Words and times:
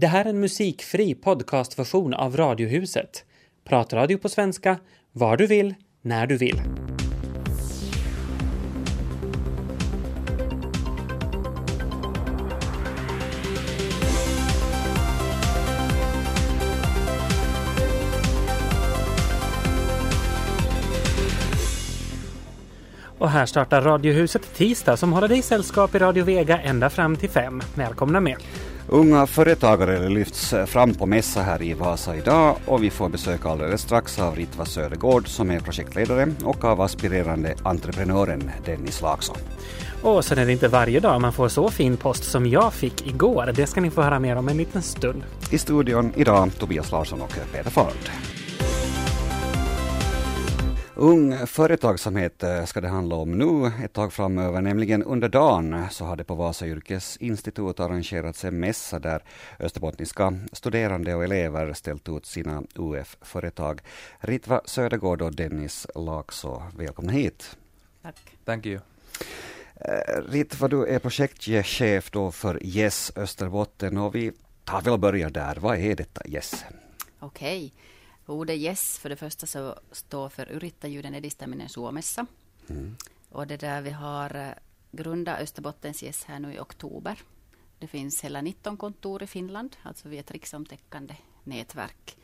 Det 0.00 0.06
här 0.06 0.24
är 0.24 0.28
en 0.28 0.40
musikfri 0.40 1.14
podcastversion 1.14 2.14
av 2.14 2.36
Radiohuset. 2.36 3.24
Pratradio 3.64 4.18
på 4.18 4.28
svenska, 4.28 4.78
var 5.12 5.36
du 5.36 5.46
vill, 5.46 5.74
när 6.02 6.26
du 6.26 6.36
vill. 6.36 6.62
Och 23.18 23.30
här 23.30 23.46
startar 23.46 23.82
Radiohuset 23.82 24.54
tisdag 24.54 24.96
som 24.96 25.12
håller 25.12 25.28
dig 25.28 25.42
sällskap 25.42 25.94
i 25.94 25.98
Radio 25.98 26.24
Vega 26.24 26.60
ända 26.60 26.90
fram 26.90 27.16
till 27.16 27.30
fem. 27.30 27.62
Välkomna 27.74 28.20
med! 28.20 28.36
Unga 28.92 29.26
företagare 29.26 30.08
lyfts 30.08 30.54
fram 30.66 30.94
på 30.94 31.06
mässa 31.06 31.42
här 31.42 31.62
i 31.62 31.74
Vasa 31.74 32.16
idag 32.16 32.56
och 32.66 32.82
vi 32.82 32.90
får 32.90 33.08
besök 33.08 33.46
alldeles 33.46 33.80
strax 33.80 34.18
av 34.18 34.36
Ritva 34.36 34.64
Södergård 34.64 35.28
som 35.28 35.50
är 35.50 35.60
projektledare 35.60 36.32
och 36.44 36.64
av 36.64 36.80
aspirerande 36.80 37.54
entreprenören 37.62 38.50
Dennis 38.64 39.02
Laakso. 39.02 39.34
Och 40.02 40.24
sen 40.24 40.38
är 40.38 40.46
det 40.46 40.52
inte 40.52 40.68
varje 40.68 41.00
dag 41.00 41.20
man 41.20 41.32
får 41.32 41.48
så 41.48 41.68
fin 41.68 41.96
post 41.96 42.24
som 42.24 42.46
jag 42.46 42.72
fick 42.72 43.06
igår. 43.06 43.52
Det 43.54 43.66
ska 43.66 43.80
ni 43.80 43.90
få 43.90 44.02
höra 44.02 44.18
mer 44.18 44.36
om 44.36 44.48
en 44.48 44.56
liten 44.56 44.82
stund. 44.82 45.22
I 45.50 45.58
studion 45.58 46.12
idag 46.16 46.50
Tobias 46.58 46.92
Larsson 46.92 47.22
och 47.22 47.34
Peter 47.52 47.70
Fard. 47.70 48.39
Ung 51.00 51.46
företagsamhet 51.46 52.42
eh, 52.42 52.64
ska 52.64 52.80
det 52.80 52.88
handla 52.88 53.16
om 53.16 53.38
nu 53.38 53.72
ett 53.84 53.92
tag 53.92 54.12
framöver, 54.12 54.60
nämligen 54.60 55.02
under 55.02 55.28
dagen 55.28 55.86
så 55.90 56.04
har 56.04 56.16
det 56.16 56.24
på 56.24 56.34
Vasa 56.34 56.66
yrkesinstitut 56.66 57.80
arrangerats 57.80 58.44
en 58.44 58.60
mässa 58.60 58.98
där 58.98 59.22
österbottniska 59.58 60.38
studerande 60.52 61.14
och 61.14 61.24
elever 61.24 61.72
ställt 61.72 62.08
ut 62.08 62.26
sina 62.26 62.62
UF-företag. 62.74 63.80
Ritva 64.18 64.60
Södergård 64.64 65.22
och 65.22 65.34
Dennis 65.34 65.86
Laakso, 65.94 66.62
välkomna 66.76 67.12
hit. 67.12 67.56
Tack. 68.02 68.36
Thank 68.44 68.66
you. 68.66 68.80
Eh, 69.74 70.22
Ritva, 70.28 70.68
du 70.68 70.86
är 70.86 70.98
projektchef 70.98 72.10
då 72.10 72.30
för 72.30 72.66
Yes 72.66 73.12
Österbotten 73.16 73.98
och 73.98 74.14
vi 74.14 74.32
tar 74.64 74.80
väl 74.80 74.92
och 74.92 75.00
börjar 75.00 75.30
där. 75.30 75.56
Vad 75.56 75.78
är 75.78 75.96
detta 75.96 76.28
Yes? 76.28 76.64
Okej. 77.20 77.56
Okay. 77.66 77.89
Ordet 78.30 78.56
yes 78.56 78.98
för 78.98 79.08
det 79.08 79.16
första 79.16 79.46
så 79.46 79.78
står 79.92 80.28
för 80.28 80.52
yrittäjyyden 80.52 81.14
edistäminen 81.14 81.68
Suomessa. 81.68 82.26
Mm. 82.68 82.96
Och 83.28 83.46
det 83.46 83.56
där 83.56 83.82
vi 83.82 83.90
har 83.90 84.36
eh, 84.36 84.52
grundat 84.92 85.40
Österbottens 85.40 86.02
Yes 86.02 86.24
här 86.24 86.38
nu 86.38 86.54
i 86.54 86.58
oktober. 86.58 87.22
Det 87.78 87.86
finns 87.86 88.24
hela 88.24 88.40
19 88.40 88.76
kontor 88.76 89.22
i 89.22 89.26
Finland, 89.26 89.76
alltså 89.82 90.08
vi 90.08 90.16
är 90.16 90.20
ett 90.20 90.30
riksomtäckande 90.30 91.16
nätverk 91.44 92.16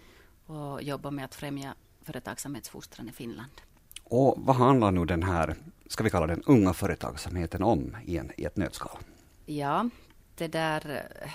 och 0.46 0.82
jobbar 0.82 1.10
med 1.10 1.24
att 1.24 1.34
främja 1.34 1.74
företagsamhetsfostran 2.02 3.08
i 3.08 3.12
Finland. 3.12 3.60
Och 4.04 4.34
vad 4.38 4.56
handlar 4.56 4.90
nu 4.90 5.04
den 5.04 5.22
här, 5.22 5.56
ska 5.86 6.04
vi 6.04 6.10
kalla 6.10 6.26
den 6.26 6.42
unga 6.46 6.72
företagsamheten 6.72 7.62
om 7.62 7.96
i, 8.04 8.18
en, 8.18 8.32
i 8.36 8.44
ett 8.44 8.56
nötskal? 8.56 8.98
Ja, 9.46 9.90
det 10.34 10.48
där, 10.48 11.08
eh, 11.22 11.30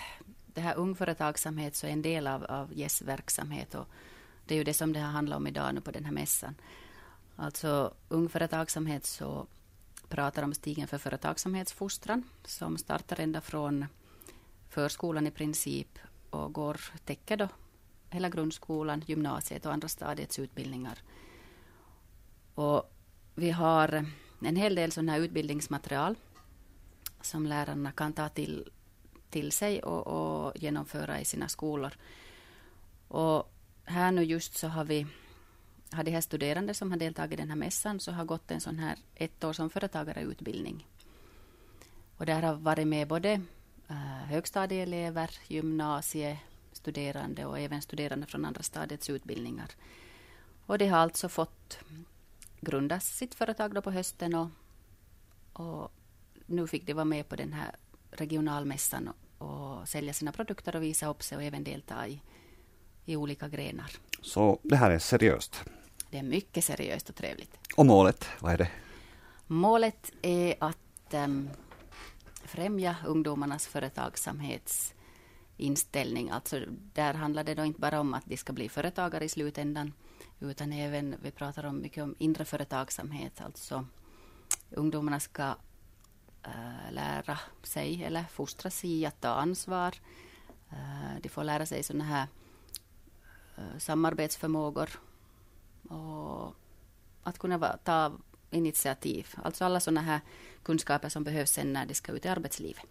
det 0.46 0.62
här 0.62 0.76
ung 0.76 0.96
företagsamhet 0.96 1.76
så 1.76 1.88
är 1.88 1.92
en 1.92 2.02
del 2.02 2.28
av, 2.28 2.44
av 2.44 2.74
Yes 2.74 3.02
verksamhet 3.02 3.76
och 3.76 3.88
det 4.52 4.56
är 4.56 4.58
ju 4.58 4.64
det 4.64 4.74
som 4.74 4.94
det 4.94 5.00
har 5.00 5.12
handlat 5.12 5.38
om 5.38 5.48
idag 5.48 5.76
nu 5.76 5.82
på 5.82 5.92
den 5.92 6.06
här 6.06 6.12
mässan. 6.12 6.56
Alltså 7.36 7.94
ung 8.10 8.30
företagsamhet 8.30 9.06
så 9.06 9.48
pratar 10.10 10.44
om 10.44 10.54
stigen 10.54 10.88
för 10.88 10.98
företagsamhetsfostran 10.98 12.24
som 12.46 12.78
startar 12.78 13.20
ända 13.20 13.42
från 13.42 13.86
förskolan 14.70 15.28
i 15.28 15.32
princip 15.32 16.00
och 16.30 16.54
går, 16.54 16.82
täcker 17.06 17.38
då 17.38 17.48
hela 18.10 18.30
grundskolan, 18.30 19.04
gymnasiet 19.06 19.66
och 19.66 19.74
andra 19.74 19.88
stadiets 19.88 20.40
utbildningar. 20.40 21.00
Och 22.56 22.92
vi 23.36 23.52
har 23.52 24.06
en 24.42 24.56
hel 24.56 24.76
del 24.76 24.92
sådana 24.92 25.12
här 25.12 25.20
utbildningsmaterial 25.20 26.16
som 27.22 27.46
lärarna 27.46 27.92
kan 27.92 28.14
ta 28.14 28.30
till, 28.30 28.70
till 29.30 29.52
sig 29.52 29.84
och, 29.84 30.08
och 30.08 30.58
genomföra 30.58 31.22
i 31.22 31.26
sina 31.26 31.48
skolor. 31.48 31.94
Och 33.08 33.51
här 33.92 34.12
nu 34.12 34.24
just 34.24 34.58
så 34.58 34.68
har 34.68 34.84
vi 34.86 35.08
har 35.92 36.04
de 36.04 36.12
här 36.12 36.22
studerande 36.22 36.74
som 36.74 36.92
har 36.92 36.98
deltagit 36.98 37.34
i 37.34 37.36
den 37.36 37.50
här 37.50 37.56
mässan 37.56 38.00
så 38.00 38.12
har 38.12 38.26
gått 38.26 38.52
en 38.52 38.62
sån 38.62 38.80
här 38.80 38.98
ett 39.16 39.44
år 39.44 39.54
som 39.54 39.70
företagareutbildning. 39.70 40.88
Och 42.18 42.26
där 42.26 42.42
har 42.42 42.54
varit 42.54 42.88
med 42.88 43.08
både 43.08 43.42
eh, 43.90 43.96
högstadieelever, 44.26 45.32
gymnasiestuderande 45.48 47.46
och 47.46 47.60
även 47.60 47.82
studerande 47.82 48.28
från 48.28 48.46
andra 48.46 48.64
stadiets 48.64 49.10
utbildningar. 49.10 49.70
Och 50.66 50.78
de 50.78 50.88
har 50.88 50.98
alltså 50.98 51.30
fått 51.30 51.80
grunda 52.62 53.00
sitt 53.00 53.36
företag 53.36 53.74
då 53.74 53.82
på 53.82 53.92
hösten 53.92 54.36
och, 54.36 54.48
och 55.54 55.92
nu 56.46 56.68
fick 56.68 56.86
de 56.86 56.94
vara 56.94 57.06
med 57.06 57.30
på 57.30 57.36
den 57.36 57.54
här 57.54 57.76
regionalmässan 58.12 59.10
och, 59.38 59.48
och 59.48 59.88
sälja 59.88 60.14
sina 60.14 60.32
produkter 60.32 60.76
och 60.76 60.84
visa 60.84 61.08
upp 61.08 61.24
sig 61.24 61.38
och 61.38 61.44
även 61.44 61.64
delta 61.64 62.08
i 62.08 62.22
i 63.12 63.16
olika 63.16 63.48
grenar. 63.48 63.92
Så 64.22 64.60
det 64.64 64.76
här 64.76 64.92
är 64.92 65.00
seriöst? 65.00 65.64
Det 66.10 66.18
är 66.18 66.24
mycket 66.24 66.64
seriöst 66.64 67.10
och 67.10 67.16
trevligt. 67.16 67.60
Och 67.76 67.86
målet, 67.86 68.28
vad 68.40 68.54
är 68.54 68.58
det? 68.58 68.70
Målet 69.48 70.12
är 70.22 70.56
att 70.60 71.14
um, 71.14 71.50
främja 72.44 72.96
ungdomarnas 73.08 73.68
företagsamhetsinställning. 73.68 76.30
Alltså 76.30 76.60
där 76.94 77.14
handlar 77.14 77.44
det 77.44 77.56
då 77.56 77.66
inte 77.66 77.80
bara 77.80 78.00
om 78.00 78.14
att 78.14 78.26
de 78.26 78.38
ska 78.38 78.54
bli 78.54 78.70
företagare 78.70 79.26
i 79.26 79.30
slutändan, 79.30 79.94
utan 80.40 80.74
även, 80.74 81.16
vi 81.24 81.32
pratar 81.32 81.66
om 81.66 81.82
mycket 81.82 82.04
om 82.04 82.16
inre 82.20 82.46
företagsamhet, 82.46 83.42
alltså 83.42 83.86
ungdomarna 84.70 85.20
ska 85.20 85.56
uh, 86.48 86.92
lära 86.92 87.40
sig 87.64 88.04
eller 88.04 88.24
fostras 88.32 88.86
i 88.86 89.06
att 89.06 89.22
ta 89.22 89.30
ansvar. 89.30 89.96
Uh, 90.74 91.16
de 91.22 91.30
får 91.30 91.44
lära 91.44 91.66
sig 91.66 91.84
sådana 91.84 92.04
här 92.04 92.28
Eh, 93.58 93.78
samarbetsförmågor 93.78 94.90
och 95.90 96.56
att 97.24 97.40
kunna 97.40 97.78
ta 97.84 98.12
initiativ. 98.50 99.28
Alltså 99.44 99.66
alla 99.66 99.80
sådana 99.80 100.02
här 100.02 100.20
kunskaper 100.64 101.10
som 101.10 101.24
behövs 101.24 101.52
sen 101.52 101.74
när 101.74 101.86
de 101.86 101.94
ska 101.94 102.12
ut 102.12 102.26
i 102.26 102.30
arbetslivet. 102.30 102.84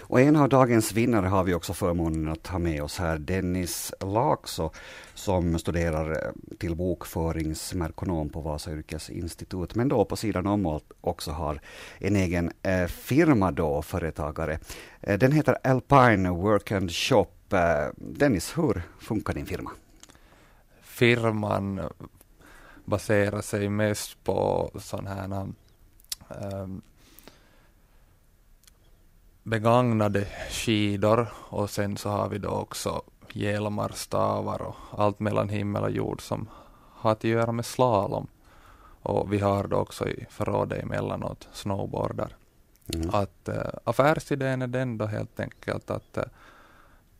Och 0.00 0.20
en 0.20 0.36
av 0.36 0.48
dagens 0.48 0.92
vinnare 0.92 1.26
har 1.26 1.44
vi 1.44 1.54
också 1.54 1.74
förmånen 1.74 2.28
att 2.28 2.46
ha 2.46 2.58
med 2.58 2.82
oss 2.82 2.98
här, 2.98 3.18
Dennis 3.18 3.92
Laakso, 4.00 4.70
som 5.14 5.58
studerar 5.58 6.10
eh, 6.10 6.32
till 6.58 6.76
bokföringsmerkonom 6.76 8.28
på 8.28 8.40
Vasa 8.40 8.72
yrkesinstitut, 8.72 9.74
men 9.74 9.88
då 9.88 10.04
på 10.04 10.16
sidan 10.16 10.46
om 10.46 10.80
också 11.00 11.30
har 11.30 11.60
en 11.98 12.16
egen 12.16 12.50
eh, 12.62 12.86
firma 12.86 13.52
då, 13.52 13.82
företagare. 13.82 14.58
Eh, 15.00 15.18
den 15.18 15.32
heter 15.32 15.58
Alpine 15.64 16.30
Work 16.30 16.72
and 16.72 16.90
Shop. 16.92 17.26
Eh, 17.52 17.88
Dennis, 17.96 18.58
hur 18.58 18.82
funkar 18.98 19.34
din 19.34 19.46
firma? 19.46 19.70
Firman 20.98 21.80
baserar 22.84 23.40
sig 23.40 23.68
mest 23.68 24.24
på 24.24 24.70
sådana 24.74 25.14
här 25.14 25.52
um, 26.62 26.82
begagnade 29.42 30.26
skidor 30.50 31.28
och 31.34 31.70
sen 31.70 31.96
så 31.96 32.08
har 32.08 32.28
vi 32.28 32.38
då 32.38 32.48
också 32.48 33.02
hjälmar, 33.32 33.92
stavar 33.94 34.62
och 34.62 34.76
allt 34.90 35.20
mellan 35.20 35.48
himmel 35.48 35.82
och 35.82 35.90
jord 35.90 36.20
som 36.20 36.48
har 36.92 37.12
att 37.12 37.24
göra 37.24 37.52
med 37.52 37.66
slalom. 37.66 38.26
Och 39.02 39.32
vi 39.32 39.38
har 39.38 39.66
då 39.66 39.76
också 39.76 40.08
i 40.08 40.26
förrådet 40.30 40.82
emellanåt 40.82 41.48
snowboardar. 41.52 42.36
Mm. 42.94 43.10
Att 43.12 43.48
äh, 43.48 43.62
affärsidén 43.84 44.62
är 44.62 44.66
den 44.66 44.98
då 44.98 45.06
helt 45.06 45.40
enkelt 45.40 45.90
att 45.90 46.16
äh, 46.16 46.24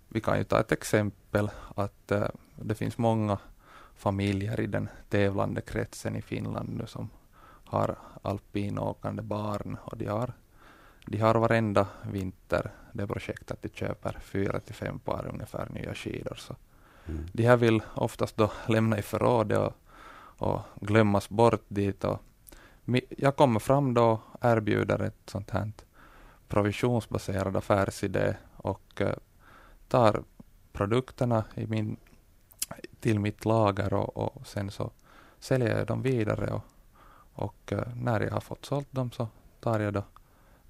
vi 0.09 0.21
kan 0.21 0.39
ju 0.39 0.45
ta 0.45 0.61
ett 0.61 0.73
exempel 0.73 1.51
att 1.75 2.11
äh, 2.11 2.29
det 2.57 2.75
finns 2.75 2.99
många 2.99 3.39
familjer 3.99 4.61
i 4.61 4.67
den 4.67 4.89
tävlande 5.09 5.61
kretsen 5.61 6.17
i 6.17 6.23
Finland 6.23 6.69
nu 6.69 6.87
som 6.87 7.11
har 7.65 7.97
alpinåkande 8.23 9.23
barn 9.23 9.77
och 9.85 9.97
de 9.97 10.07
har, 10.07 10.33
de 11.07 11.19
har 11.19 11.35
varenda 11.35 11.87
vinter 12.11 12.71
det 12.93 13.07
projektet 13.07 13.63
de 13.63 13.69
köper 13.69 14.19
fyra 14.21 14.61
till 14.61 14.75
fem 14.75 14.99
par 14.99 15.31
ungefär 15.33 15.69
nya 15.71 15.95
skidor. 15.95 16.35
Så 16.35 16.57
mm. 17.07 17.27
De 17.33 17.43
här 17.43 17.57
vill 17.57 17.83
oftast 17.95 18.37
då 18.37 18.51
lämna 18.67 18.99
i 18.99 19.03
förrådet 19.03 19.59
och, 19.59 19.73
och 20.49 20.61
glömmas 20.81 21.29
bort 21.29 21.65
dit. 21.69 22.05
Och 22.05 22.23
jag 23.09 23.37
kommer 23.37 23.61
fram 23.61 23.95
då 23.95 24.21
och 24.33 24.45
erbjuder 24.45 25.03
ett 25.03 25.23
sånt 25.27 25.51
här 25.51 25.73
provisionsbaserad 26.49 27.57
affärsidé 27.57 28.35
och 28.57 29.01
uh, 29.01 29.13
tar 29.89 30.23
produkterna 30.73 31.45
i 31.55 31.67
min 31.67 31.97
till 33.01 33.21
mitt 33.21 33.45
lager 33.45 33.95
och, 33.95 34.17
och 34.17 34.47
sen 34.47 34.71
så 34.71 34.91
säljer 35.39 35.79
jag 35.79 35.87
dem 35.87 36.03
vidare 36.03 36.51
och, 36.51 36.65
och 37.33 37.73
uh, 37.73 37.83
när 37.97 38.21
jag 38.21 38.31
har 38.31 38.41
fått 38.41 38.65
sålt 38.65 38.93
dem 38.93 39.11
så 39.11 39.29
tar 39.61 39.81
jag 39.81 39.93
då 39.93 40.03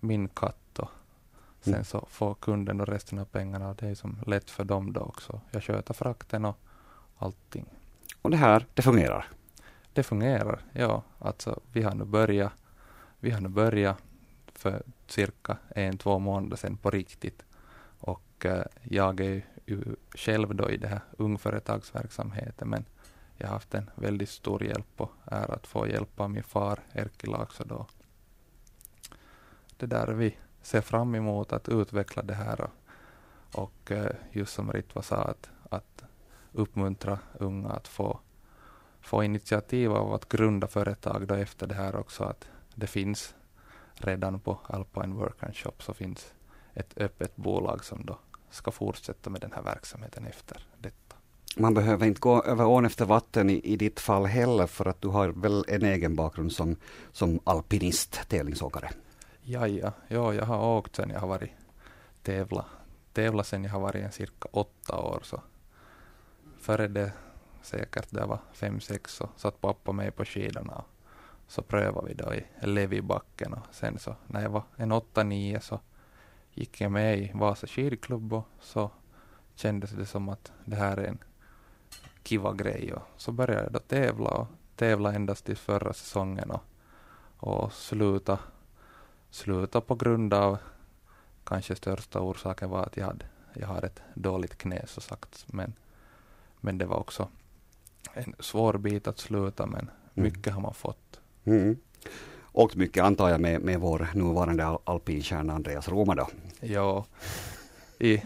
min 0.01 0.29
katt 0.29 0.79
och 0.79 0.91
Sen 1.61 1.75
Mm. 1.75 1.85
så 1.85 2.07
får 2.11 2.35
kunden 2.35 2.79
då 2.79 2.85
resten 2.85 3.19
av 3.19 3.25
pengarna 3.25 3.69
och 3.69 3.77
det 3.77 3.89
är 3.89 3.95
som 3.95 4.19
lätt 4.27 4.51
för 4.51 4.65
dem 4.65 4.93
då 4.93 5.01
också. 5.01 5.41
Jag 5.51 5.63
sköter 5.65 5.95
frakten 5.95 6.45
och 6.45 6.59
allting. 7.19 7.67
Och 8.23 8.31
det 8.31 8.37
här, 8.37 8.67
det 8.75 8.83
fungerar. 8.83 9.27
Det 9.93 10.03
fungerar, 10.03 10.61
ja. 10.73 11.03
Alltså 11.19 11.61
vi 11.73 11.83
har 11.83 11.95
nu 11.95 12.05
börjat, 12.05 12.53
vi 13.21 13.31
har 13.31 13.41
nu 13.41 13.49
börjat 13.49 13.97
för 14.55 14.83
cirka 15.07 15.57
en, 15.69 15.99
två 15.99 16.19
månader 16.19 16.57
sedan 16.57 16.77
på 16.77 16.91
riktigt. 16.91 17.43
Och 18.01 18.47
eh, 18.47 18.65
jag 18.83 19.21
är 19.21 19.45
ju 19.71 19.97
själv 20.15 20.55
då 20.55 20.71
i 20.71 20.77
det 20.77 20.89
här 20.89 21.01
ungföretagsverksamheten 21.17 22.69
men 22.69 22.85
jag 23.37 23.47
har 23.47 23.55
haft 23.55 23.75
en 23.75 23.91
väldigt 23.95 24.29
stor 24.29 24.63
hjälp 24.63 25.01
och 25.01 25.13
är 25.25 25.55
att 25.55 25.67
få 25.67 25.89
hjälp 25.89 26.21
av 26.21 26.31
min 26.31 26.43
far 26.43 26.79
Erkki 26.93 27.27
Laakso 27.27 27.65
då. 27.65 27.87
Det 29.77 29.87
där 29.87 30.07
vi 30.07 30.37
ser 30.63 30.81
fram 30.81 31.15
emot 31.15 31.53
att 31.53 31.69
utveckla 31.69 32.23
det 32.23 32.35
här 32.35 32.61
och, 32.61 32.71
och 33.55 33.91
eh, 33.91 34.13
just 34.33 34.55
som 34.55 34.73
Ritva 34.73 35.03
sa 35.03 35.17
att, 35.17 35.51
att 35.71 36.05
uppmuntra 36.53 37.19
unga 37.39 37.69
att 37.69 37.89
få 37.89 38.21
få 39.01 39.25
initiativ 39.25 39.93
av 39.93 40.15
att 40.15 40.29
grunda 40.29 40.67
företag 40.67 41.27
då 41.27 41.35
efter 41.35 41.67
det 41.67 41.75
här 41.75 41.97
också 41.97 42.25
att 42.25 42.49
det 42.75 42.87
finns 42.87 43.35
redan 43.95 44.41
på 44.41 44.59
Alpine 44.67 45.15
Work 45.15 45.43
and 45.43 45.57
Shop 45.57 45.73
så 45.79 45.95
finns 45.95 46.35
ett 46.75 46.99
öppet 46.99 47.37
bolag 47.37 47.85
som 47.85 48.07
då 48.07 48.19
ska 48.51 48.71
fortsätta 48.71 49.31
med 49.31 49.41
den 49.41 49.53
här 49.53 49.63
verksamheten 49.63 50.27
efter 50.27 50.67
detta. 50.79 51.17
Man 51.57 51.75
behöver 51.75 52.07
inte 52.07 52.21
gå 52.21 52.43
över 52.43 52.67
ån 52.67 52.85
efter 52.85 53.05
vatten 53.05 53.51
i, 53.51 53.61
i 53.65 53.77
ditt 53.77 54.01
fall 54.01 54.27
heller 54.27 54.67
för 54.67 54.87
att 54.87 55.03
du 55.03 55.09
har 55.09 55.29
väl 55.29 55.65
en 55.69 55.83
egen 55.83 56.17
bakgrund 56.17 56.53
som, 56.53 56.77
som 57.13 57.41
alpinist, 57.45 58.29
tävlingsåkare. 58.29 58.91
Ja, 59.43 59.67
ja, 59.67 59.93
ja, 60.09 60.35
jag 60.35 60.45
har 60.45 60.77
åkt 60.77 60.97
sen 60.97 61.11
jag 61.11 61.21
har 61.21 61.29
varit 61.29 61.51
tävla, 62.23 62.65
tävla 63.13 63.45
sen 63.45 63.65
jag 63.65 63.71
har 63.71 63.81
varit 63.81 64.05
en 64.05 64.13
cirka 64.13 64.49
åtta 64.53 64.99
år 64.99 65.21
så 65.23 65.41
före 66.61 66.89
det 66.89 67.13
säkert 67.63 68.07
det 68.11 68.27
var 68.27 68.39
fem, 68.53 68.81
sex 68.81 69.15
så 69.15 69.29
satt 69.37 69.61
pappa 69.61 69.93
mig 69.93 70.11
på 70.11 70.25
skidorna 70.25 70.85
så 71.49 71.63
prövade 71.63 72.09
vi 72.09 72.15
då 72.15 72.35
i 72.35 72.45
Levibacken 72.61 73.53
och 73.53 73.75
sen 73.75 73.99
så 73.99 74.15
när 74.27 74.43
jag 74.43 74.51
var 74.51 74.63
en 74.77 74.93
åtta, 74.93 75.23
nio 75.23 75.61
så 75.61 75.81
gick 76.59 76.81
jag 76.81 76.93
med 76.93 77.19
i 77.19 77.31
Vasa 77.35 77.67
skidklubb 77.67 78.33
och 78.33 78.49
så 78.61 78.91
kändes 79.55 79.91
det 79.91 80.07
som 80.07 80.29
att 80.29 80.53
det 80.65 80.77
här 80.77 80.97
är 80.97 81.05
en 81.05 81.19
kiva 82.23 82.53
grej 82.53 82.93
och 82.93 83.03
så 83.17 83.33
började 83.33 83.63
jag 83.63 83.73
då 83.73 83.79
tävla 83.79 84.31
och 84.31 84.47
tävla 84.77 85.15
endast 85.15 85.45
till 85.45 85.57
förra 85.57 85.93
säsongen 85.93 86.51
och, 86.51 86.63
och 87.37 87.73
sluta, 87.73 88.39
sluta 89.31 89.81
på 89.81 89.95
grund 89.95 90.35
av 90.35 90.59
kanske 91.45 91.77
största 91.77 92.21
orsaken 92.21 92.71
var 92.71 92.83
att 92.83 92.97
jag 92.97 93.07
hade, 93.07 93.27
jag 93.55 93.69
har 93.69 93.85
ett 93.85 94.03
dåligt 94.15 94.59
knä 94.59 94.87
så 94.87 95.01
sagt 95.01 95.45
men, 95.47 95.73
men 96.61 96.79
det 96.79 96.87
var 96.87 96.97
också 96.97 97.29
en 98.13 98.35
svår 98.39 98.79
bit 98.79 99.07
att 99.07 99.19
sluta 99.19 99.67
men 99.67 99.91
mycket 100.15 100.55
har 100.55 100.61
man 100.61 100.75
fått. 100.75 101.21
Mm. 101.45 101.77
Åkt 102.53 102.75
mycket 102.77 103.05
antar 103.05 103.29
jag 103.29 103.41
med, 103.41 103.61
med 103.61 103.81
vår 103.81 104.09
nuvarande 104.15 104.67
al- 104.67 104.79
alpinstjärna 104.85 105.53
Andreas 105.55 105.89
Roma 105.89 106.15
då. 106.15 106.29
Ja, 106.61 107.05
i, 107.99 108.23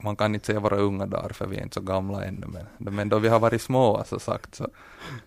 man 0.00 0.16
kan 0.16 0.34
inte 0.34 0.46
säga 0.46 0.60
våra 0.60 0.76
unga 0.76 1.06
dagar 1.06 1.28
för 1.28 1.46
vi 1.46 1.56
är 1.56 1.62
inte 1.62 1.74
så 1.74 1.80
gamla 1.80 2.24
ännu 2.24 2.46
men, 2.46 2.94
men 2.94 3.08
då 3.08 3.18
vi 3.18 3.28
har 3.28 3.40
varit 3.40 3.62
små 3.62 4.04
så 4.06 4.18
sagt 4.18 4.54
så, 4.54 4.68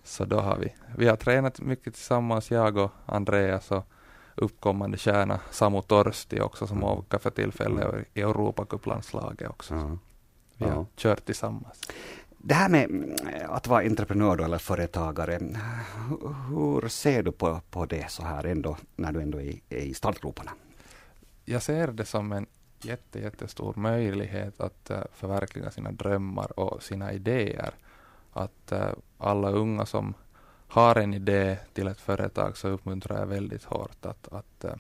så 0.03 0.25
då 0.25 0.39
har 0.39 0.57
vi, 0.57 0.73
vi 0.97 1.07
har 1.07 1.15
tränat 1.15 1.61
mycket 1.61 1.93
tillsammans 1.93 2.51
jag 2.51 2.77
och 2.77 2.91
Andreas 3.05 3.71
och 3.71 3.85
uppkommande 4.35 4.97
stjärna 4.97 5.39
Samu 5.51 5.81
Torsti 5.81 6.39
också 6.41 6.67
som 6.67 6.83
åker 6.83 7.17
för 7.17 7.29
tillfället 7.29 8.07
i 8.13 8.21
Europacuplandslaget 8.21 9.49
också. 9.49 9.75
Ja. 9.75 9.97
Vi 10.57 10.65
har 10.65 10.75
Ja. 10.75 10.85
kört 10.95 11.25
tillsammans. 11.25 11.81
Det 12.47 12.53
här 12.53 12.69
med 12.69 12.83
mm, 12.83 13.15
att 13.49 13.67
vara 13.67 13.85
entreprenör 13.85 14.35
då, 14.35 14.43
eller 14.43 14.57
företagare, 14.57 15.39
hur 16.49 16.87
ser 16.87 17.23
du 17.23 17.31
på, 17.31 17.61
på 17.69 17.85
det 17.85 18.11
så 18.11 18.23
här 18.23 18.45
ändå, 18.45 18.77
när 18.95 19.11
du 19.11 19.21
ändå 19.21 19.41
är, 19.41 19.59
är 19.69 19.77
i 19.77 19.93
startgroparna? 19.93 20.51
jag 21.49 21.63
ser 21.63 21.87
det 21.87 22.05
som 22.05 22.31
en 22.31 22.45
jätte, 22.81 23.19
jättestor 23.19 23.73
möjlighet 23.75 24.61
att 24.61 24.89
eh, 24.89 25.03
förverkliga 25.13 25.71
sina 25.71 25.91
drömmar 25.91 26.59
och 26.59 26.83
sina 26.83 27.13
idéer. 27.13 27.73
Att 28.33 28.71
eh, 28.71 28.91
alla 29.17 29.49
unga 29.49 29.85
som 29.85 30.13
har 30.67 30.95
en 30.95 31.13
idé 31.13 31.57
till 31.73 31.87
ett 31.87 32.01
företag 32.01 32.57
så 32.57 32.67
uppmuntrar 32.67 33.19
jag 33.19 33.25
väldigt 33.25 33.63
hårt 33.63 34.05
att, 34.05 34.27
att 34.33 34.63
eh, 34.63 34.75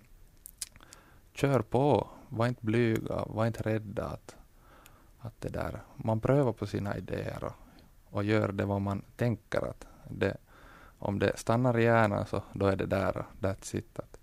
kör 1.33 1.59
på, 1.59 2.07
var 2.29 2.47
inte 2.47 2.65
blyga, 2.65 3.25
var 3.25 3.45
inte 3.45 3.63
rädda 3.63 4.05
att, 4.05 4.35
att 5.19 5.41
det 5.41 5.49
där, 5.49 5.81
man 5.95 6.19
prövar 6.19 6.53
på 6.53 6.67
sina 6.67 6.97
idéer 6.97 7.43
och, 7.43 7.53
och 8.15 8.23
gör 8.23 8.51
det 8.51 8.65
vad 8.65 8.81
man 8.81 9.01
tänker 9.15 9.69
att 9.69 9.87
det, 10.09 10.37
om 10.99 11.19
det 11.19 11.37
stannar 11.37 11.77
i 11.79 11.83
hjärnan 11.83 12.25
så 12.25 12.41
då 12.53 12.65
är 12.65 12.75
det 12.75 12.85
där, 12.85 13.25
that's 13.41 13.75
it. 13.75 13.99
Att, 13.99 14.19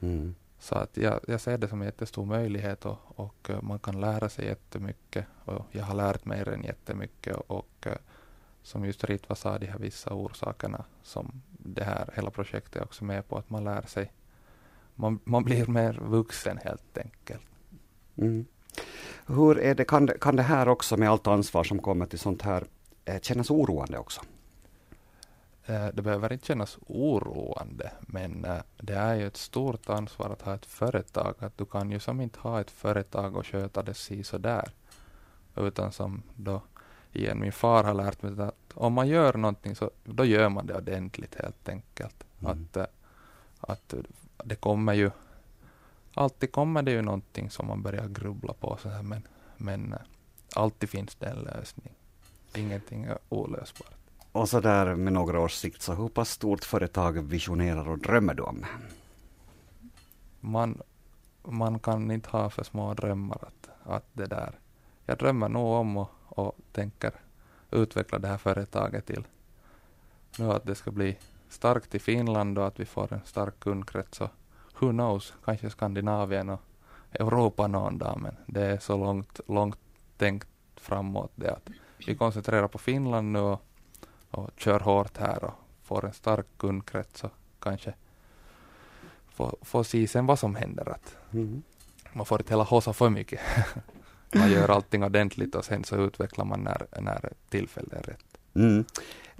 Mm. 0.00 0.34
så 0.58 0.74
att 0.74 0.96
jag, 0.96 1.20
jag 1.28 1.40
ser 1.40 1.58
det 1.58 1.68
som 1.68 1.80
en 1.80 1.86
jättestor 1.86 2.24
möjlighet 2.24 2.84
och, 2.86 2.98
och 3.06 3.50
eh, 3.50 3.62
man 3.62 3.78
kan 3.78 4.00
lära 4.00 4.28
sig 4.28 4.46
jättemycket. 4.46 5.26
Och 5.44 5.66
jag 5.70 5.84
har 5.84 5.94
lärt 5.94 6.24
mig 6.24 6.44
redan 6.44 6.62
jättemycket 6.62 7.36
och, 7.36 7.50
och 7.58 7.86
eh, 7.86 7.96
som 8.62 8.84
just 8.84 9.04
Ritva 9.04 9.34
sa, 9.34 9.58
de 9.58 9.66
här 9.66 9.78
vissa 9.78 10.14
orsakerna 10.14 10.84
som 11.02 11.42
det 11.50 11.84
här 11.84 12.10
hela 12.14 12.30
projektet 12.30 12.76
är 12.76 12.82
också 12.82 13.04
med 13.04 13.28
på 13.28 13.38
att 13.38 13.50
man 13.50 13.64
lär 13.64 13.82
sig. 13.82 14.12
Man, 14.94 15.20
man 15.24 15.44
blir 15.44 15.66
mer 15.66 15.92
vuxen 15.92 16.58
helt 16.64 16.98
enkelt. 16.98 17.42
Mm. 18.16 18.46
Hur 19.26 19.58
är 19.58 19.74
det, 19.74 19.84
kan, 19.84 20.08
kan 20.20 20.36
det 20.36 20.42
här 20.42 20.68
också 20.68 20.96
med 20.96 21.10
allt 21.10 21.26
ansvar 21.26 21.64
som 21.64 21.78
kommer 21.78 22.06
till 22.06 22.18
sånt 22.18 22.42
här 22.42 22.64
eh, 23.04 23.20
kännas 23.20 23.50
oroande 23.50 23.98
också? 23.98 24.20
Eh, 25.66 25.86
Det 25.86 26.02
behöver 26.02 26.32
inte 26.32 26.46
kännas 26.46 26.78
oroande, 26.86 27.92
men 28.00 28.44
eh, 28.44 28.62
det 28.76 28.94
är 28.94 29.14
ju 29.14 29.26
ett 29.26 29.36
stort 29.36 29.88
ansvar 29.88 30.30
att 30.30 30.42
ha 30.42 30.54
ett 30.54 30.66
företag. 30.66 31.34
Att 31.38 31.58
du 31.58 31.64
kan 31.64 31.90
ju 31.90 32.00
som 32.00 32.20
inte 32.20 32.38
ha 32.40 32.60
ett 32.60 32.70
företag 32.70 33.36
och 33.36 33.46
sköta 33.46 33.82
det 33.82 33.94
si 33.94 34.24
så 34.24 34.38
där. 34.38 34.68
Utan 35.56 35.92
som 35.92 36.22
då 36.36 36.62
igen 37.12 37.40
min 37.40 37.52
far 37.52 37.84
har 37.84 37.94
lärt 37.94 38.22
mig 38.22 38.46
att 38.46 38.54
om 38.74 38.92
man 38.92 39.08
gör 39.08 39.34
någonting 39.34 39.76
så 39.76 39.90
då 40.04 40.24
gör 40.24 40.48
man 40.48 40.66
det 40.66 40.74
ordentligt 40.76 41.34
helt 41.34 41.68
enkelt. 41.68 42.24
Mm. 42.40 42.68
Att, 42.72 42.90
att 43.60 43.94
det 44.44 44.56
kommer 44.56 44.94
ju 44.94 45.10
alltid 46.14 46.52
kommer 46.52 46.82
det 46.82 46.90
ju 46.90 47.02
någonting 47.02 47.50
som 47.50 47.66
man 47.66 47.82
börjar 47.82 48.08
grubbla 48.08 48.52
på 48.52 48.78
så 48.82 48.88
här, 48.88 49.02
men, 49.02 49.22
men 49.56 49.92
eh, 49.92 49.98
alltid 50.54 50.88
finns 50.88 51.14
det 51.14 51.26
en 51.26 51.38
lösning. 51.38 51.94
Ingenting 52.54 53.04
är 53.04 53.18
olösbart. 53.28 53.94
Och 54.32 54.48
så 54.48 54.60
där 54.60 54.94
med 54.94 55.12
några 55.12 55.40
års 55.40 55.52
sikt, 55.52 55.82
så 55.82 55.94
hur 55.94 56.08
pass 56.08 56.30
stort 56.30 56.64
företag 56.64 57.22
visionerar 57.22 57.88
och 57.88 57.98
drömmer 57.98 58.34
du 58.34 58.42
om? 58.42 58.64
man, 60.44 60.82
man 61.42 61.78
kan 61.78 62.10
inte 62.10 62.30
ha 62.30 62.50
för 62.50 62.62
små 62.64 62.94
drömmar. 62.94 63.38
Att, 63.42 63.68
att 63.82 64.06
det 64.12 64.26
där. 64.26 64.58
Jag 65.06 65.18
drömmer 65.18 65.48
nog 65.48 65.66
om 65.66 65.96
och, 65.96 66.10
och 66.24 66.56
tänker 66.72 67.12
utveckla 67.70 68.18
det 68.18 68.28
här 68.28 68.38
företaget 68.38 69.06
till 69.06 69.24
nu 70.38 70.52
att 70.52 70.64
det 70.64 70.74
ska 70.74 70.90
bli 70.90 71.18
starkt 71.48 71.94
i 71.94 71.98
Finland 71.98 72.58
och 72.58 72.66
att 72.66 72.80
vi 72.80 72.84
får 72.84 73.12
en 73.12 73.20
stark 73.24 73.60
kundkrets. 73.60 74.20
Och 74.20 74.30
who 74.78 74.90
knows, 74.90 75.34
kanske 75.44 75.70
Skandinavien 75.70 76.48
och 76.48 76.60
Europa 77.12 77.66
någon 77.66 77.98
dag, 77.98 78.20
men 78.20 78.36
det 78.46 78.62
är 78.66 78.78
så 78.78 78.96
långt, 78.96 79.40
långt 79.48 79.78
tänkt 80.16 80.48
framåt 80.76 81.32
det 81.34 81.50
att 81.52 81.68
vi 82.06 82.14
koncentrerar 82.14 82.68
på 82.68 82.78
Finland 82.78 83.32
nu 83.32 83.38
och, 83.38 83.62
och 84.30 84.50
kör 84.56 84.80
hårt 84.80 85.16
här 85.18 85.44
och 85.44 85.52
får 85.82 86.04
en 86.06 86.12
stark 86.12 86.46
kundkrets 86.56 87.24
och 87.24 87.30
kanske 87.60 87.94
får, 89.28 89.56
får 89.62 89.82
se 89.82 90.08
sen 90.08 90.26
vad 90.26 90.38
som 90.38 90.54
händer. 90.54 90.88
Att 90.90 91.16
Mm. 91.32 91.62
man 92.12 92.26
får 92.26 92.40
inte 92.40 92.52
hela 92.52 92.64
hosa 92.64 92.92
för 92.92 93.10
mycket. 93.10 93.40
man 94.34 94.50
gör 94.50 94.68
allting 94.68 95.04
ordentligt 95.04 95.54
och 95.54 95.64
sen 95.64 95.84
så 95.84 95.96
utvecklar 95.96 96.44
man 96.44 96.60
när, 96.60 96.86
när 97.00 97.32
tillfället 97.48 97.92
är 97.92 98.02
rätt. 98.02 98.38
Mm. 98.54 98.84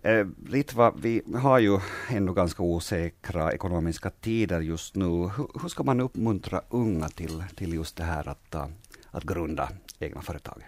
Eh, 0.05 0.27
Ritva, 0.47 0.91
vi 0.91 1.23
har 1.35 1.59
ju 1.59 1.79
ändå 2.09 2.33
ganska 2.33 2.63
osäkra 2.63 3.53
ekonomiska 3.53 4.11
tider 4.11 4.61
just 4.61 4.95
nu. 4.95 5.07
Hur, 5.07 5.61
hur 5.63 5.69
ska 5.69 5.83
man 5.83 6.01
uppmuntra 6.01 6.63
unga 6.69 7.09
till, 7.09 7.45
till 7.57 7.75
just 7.75 7.97
det 7.97 8.05
här 8.05 8.29
att, 8.29 8.55
eh, 8.55 8.67
att 9.11 9.25
grunda 9.25 9.71
egna 9.99 10.23
företag? 10.23 10.63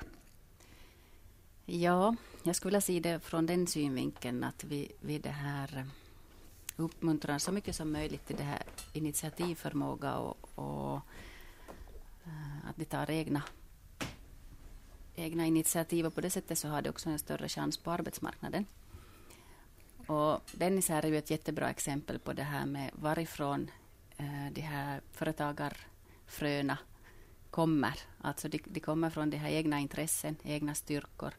Ja, 1.67 2.17
jag 2.43 2.57
skulle 2.57 2.69
vilja 2.69 2.81
se 2.81 3.01
det 3.01 3.21
från 3.21 3.47
den 3.47 3.67
synvinkeln 3.67 4.45
att 4.45 4.65
vi, 4.65 4.93
vi 5.01 5.19
det 5.19 5.29
här 5.29 5.77
eh, 5.77 5.85
uppmuntrar 6.77 7.39
så 7.39 7.53
mycket 7.53 7.77
som 7.77 7.93
möjligt 7.93 8.27
till 8.27 8.37
det 8.37 8.43
här 8.43 8.63
initiativförmåga 8.93 10.17
och, 10.17 10.37
och 10.55 11.01
eh, 12.25 12.69
att 12.71 12.77
de 12.77 12.85
tar 12.85 13.11
egna, 13.11 13.43
egna 15.15 15.47
initiativ 15.47 16.07
och 16.07 16.15
på 16.15 16.21
det 16.21 16.31
sättet 16.31 16.59
så 16.59 16.69
har 16.69 16.83
de 16.83 16.91
också 16.91 17.11
en 17.11 17.19
större 17.19 17.49
chans 17.49 17.77
på 17.77 17.91
arbetsmarknaden. 17.91 18.65
Och 20.07 20.41
Dennis 20.53 20.89
här 20.89 21.05
är 21.05 21.09
ju 21.09 21.19
ett 21.19 21.31
jättebra 21.31 21.71
exempel 21.71 22.19
på 22.19 22.33
det 22.33 22.43
här 22.43 22.67
med 22.67 22.91
varifrån 22.93 23.71
eh, 24.17 24.53
de 24.53 24.61
här 24.61 25.01
företagarfröna 25.13 26.79
kommer. 27.51 27.99
Alltså 28.21 28.49
de, 28.49 28.61
de 28.65 28.81
kommer 28.81 29.11
från 29.11 29.31
de 29.31 29.37
här 29.37 29.51
egna 29.51 29.81
intressen, 29.81 30.37
egna 30.43 30.75
styrkor. 30.75 31.35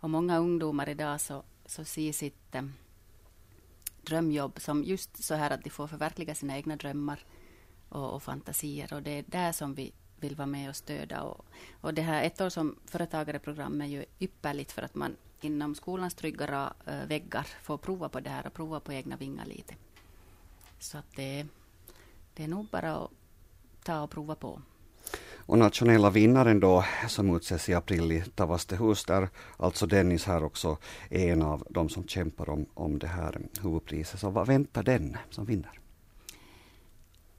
Och 0.00 0.10
många 0.10 0.38
ungdomar 0.38 0.88
idag 0.88 1.20
så, 1.20 1.42
så 1.66 1.84
ser 1.84 2.12
sitt 2.12 2.54
eh, 2.54 2.62
drömjobb 4.02 4.60
som 4.60 4.84
just 4.84 5.24
så 5.24 5.34
här 5.34 5.50
att 5.50 5.64
de 5.64 5.70
får 5.70 5.86
förverkliga 5.86 6.34
sina 6.34 6.56
egna 6.56 6.76
drömmar 6.76 7.24
och, 7.88 8.14
och 8.14 8.22
fantasier. 8.22 8.92
Och 8.92 9.02
det 9.02 9.10
är 9.10 9.24
där 9.26 9.52
som 9.52 9.74
vi 9.74 9.92
vill 10.20 10.36
vara 10.36 10.46
med 10.46 10.68
och 10.68 10.76
stödja. 10.76 11.22
Och, 11.22 11.44
och 11.80 11.94
det 11.94 12.02
här 12.02 12.24
ett 12.24 12.40
år 12.40 12.48
som 12.48 12.76
företagare-program 12.86 13.80
är 13.80 13.86
ju 13.86 14.04
ypperligt 14.18 14.72
för 14.72 14.82
att 14.82 14.94
man 14.94 15.16
inom 15.40 15.74
skolans 15.74 16.14
trygga 16.14 16.72
eh, 16.86 17.06
väggar 17.06 17.46
får 17.62 17.78
prova 17.78 18.08
på 18.08 18.20
det 18.20 18.30
här 18.30 18.46
och 18.46 18.54
prova 18.54 18.80
på 18.80 18.92
egna 18.92 19.16
vingar 19.16 19.46
lite. 19.46 19.74
Så 20.78 20.98
att 20.98 21.16
det, 21.16 21.46
det 22.34 22.44
är 22.44 22.48
nog 22.48 22.66
bara 22.66 22.96
att 22.96 23.10
ta 23.82 24.00
och 24.00 24.10
prova 24.10 24.34
på. 24.34 24.62
Och 25.48 25.58
nationella 25.58 26.10
vinnaren 26.10 26.60
då 26.60 26.84
som 27.08 27.36
utses 27.36 27.68
i 27.68 27.74
april 27.74 28.12
i 28.12 28.24
Tavastehus 28.34 29.04
där 29.04 29.28
alltså 29.56 29.86
Dennis 29.86 30.24
här 30.24 30.44
också 30.44 30.78
är 31.10 31.32
en 31.32 31.42
av 31.42 31.66
de 31.70 31.88
som 31.88 32.06
kämpar 32.06 32.48
om, 32.50 32.66
om 32.74 32.98
det 32.98 33.06
här 33.06 33.40
huvudpriset. 33.62 34.20
Så 34.20 34.30
vad 34.30 34.46
väntar 34.46 34.82
den 34.82 35.16
som 35.30 35.44
vinner? 35.44 35.80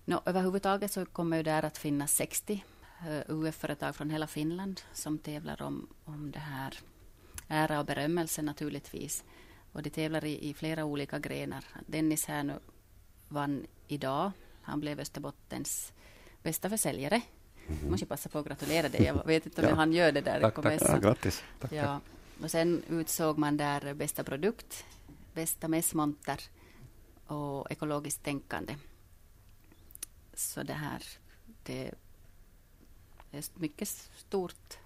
No, 0.07 0.21
överhuvudtaget 0.25 0.91
så 0.91 1.05
kommer 1.05 1.43
där 1.43 1.65
att 1.65 1.77
finnas 1.77 2.15
60 2.15 2.63
uh, 3.01 3.17
eh, 3.17 3.23
UF-företag 3.27 3.95
från 3.95 4.09
hela 4.09 4.27
Finland 4.27 4.81
som 4.93 5.17
tävlar 5.17 5.61
om, 5.61 5.87
om 6.05 6.31
det 6.31 6.39
här 6.39 6.79
ära 7.47 7.79
och 7.79 7.85
berömmelse 7.85 8.41
naturligtvis. 8.41 9.23
Och 9.71 9.83
de 9.83 9.89
tävlar 9.89 10.25
i, 10.25 10.49
i 10.49 10.53
flera 10.53 10.85
olika 10.85 11.19
grenar. 11.19 11.65
Dennis 11.85 12.25
här 12.25 12.43
nu 12.43 12.59
vann 13.27 13.65
idag. 13.87 14.31
Han 14.61 14.79
blev 14.79 14.99
Österbottens 14.99 15.93
bästa 16.43 16.69
försäljare. 16.69 17.21
Mm. 17.67 17.91
Måste 17.91 18.05
passa 18.05 18.29
på 18.29 18.39
att 18.39 18.45
gratulera 18.45 18.89
dig. 18.89 19.03
Jag 19.03 19.25
vet 19.25 19.45
inte 19.45 19.61
om 19.61 19.69
ja. 19.69 19.75
han 19.75 19.93
gör 19.93 20.11
det 20.11 20.21
där 20.21 20.41
tack, 20.41 20.63
mässan. 20.63 20.99
Ja, 21.01 21.09
grattis. 21.09 21.43
Tack, 21.59 21.71
ja. 21.71 21.99
Och 22.43 22.51
sen 22.51 22.83
utsåg 22.89 23.37
man 23.37 23.57
där 23.57 23.93
bästa 23.93 24.23
produkt, 24.23 24.85
bästa 25.33 25.67
mässmonter 25.67 26.41
och 27.25 27.71
ekologiskt 27.71 28.23
tänkande. 28.23 28.75
Så 30.37 30.63
det 30.63 30.73
här, 30.73 31.03
det 31.63 31.91
är 33.31 33.43
mycket 33.59 33.87
stort 34.15 34.77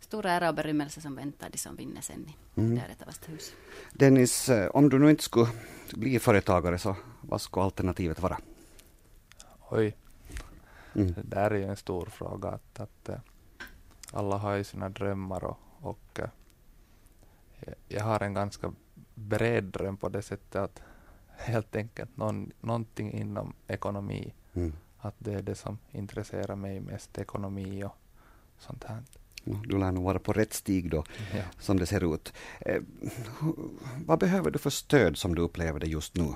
stor 0.00 0.26
ära 0.26 0.48
och 0.48 0.54
berömmelse 0.54 1.00
som 1.00 1.14
väntar 1.16 1.50
de 1.50 1.58
som 1.58 1.76
vinner 1.76 2.00
sen 2.00 2.26
i 2.54 2.60
mm. 2.60 2.80
hus. 3.26 3.52
Dennis, 3.92 4.48
eh, 4.48 4.70
om 4.70 4.88
du 4.88 4.98
nu 4.98 5.10
inte 5.10 5.22
skulle 5.22 5.48
bli 5.92 6.18
företagare, 6.18 6.78
så 6.78 6.96
vad 7.20 7.40
skulle 7.40 7.64
alternativet 7.64 8.20
vara? 8.20 8.38
Oj, 9.70 9.96
mm. 10.94 11.12
det 11.12 11.22
där 11.22 11.50
är 11.50 11.54
ju 11.54 11.64
en 11.64 11.76
stor 11.76 12.06
fråga. 12.06 12.48
Att, 12.48 12.80
att 12.80 13.08
uh, 13.08 13.16
alla 14.12 14.36
har 14.36 14.54
ju 14.54 14.64
sina 14.64 14.88
drömmar 14.88 15.44
och, 15.44 15.58
och 15.80 16.18
uh, 16.18 16.28
jag 17.88 18.04
har 18.04 18.22
en 18.22 18.34
ganska 18.34 18.72
bred 19.14 19.64
dröm 19.64 19.96
på 19.96 20.08
det 20.08 20.22
sättet 20.22 20.56
att 20.56 20.82
helt 21.36 21.76
enkelt 21.76 22.16
någon, 22.16 22.52
någonting 22.60 23.12
inom 23.12 23.54
ekonomi. 23.66 24.34
Mm. 24.56 24.72
Att 24.98 25.14
det 25.18 25.32
är 25.32 25.42
det 25.42 25.54
som 25.54 25.78
intresserar 25.92 26.56
mig 26.56 26.80
mest, 26.80 27.18
ekonomi 27.18 27.84
och 27.84 27.96
sånt 28.58 28.84
här. 28.84 29.02
Du 29.44 29.78
lär 29.78 29.92
nog 29.92 30.04
vara 30.04 30.18
på 30.18 30.32
rätt 30.32 30.54
stig 30.54 30.90
då, 30.90 31.04
ja. 31.34 31.42
som 31.58 31.78
det 31.78 31.86
ser 31.86 32.14
ut. 32.14 32.32
Eh, 32.60 32.82
vad 34.06 34.18
behöver 34.18 34.50
du 34.50 34.58
för 34.58 34.70
stöd 34.70 35.16
som 35.16 35.34
du 35.34 35.42
upplever 35.42 35.80
det 35.80 35.86
just 35.86 36.16
nu? 36.16 36.34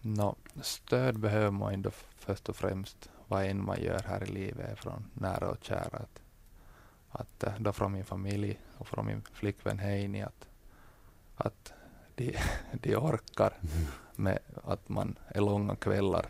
No, 0.00 0.36
stöd 0.62 1.18
behöver 1.18 1.50
man 1.50 1.74
ändå 1.74 1.90
först 2.18 2.48
och 2.48 2.56
främst 2.56 3.10
vad 3.28 3.44
än 3.44 3.64
man 3.64 3.82
gör 3.82 4.02
här 4.06 4.22
i 4.22 4.26
livet 4.26 4.78
från 4.78 5.04
nära 5.14 5.50
och 5.50 5.64
kära. 5.64 5.98
Att, 5.98 6.22
att 7.10 7.44
eh, 7.44 7.52
då 7.58 7.72
från 7.72 7.92
min 7.92 8.04
familj 8.04 8.60
och 8.78 8.88
från 8.88 9.06
min 9.06 9.22
flickvän 9.32 9.78
Heini 9.78 10.22
att, 10.22 10.46
att 11.36 11.72
de, 12.14 12.36
de 12.72 12.96
orkar 12.96 13.58
mm 13.60 13.86
med 14.16 14.38
att 14.64 14.88
man 14.88 15.18
är 15.28 15.40
långa 15.40 15.76
kvällar, 15.76 16.26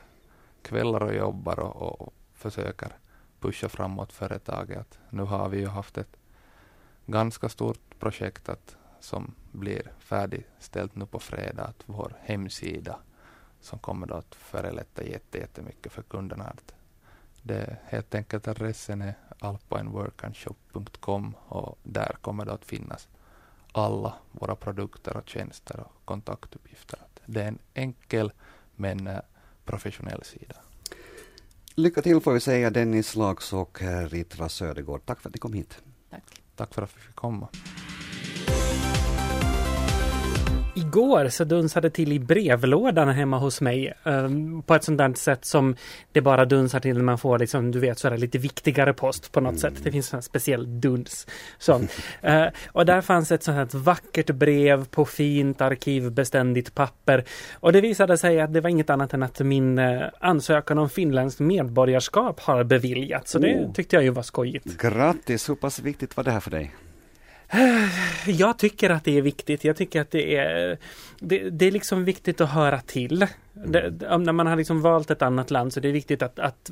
kvällar 0.63 1.03
och 1.03 1.15
jobbar 1.15 1.61
och, 1.61 2.01
och 2.01 2.15
försöker 2.35 2.97
pusha 3.41 3.69
framåt 3.69 4.13
företaget. 4.13 4.99
nu 5.11 5.23
har 5.23 5.49
vi 5.49 5.59
ju 5.59 5.67
haft 5.67 5.99
ett 5.99 6.17
ganska 7.07 7.49
stort 7.49 7.99
projekt 7.99 8.49
att, 8.49 8.77
som 9.01 9.35
blir 9.53 9.93
färdigställt 9.99 10.95
nu 10.95 11.07
på 11.07 11.19
fredag, 11.19 11.65
att 11.65 11.83
vår 11.87 12.17
hemsida 12.21 12.99
som 13.61 13.79
kommer 13.79 14.07
då 14.07 14.15
att 14.15 14.35
förelätta 14.35 15.03
jättemycket 15.05 15.93
för 15.93 16.03
kunderna. 16.03 16.45
Att 16.45 16.75
det 17.43 17.77
helt 17.85 18.15
enkelt 18.15 18.49
adressen 18.49 19.03
är 19.03 19.15
alpineworkandshop.com 19.39 21.35
och 21.49 21.79
där 21.83 22.17
kommer 22.21 22.45
det 22.45 22.53
att 22.53 22.65
finnas 22.65 23.09
alla 23.73 24.15
våra 24.33 24.57
produkter 24.57 25.17
och 25.17 25.29
tjänster 25.29 25.81
och 25.81 25.93
kontaktuppgifter. 26.05 26.99
Det 27.33 27.43
är 27.43 27.49
en 27.49 27.59
enkel 27.75 28.33
men 28.77 29.07
eh, 29.07 29.19
professionell 29.65 30.25
sida. 30.25 30.55
Lycka 31.75 32.03
till 32.03 32.21
får 32.21 32.33
vi 32.33 32.41
säga 32.41 32.71
Dennis 32.71 33.17
Lags 33.17 33.53
och 33.53 33.79
Ritra 34.09 34.49
Södergård. 34.49 35.03
Tack 35.05 35.21
för 35.21 35.29
att 35.29 35.35
ni 35.35 35.39
kom 35.39 35.53
hit. 35.53 35.79
Tack. 36.11 36.43
Tack 36.57 36.75
för 36.75 36.83
att 36.83 36.97
vi 36.97 37.01
fick 37.01 37.15
komma. 37.15 37.49
Igår 40.75 41.29
så 41.29 41.45
dunsade 41.45 41.91
till 41.91 42.13
i 42.13 42.19
brevlådan 42.19 43.09
hemma 43.09 43.39
hos 43.39 43.61
mig 43.61 43.93
um, 44.05 44.63
på 44.63 44.75
ett 44.75 44.85
sånt 44.85 44.99
där 44.99 45.15
sätt 45.15 45.45
som 45.45 45.77
det 46.13 46.21
bara 46.21 46.45
dunsar 46.45 46.81
till 46.81 46.97
när 46.97 47.05
man 47.05 47.19
får 47.19 47.39
liksom, 47.39 47.71
du 47.71 47.79
vet, 47.79 47.99
så 47.99 48.09
här 48.09 48.17
lite 48.17 48.39
viktigare 48.39 48.93
post 48.93 49.33
på 49.33 49.41
något 49.41 49.51
mm. 49.51 49.59
sätt. 49.59 49.85
Det 49.85 49.93
finns 49.93 50.15
en 50.15 50.23
speciell 50.23 50.81
duns. 50.81 51.27
Så, 51.59 51.79
uh, 51.79 52.47
och 52.73 52.87
där 52.87 53.01
fanns 53.01 53.33
ett 53.33 53.43
sånt 53.43 53.57
här 53.57 53.79
vackert 53.79 54.31
brev 54.31 54.85
på 54.89 55.05
fint 55.05 55.61
arkivbeständigt 55.61 56.75
papper. 56.75 57.25
Och 57.55 57.73
det 57.73 57.81
visade 57.81 58.19
sig 58.19 58.41
att 58.41 58.53
det 58.53 58.61
var 58.61 58.71
inget 58.71 58.91
annat 58.91 59.15
än 59.15 59.23
att 59.23 59.41
min 59.41 59.79
uh, 59.79 60.09
ansökan 60.21 60.79
om 60.79 60.91
finländskt 60.91 61.41
medborgarskap 61.41 62.41
har 62.41 62.65
beviljats. 62.65 63.31
Så 63.31 63.39
det 63.39 63.55
oh. 63.55 63.73
tyckte 63.73 63.97
jag 63.97 64.03
ju 64.03 64.11
var 64.11 64.23
skojigt. 64.23 64.83
Grattis! 64.83 65.49
Hur 65.49 65.55
pass 65.55 65.79
viktigt 65.79 66.17
var 66.17 66.25
det 66.25 66.31
här 66.31 66.41
för 66.41 66.51
dig? 66.51 66.73
Jag 68.27 68.59
tycker 68.59 68.91
att 68.91 69.05
det 69.05 69.19
är 69.19 69.23
viktigt. 69.23 69.65
Jag 69.65 69.77
tycker 69.77 70.01
att 70.01 70.11
det 70.11 70.37
är 70.37 70.79
Det, 71.19 71.51
det 71.51 71.67
är 71.67 71.71
liksom 71.71 72.05
viktigt 72.05 72.41
att 72.41 72.51
höra 72.51 72.81
till. 72.81 73.27
Det, 73.53 73.91
när 74.19 74.33
man 74.33 74.47
har 74.47 74.57
liksom 74.57 74.83
valt 74.83 75.11
ett 75.11 75.23
annat 75.23 75.51
land 75.51 75.73
så 75.73 75.81
det 75.81 75.89
är 75.89 75.93
viktigt 75.93 76.23
att, 76.23 76.39
att 76.39 76.71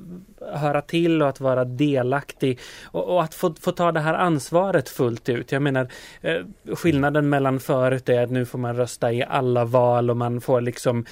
höra 0.52 0.82
till 0.82 1.22
och 1.22 1.28
att 1.28 1.40
vara 1.40 1.64
delaktig 1.64 2.58
och, 2.84 3.04
och, 3.08 3.22
att 3.22 3.34
få, 3.34 3.54
få 3.60 3.72
ta 3.72 3.92
det 3.92 4.00
här 4.00 4.14
ansvaret 4.14 4.88
fullt 4.88 5.28
ut. 5.28 5.52
Jag 5.52 5.62
menar 5.62 5.88
eh, 6.20 6.40
skillnaden 6.74 7.28
mellan 7.28 7.60
förut 7.60 8.08
är 8.08 8.22
att 8.22 8.30
nu 8.30 8.46
får 8.46 8.58
man 8.58 8.76
rösta 8.76 9.12
i 9.12 9.24
alla 9.24 9.64
val 9.64 10.10
och 10.10 10.16
man 10.16 10.40
får 10.40 10.60
liksom 10.60 11.04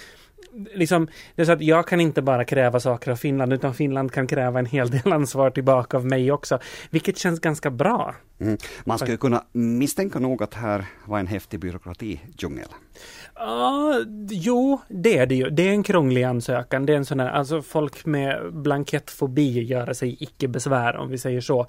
liksom, 0.75 1.09
det 1.35 1.43
är 1.43 1.47
så 1.47 1.53
att 1.53 1.61
jag 1.61 1.87
kan 1.87 2.01
inte 2.01 2.23
bara 2.23 2.45
kräva 2.45 2.81
saker 2.81 3.11
av 3.11 3.17
Finland 3.17 3.53
utan 3.53 3.75
Finland 3.75 4.13
kan 4.13 4.27
kräva 4.27 4.59
en 4.59 4.67
hel 4.67 4.91
del 4.91 5.13
ansvar 5.13 5.51
tillbaka 5.51 5.97
av 5.97 6.07
mig 6.07 6.33
också. 6.33 6.59
Vilket 6.91 7.19
känns 7.19 7.41
ganska 7.41 7.71
bra. 7.71 8.15
Mm. 8.41 8.59
Man 8.85 8.99
skulle 8.99 9.17
kunna 9.17 9.45
misstänka 9.53 10.19
nog 10.19 10.43
att 10.43 10.55
här 10.55 10.85
var 11.05 11.19
en 11.19 11.27
häftig 11.27 11.61
byråkrati-djungel. 11.61 12.69
Ja, 13.35 13.95
jo, 14.31 14.81
det 14.89 15.19
är 15.19 15.27
det 15.27 15.35
ju. 15.35 15.51
Det 15.51 15.69
är 15.69 15.71
en 15.71 15.83
krånglig 15.83 16.23
ansökan. 16.23 16.87
Det 16.87 16.93
är 16.93 16.97
en 16.97 17.05
sån 17.05 17.21
här, 17.21 17.31
alltså 17.31 17.63
folk 17.63 18.07
med 18.07 18.55
blankettfobi 18.55 19.63
gör 19.63 19.93
sig 19.93 20.17
icke 20.21 20.49
besvär 20.49 20.97
om 20.97 21.09
vi 21.09 21.19
säger 21.19 21.41
så. 21.41 21.67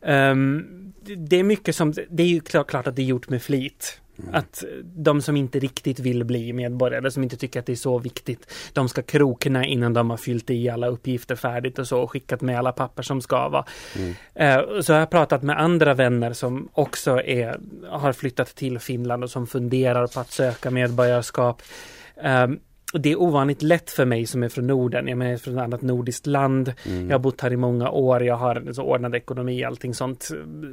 Um, 0.00 0.92
det 1.16 1.36
är 1.36 1.44
mycket 1.44 1.76
som, 1.76 1.92
det 2.10 2.22
är 2.22 2.26
ju 2.26 2.40
klart, 2.40 2.66
klart 2.70 2.86
att 2.86 2.96
det 2.96 3.02
är 3.02 3.06
gjort 3.06 3.28
med 3.28 3.42
flit. 3.42 4.00
Mm. 4.18 4.34
Att 4.34 4.64
de 4.82 5.22
som 5.22 5.36
inte 5.36 5.58
riktigt 5.58 5.98
vill 5.98 6.24
bli 6.24 6.52
medborgare, 6.52 7.10
som 7.10 7.22
inte 7.22 7.36
tycker 7.36 7.60
att 7.60 7.66
det 7.66 7.72
är 7.72 7.76
så 7.76 7.98
viktigt, 7.98 8.52
de 8.72 8.88
ska 8.88 9.02
krokna 9.02 9.66
innan 9.66 9.94
de 9.94 10.10
har 10.10 10.16
fyllt 10.16 10.50
i 10.50 10.68
alla 10.68 10.86
uppgifter 10.86 11.36
färdigt 11.36 11.78
och 11.78 11.88
så 11.88 12.00
och 12.00 12.10
skickat 12.10 12.40
med 12.40 12.58
alla 12.58 12.72
papper 12.72 13.02
som 13.02 13.20
ska 13.20 13.48
vara. 13.48 13.64
Mm. 13.96 14.14
Eh, 14.34 14.80
så 14.80 14.92
jag 14.92 14.98
har 14.98 15.06
pratat 15.06 15.42
med 15.42 15.60
andra 15.60 15.94
vänner 15.94 16.32
som 16.32 16.68
också 16.72 17.20
är, 17.20 17.60
har 17.88 18.12
flyttat 18.12 18.54
till 18.54 18.78
Finland 18.78 19.24
och 19.24 19.30
som 19.30 19.46
funderar 19.46 20.06
på 20.06 20.20
att 20.20 20.30
söka 20.30 20.70
medborgarskap. 20.70 21.62
Och 22.94 23.00
det 23.00 23.12
är 23.12 23.20
ovanligt 23.20 23.62
lätt 23.62 23.90
för 23.90 24.04
mig 24.04 24.26
som 24.26 24.42
är 24.42 24.48
från 24.48 24.66
Norden. 24.66 25.08
Jag 25.08 25.22
är 25.22 25.36
från 25.36 25.58
ett 25.58 25.64
annat 25.64 25.82
nordiskt 25.82 26.26
land. 26.26 26.72
Mm. 26.86 27.08
Jag 27.08 27.14
har 27.14 27.18
bott 27.18 27.40
här 27.40 27.52
i 27.52 27.56
många 27.56 27.90
år. 27.90 28.22
Jag 28.22 28.36
har 28.36 28.56
en 28.56 28.74
så 28.74 28.82
ordnad 28.82 29.14
ekonomi, 29.14 29.64
allting 29.64 29.94
sånt. 29.94 30.28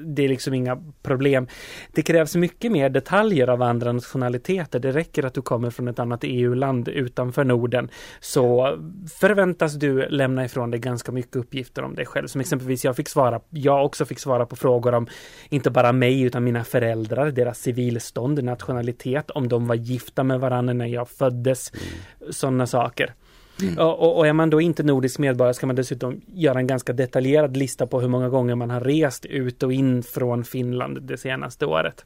Det 0.06 0.24
är 0.24 0.30
liksom 0.30 0.54
inga 0.54 0.84
problem. 1.04 1.48
Det 1.92 2.02
krävs 2.02 2.36
mycket 2.36 2.72
mer 2.72 2.90
detaljer 2.90 3.48
av 3.48 3.62
andra 3.62 3.92
nationaliteter. 3.92 4.80
Det 4.80 4.92
räcker 4.92 5.26
att 5.26 5.34
du 5.34 5.42
kommer 5.42 5.70
från 5.70 5.88
ett 5.88 6.00
annat 6.00 6.20
EU-land 6.24 6.88
utanför 6.88 7.44
Norden. 7.44 7.90
Så 8.20 8.78
förväntas 9.20 9.74
du 9.74 10.10
lämna 10.10 10.46
ifrån 10.46 10.72
dig 10.72 10.80
ganska 10.80 11.12
mycket 11.12 11.36
uppgifter 11.36 11.84
om 11.84 11.96
dig 11.96 12.06
själv. 12.06 12.28
Som 12.28 12.42
exempelvis 12.42 12.86
jag 12.86 12.96
fick 12.96 13.10
svara, 13.10 13.42
jag 13.50 13.86
också 13.86 14.06
fick 14.06 14.20
svara 14.20 14.46
på 14.46 14.56
frågor 14.56 14.94
om 14.94 15.08
inte 15.50 15.70
bara 15.70 15.92
mig 15.92 16.22
utan 16.22 16.44
mina 16.44 16.64
föräldrar, 16.64 17.32
deras 17.32 17.60
civilstånd, 17.60 18.44
nationalitet, 18.44 19.32
om 19.32 19.48
de 19.48 19.68
var 19.68 19.76
gifta 19.76 20.24
med 20.24 20.40
varandra 20.40 20.74
när 20.74 20.88
jag 20.88 21.10
föddes. 21.10 21.72
Mm 21.74 21.84
sådana 22.30 22.68
saker. 22.68 23.14
Mm. 23.62 23.78
Och, 23.78 24.18
och, 24.18 24.28
är 24.28 24.34
man 24.34 24.50
då 24.50 24.62
inte 24.62 24.84
nordisk 24.84 25.20
medborgare 25.20 25.54
ska 25.54 25.68
man 25.68 25.76
dessutom 25.76 26.22
göra 26.34 26.60
en 26.60 26.68
ganska 26.68 26.94
detaljerad 26.94 27.58
lista 27.58 27.88
på 27.88 28.02
hur 28.02 28.08
många 28.08 28.30
gånger 28.30 28.56
man 28.56 28.70
har 28.70 28.82
rest 28.82 29.26
ut 29.26 29.64
och 29.64 29.74
in 29.74 30.04
från 30.04 30.44
Finland 30.44 31.02
det 31.02 31.18
senaste 31.18 31.66
året. 31.66 32.06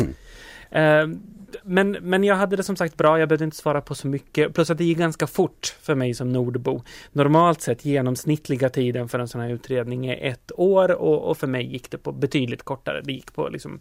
Mm. 0.00 0.14
Uh, 0.76 1.16
men, 1.62 1.90
men 1.90 2.24
jag 2.24 2.34
hade 2.34 2.56
det 2.56 2.62
som 2.62 2.76
sagt 2.76 2.96
bra, 2.96 3.18
jag 3.18 3.28
behövde 3.28 3.44
inte 3.44 3.56
svara 3.56 3.80
på 3.80 3.94
så 3.94 4.06
mycket. 4.06 4.54
Plus 4.54 4.70
att 4.70 4.78
det 4.78 4.84
gick 4.84 4.98
ganska 4.98 5.26
fort 5.26 5.76
för 5.82 5.94
mig 5.94 6.14
som 6.14 6.32
nordbo. 6.32 6.82
Normalt 7.12 7.60
sett 7.60 7.84
genomsnittliga 7.84 8.68
tiden 8.68 9.08
för 9.08 9.18
en 9.18 9.28
sån 9.28 9.40
här 9.40 9.50
utredning 9.50 10.06
är 10.06 10.30
ett 10.30 10.52
år 10.56 10.90
och, 10.90 11.30
och 11.30 11.38
för 11.38 11.46
mig 11.46 11.72
gick 11.72 11.90
det 11.90 11.98
på 11.98 12.12
betydligt 12.12 12.62
kortare. 12.62 13.00
Det 13.04 13.12
gick 13.12 13.34
på 13.34 13.48
liksom 13.48 13.80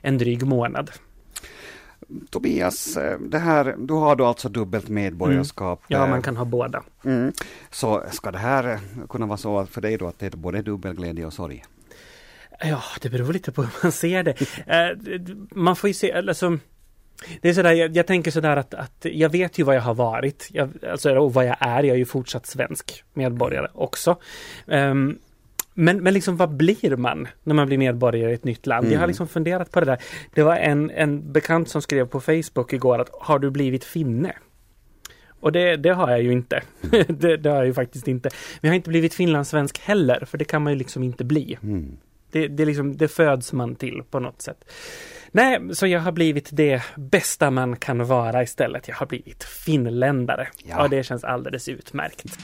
en 0.00 0.18
dryg 0.18 0.46
månad. 0.46 0.90
Tobias, 2.30 2.96
eh, 2.96 3.18
det 3.20 3.38
här, 3.38 3.74
du 3.78 3.94
har 3.94 4.16
då 4.16 4.26
alltså 4.26 4.48
dubbelt 4.48 4.88
medborgarskap. 4.88 5.90
Mm. 5.90 6.00
Ja, 6.00 6.06
man 6.06 6.22
kan 6.22 6.36
ha 6.36 6.44
båda. 6.44 6.82
Mm. 7.04 7.32
Så 7.70 8.04
ska 8.10 8.30
det 8.30 8.38
här 8.38 8.78
kunna 9.08 9.26
vara 9.26 9.36
så 9.36 9.66
för 9.66 9.80
dig 9.80 9.96
då 9.96 10.06
att 10.06 10.18
det 10.18 10.26
är 10.26 10.30
både 10.30 10.62
dubbel 10.62 10.94
glädje 10.94 11.26
och 11.26 11.32
sorg? 11.32 11.64
Ja, 12.60 12.82
det 13.00 13.08
beror 13.08 13.32
lite 13.32 13.52
på 13.52 13.62
hur 13.62 13.70
man 13.82 13.92
ser 13.92 14.22
det. 14.22 14.40
Eh, 14.66 15.16
man 15.50 15.76
får 15.76 15.88
ju 15.88 15.94
se, 15.94 16.12
alltså 16.12 16.58
det 17.40 17.48
är 17.48 17.54
sådär, 17.54 17.72
jag, 17.72 17.96
jag 17.96 18.06
tänker 18.06 18.30
sådär 18.30 18.56
att, 18.56 18.74
att 18.74 18.98
jag 19.02 19.28
vet 19.28 19.58
ju 19.58 19.62
vad 19.62 19.76
jag 19.76 19.82
har 19.82 19.94
varit, 19.94 20.48
jag, 20.52 20.70
alltså, 20.90 21.14
och 21.14 21.34
vad 21.34 21.46
jag 21.46 21.56
är. 21.60 21.82
Jag 21.82 21.94
är 21.94 21.98
ju 21.98 22.04
fortsatt 22.04 22.46
svensk 22.46 23.04
medborgare 23.12 23.68
också. 23.74 24.16
Um, 24.66 25.18
men, 25.74 26.02
men 26.02 26.14
liksom 26.14 26.36
vad 26.36 26.56
blir 26.56 26.96
man 26.96 27.28
när 27.42 27.54
man 27.54 27.66
blir 27.66 27.78
medborgare 27.78 28.30
i 28.30 28.34
ett 28.34 28.44
nytt 28.44 28.66
land? 28.66 28.84
Mm. 28.84 28.92
Jag 28.92 28.98
har 28.98 29.04
mm. 29.04 29.10
liksom 29.10 29.28
funderat 29.28 29.70
på 29.70 29.80
det 29.80 29.86
där. 29.86 29.98
Det 30.34 30.42
var 30.42 30.56
en, 30.56 30.90
en 30.90 31.32
bekant 31.32 31.68
som 31.68 31.82
skrev 31.82 32.06
på 32.06 32.20
Facebook 32.20 32.72
igår 32.72 32.98
att 32.98 33.10
har 33.20 33.38
du 33.38 33.50
blivit 33.50 33.84
finne? 33.84 34.32
Och 35.40 35.52
det, 35.52 35.76
det 35.76 35.90
har 35.90 36.10
jag 36.10 36.22
ju 36.22 36.32
inte. 36.32 36.62
det, 37.08 37.36
det, 37.36 37.50
har 37.50 37.56
jag 37.56 37.66
ju 37.66 37.74
faktiskt 37.74 38.08
inte. 38.08 38.30
Men 38.32 38.68
jag 38.68 38.70
har 38.70 38.76
inte 38.76 38.90
blivit 38.90 39.14
finlandssvensk 39.14 39.78
heller, 39.78 40.24
för 40.24 40.38
det 40.38 40.44
kan 40.44 40.62
man 40.62 40.72
ju 40.72 40.78
liksom 40.78 41.02
inte 41.02 41.24
bli. 41.24 41.58
Mm. 41.62 41.96
Det, 42.30 42.48
det, 42.48 42.64
liksom, 42.64 42.96
det 42.96 43.08
föds 43.08 43.52
man 43.52 43.74
till 43.74 44.02
på 44.10 44.20
något 44.20 44.42
sätt. 44.42 44.64
Nej, 45.30 45.60
så 45.72 45.86
jag 45.86 46.00
har 46.00 46.12
blivit 46.12 46.48
det 46.52 46.82
bästa 46.96 47.50
man 47.50 47.76
kan 47.76 48.06
vara 48.06 48.42
istället. 48.42 48.88
Jag 48.88 48.94
har 48.94 49.06
blivit 49.06 49.44
finländare. 49.44 50.48
Ja. 50.64 50.82
Och 50.82 50.90
det 50.90 51.02
känns 51.02 51.24
alldeles 51.24 51.68
utmärkt. 51.68 52.38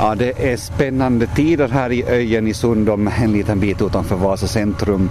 Ja, 0.00 0.14
det 0.14 0.52
är 0.52 0.56
spännande 0.56 1.26
tider 1.26 1.68
här 1.68 1.92
i 1.92 2.04
Öjen 2.04 2.46
i 2.46 2.54
Sundom, 2.54 3.10
en 3.22 3.32
liten 3.32 3.60
bit 3.60 3.82
utanför 3.82 4.16
Vasa 4.16 4.46
centrum. 4.46 5.10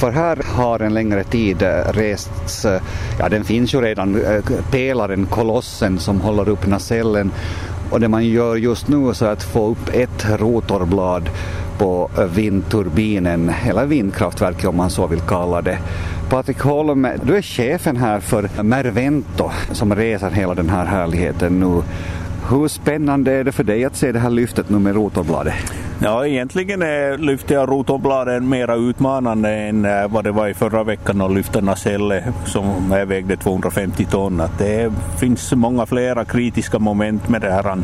För 0.00 0.10
här 0.10 0.38
har 0.46 0.80
en 0.80 0.94
längre 0.94 1.24
tid 1.24 1.62
eh, 1.62 1.92
rests, 1.92 2.64
eh, 2.64 2.82
ja 3.18 3.28
den 3.28 3.44
finns 3.44 3.74
ju 3.74 3.80
redan, 3.80 4.24
eh, 4.24 4.42
pelaren, 4.70 5.26
kolossen 5.26 5.98
som 5.98 6.20
håller 6.20 6.48
upp 6.48 6.66
nacellen. 6.66 7.30
Och 7.90 8.00
det 8.00 8.08
man 8.08 8.26
gör 8.26 8.56
just 8.56 8.88
nu 8.88 9.14
så 9.14 9.24
är 9.24 9.30
att 9.30 9.42
få 9.42 9.70
upp 9.70 9.88
ett 9.92 10.40
rotorblad 10.40 11.30
på 11.78 12.10
vindturbinen, 12.34 13.52
eller 13.66 13.86
vindkraftverket 13.86 14.64
om 14.64 14.76
man 14.76 14.90
så 14.90 15.06
vill 15.06 15.20
kalla 15.20 15.62
det. 15.62 15.78
Patrik 16.30 16.60
Holm, 16.60 17.08
du 17.22 17.36
är 17.36 17.42
chefen 17.42 17.96
här 17.96 18.20
för 18.20 18.62
Mervento 18.62 19.50
som 19.72 19.94
reser 19.94 20.30
hela 20.30 20.54
den 20.54 20.68
här 20.68 20.84
härligheten 20.84 21.60
nu. 21.60 21.82
Hur 22.50 22.68
spännande 22.68 23.32
är 23.32 23.44
det 23.44 23.52
för 23.52 23.64
dig 23.64 23.84
att 23.84 23.96
se 23.96 24.12
det 24.12 24.18
här 24.18 24.30
lyftet 24.30 24.70
nu 24.70 24.78
med 24.78 24.94
rotorbladet? 24.94 25.54
Ja, 26.04 26.26
egentligen 26.26 26.82
är 26.82 27.18
lyftet 27.18 27.58
av 27.58 27.66
rotorbladen 27.66 28.48
mera 28.48 28.74
utmanande 28.74 29.50
än 29.50 29.84
eh, 29.84 30.08
vad 30.08 30.24
det 30.24 30.32
var 30.32 30.48
i 30.48 30.54
förra 30.54 30.84
veckan 30.84 31.20
och 31.20 31.30
lyfta 31.30 31.60
nacelle 31.60 32.32
som 32.44 32.90
vägde 32.90 33.36
250 33.36 34.04
ton. 34.04 34.40
Att 34.40 34.58
det 34.58 34.92
finns 35.20 35.52
många 35.52 35.86
flera 35.86 36.24
kritiska 36.24 36.78
moment 36.78 37.28
med 37.28 37.40
det 37.40 37.50
här 37.50 37.78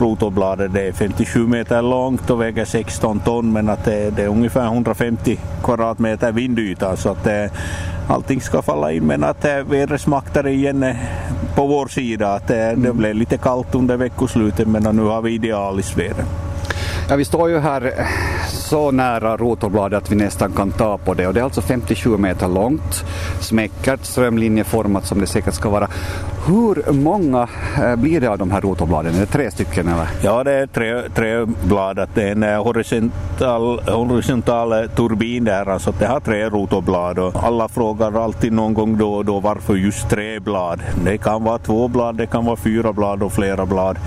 rotorbladet. 0.00 0.72
Det 0.72 0.88
är 0.88 0.92
57 0.92 1.46
meter 1.46 1.82
långt 1.82 2.30
och 2.30 2.40
väger 2.40 2.64
16 2.64 3.20
ton 3.20 3.52
men 3.52 3.68
att 3.68 3.84
det, 3.84 4.10
det 4.10 4.22
är 4.22 4.28
ungefär 4.28 4.64
150 4.64 5.38
kvadratmeter 5.64 6.32
vindyta 6.32 6.96
så 6.96 7.10
att 7.10 7.24
det, 7.24 7.50
allting 8.08 8.40
ska 8.40 8.62
falla 8.62 8.92
in 8.92 9.06
men 9.06 9.24
att 9.24 9.44
eh, 9.44 9.56
vädret 9.56 10.46
igen 10.46 10.82
eh, 10.82 10.96
på 11.54 11.66
vår 11.66 11.86
sida. 11.86 12.34
Att 12.34 12.48
det, 12.48 12.54
det 12.54 12.70
mm. 12.70 12.96
blev 12.96 13.14
lite 13.14 13.38
kallt 13.38 13.74
under 13.74 13.96
veckoslutet 13.96 14.68
men 14.68 14.96
nu 14.96 15.02
har 15.02 15.22
vi 15.22 15.30
idealiskt 15.30 15.98
väder. 15.98 16.24
Ja, 17.08 17.16
vi 17.16 17.24
står 17.24 17.50
ju 17.50 17.58
här 17.58 17.92
så 18.48 18.90
nära 18.90 19.36
rotorbladet 19.36 20.02
att 20.02 20.12
vi 20.12 20.16
nästan 20.16 20.52
kan 20.52 20.72
ta 20.72 20.98
på 20.98 21.14
det 21.14 21.26
och 21.26 21.34
det 21.34 21.40
är 21.40 21.44
alltså 21.44 21.60
57 21.60 22.16
meter 22.16 22.48
långt, 22.48 23.04
smäckert, 23.40 24.04
strömlinjeformat 24.04 25.06
som 25.06 25.20
det 25.20 25.26
säkert 25.26 25.54
ska 25.54 25.68
vara. 25.68 25.88
Hur 26.46 26.92
många 26.92 27.48
eh, 27.82 27.96
blir 27.96 28.20
det 28.20 28.26
av 28.26 28.38
de 28.38 28.50
här 28.50 28.60
rotorbladen? 28.60 29.14
Är 29.14 29.20
det 29.20 29.26
tre 29.26 29.50
stycken 29.50 29.88
eller? 29.88 30.08
Ja, 30.22 30.44
det 30.44 30.52
är 30.52 30.66
tre, 30.66 31.02
tre 31.14 31.44
blad. 31.44 32.08
Det 32.14 32.22
är 32.22 32.32
en 32.32 32.42
eh, 32.42 32.64
horisontal, 32.64 33.80
horisontal 33.80 34.72
eh, 34.72 34.90
turbin 34.90 35.44
där, 35.44 35.68
alltså 35.68 35.92
det 35.98 36.06
har 36.06 36.20
tre 36.20 36.48
rotorblad 36.48 37.18
och 37.18 37.44
alla 37.44 37.68
frågar 37.68 38.24
alltid 38.24 38.52
någon 38.52 38.74
gång 38.74 38.98
då 38.98 39.14
och 39.14 39.24
då 39.24 39.40
varför 39.40 39.74
just 39.74 40.08
tre 40.08 40.40
blad. 40.40 40.80
Det 41.04 41.18
kan 41.18 41.44
vara 41.44 41.58
två 41.58 41.88
blad, 41.88 42.16
det 42.16 42.26
kan 42.26 42.44
vara 42.44 42.56
fyra 42.56 42.92
blad 42.92 43.22
och 43.22 43.32
flera 43.32 43.66
blad. 43.66 43.98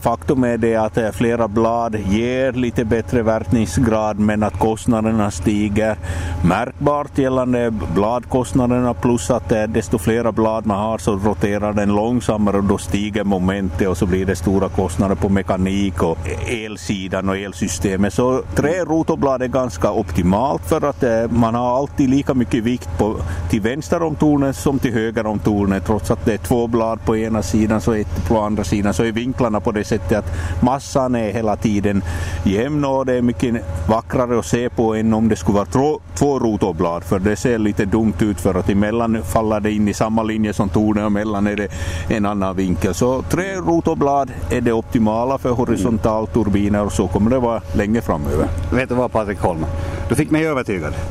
Faktum 0.00 0.44
är 0.44 0.58
det 0.58 0.76
att 0.76 0.98
flera 1.14 1.48
blad 1.48 1.96
ger 1.96 2.52
lite 2.52 2.84
bättre 2.84 3.22
verkningsgrad 3.22 4.18
men 4.18 4.42
att 4.42 4.58
kostnaderna 4.58 5.30
stiger 5.30 5.96
märkbart 6.44 7.18
gällande 7.18 7.70
bladkostnaderna 7.70 8.94
plus 8.94 9.30
att 9.30 9.48
desto 9.48 9.98
flera 9.98 10.32
blad 10.32 10.66
man 10.66 10.78
har 10.78 10.98
så 10.98 11.16
roterar 11.42 11.72
den 11.72 11.94
långsammare 11.94 12.56
och 12.56 12.64
då 12.64 12.78
stiger 12.78 13.24
momentet 13.24 13.88
och 13.88 13.96
så 13.96 14.06
blir 14.06 14.26
det 14.26 14.36
stora 14.36 14.68
kostnader 14.68 15.14
på 15.14 15.28
mekanik 15.28 16.02
och 16.02 16.18
elsidan 16.48 17.28
och 17.28 17.36
elsystemet. 17.36 18.14
Så 18.14 18.42
tre 18.54 18.84
rotorblad 18.84 19.42
är 19.42 19.46
ganska 19.46 19.92
optimalt 19.92 20.62
för 20.66 20.84
att 20.84 21.02
eh, 21.02 21.28
man 21.28 21.54
har 21.54 21.78
alltid 21.78 22.10
lika 22.10 22.34
mycket 22.34 22.64
vikt 22.64 22.98
på, 22.98 23.16
till 23.50 23.60
vänster 23.60 24.02
om 24.02 24.14
tornet 24.14 24.56
som 24.56 24.78
till 24.78 24.92
höger 24.92 25.26
om 25.26 25.38
tornet 25.38 25.86
trots 25.86 26.10
att 26.10 26.24
det 26.24 26.34
är 26.34 26.38
två 26.38 26.66
blad 26.66 27.04
på 27.04 27.16
ena 27.16 27.42
sidan 27.42 27.80
så 27.80 27.92
ett 27.92 28.28
på 28.28 28.40
andra 28.40 28.64
sidan 28.64 28.94
så 28.94 29.04
är 29.04 29.12
vinklarna 29.12 29.60
på 29.60 29.72
det 29.72 29.84
sättet 29.84 30.18
att 30.18 30.62
massan 30.62 31.14
är 31.14 31.32
hela 31.32 31.56
tiden 31.56 32.02
jämn 32.44 32.84
och 32.84 33.06
det 33.06 33.14
är 33.14 33.22
mycket 33.22 33.54
vackrare 33.88 34.38
att 34.38 34.46
se 34.46 34.68
på 34.68 34.94
än 34.94 35.14
om 35.14 35.28
det 35.28 35.36
skulle 35.36 35.54
vara 35.54 35.66
två, 35.66 36.00
två 36.14 36.38
rotorblad 36.38 37.04
för 37.04 37.18
det 37.18 37.36
ser 37.36 37.58
lite 37.58 37.84
dumt 37.84 38.14
ut 38.20 38.40
för 38.40 38.54
att 38.54 38.70
emellan 38.70 39.22
faller 39.22 39.60
det 39.60 39.72
in 39.72 39.88
i 39.88 39.94
samma 39.94 40.22
linje 40.22 40.52
som 40.52 40.68
tornet 40.68 41.04
och 41.04 41.12
mellan 41.12 41.46
är 41.46 41.56
det 41.56 41.68
en 42.08 42.26
annan 42.26 42.56
vinkel. 42.56 42.94
Så 42.94 43.22
tre 43.22 43.56
rotorblad 43.56 44.30
är 44.50 44.60
det 44.60 44.72
optimala 44.72 45.38
för 45.38 45.50
horisontalturbiner 45.50 46.84
och 46.84 46.92
så 46.92 47.08
kommer 47.08 47.30
det 47.30 47.38
vara 47.38 47.62
länge 47.74 48.00
framöver. 48.00 48.48
Vet 48.72 48.88
du 48.88 48.94
vad 48.94 49.12
Patrik 49.12 49.38
Holm? 49.38 49.66
Du 50.08 50.14
fick 50.14 50.30
mig 50.30 50.46
övertygad. 50.46 50.94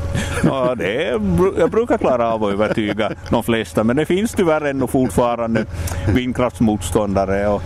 Ja, 0.43 0.75
det 0.75 1.07
är, 1.07 1.11
jag 1.59 1.71
brukar 1.71 1.97
klara 1.97 2.33
av 2.33 2.43
att 2.43 2.53
övertyga 2.53 3.11
de 3.29 3.43
flesta 3.43 3.83
men 3.83 3.95
det 3.95 4.05
finns 4.05 4.33
tyvärr 4.33 4.65
ännu 4.65 4.87
fortfarande 4.87 5.65
vindkraftsmotståndare 6.13 7.47
och 7.47 7.61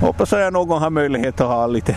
hoppas 0.00 0.32
att 0.32 0.40
jag 0.40 0.52
någon 0.52 0.82
har 0.82 0.90
möjlighet 0.90 1.40
att 1.40 1.46
ha 1.46 1.66
lite 1.66 1.96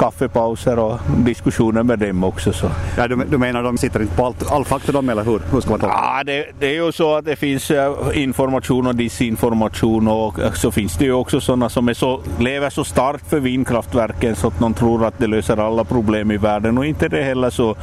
kaffepauser 0.00 0.78
och 0.78 0.98
diskussioner 1.16 1.82
med 1.82 1.98
dem 1.98 2.24
också. 2.24 2.52
Så. 2.52 2.70
Ja, 2.96 3.08
du, 3.08 3.16
du 3.30 3.38
menar 3.38 3.62
de 3.62 3.78
sitter 3.78 4.02
inte 4.02 4.16
på 4.16 4.26
allt, 4.26 4.50
all 4.50 4.64
fakta 4.64 4.92
de 4.92 5.08
eller 5.08 5.24
hur? 5.24 5.40
hur 5.52 5.60
ska 5.60 5.70
man 5.70 5.80
ja, 5.82 6.22
det, 6.26 6.46
det, 6.58 6.66
är 6.66 6.84
ju 6.84 6.92
så 6.92 7.14
att 7.14 7.24
det 7.24 7.36
finns 7.36 7.70
eh, 7.70 7.94
information 8.14 8.86
och 8.86 8.94
disinformation 8.94 10.08
och 10.08 10.38
eh, 10.38 10.52
så 10.52 10.70
finns 10.70 10.96
det 10.96 11.04
ju 11.04 11.12
också 11.12 11.40
sådana 11.40 11.68
som 11.68 11.88
är 11.88 11.94
så, 11.94 12.20
lever 12.38 12.70
så 12.70 12.84
starkt 12.84 13.30
för 13.30 13.40
vindkraftverken 13.40 14.36
så 14.36 14.48
att 14.48 14.58
de 14.58 14.74
tror 14.74 15.04
att 15.04 15.18
det 15.18 15.26
löser 15.26 15.56
alla 15.56 15.84
problem 15.84 16.30
i 16.30 16.36
världen 16.36 16.78
och 16.78 16.86
inte 16.86 17.08
det 17.08 17.22
heller 17.22 17.50
så 17.50 17.76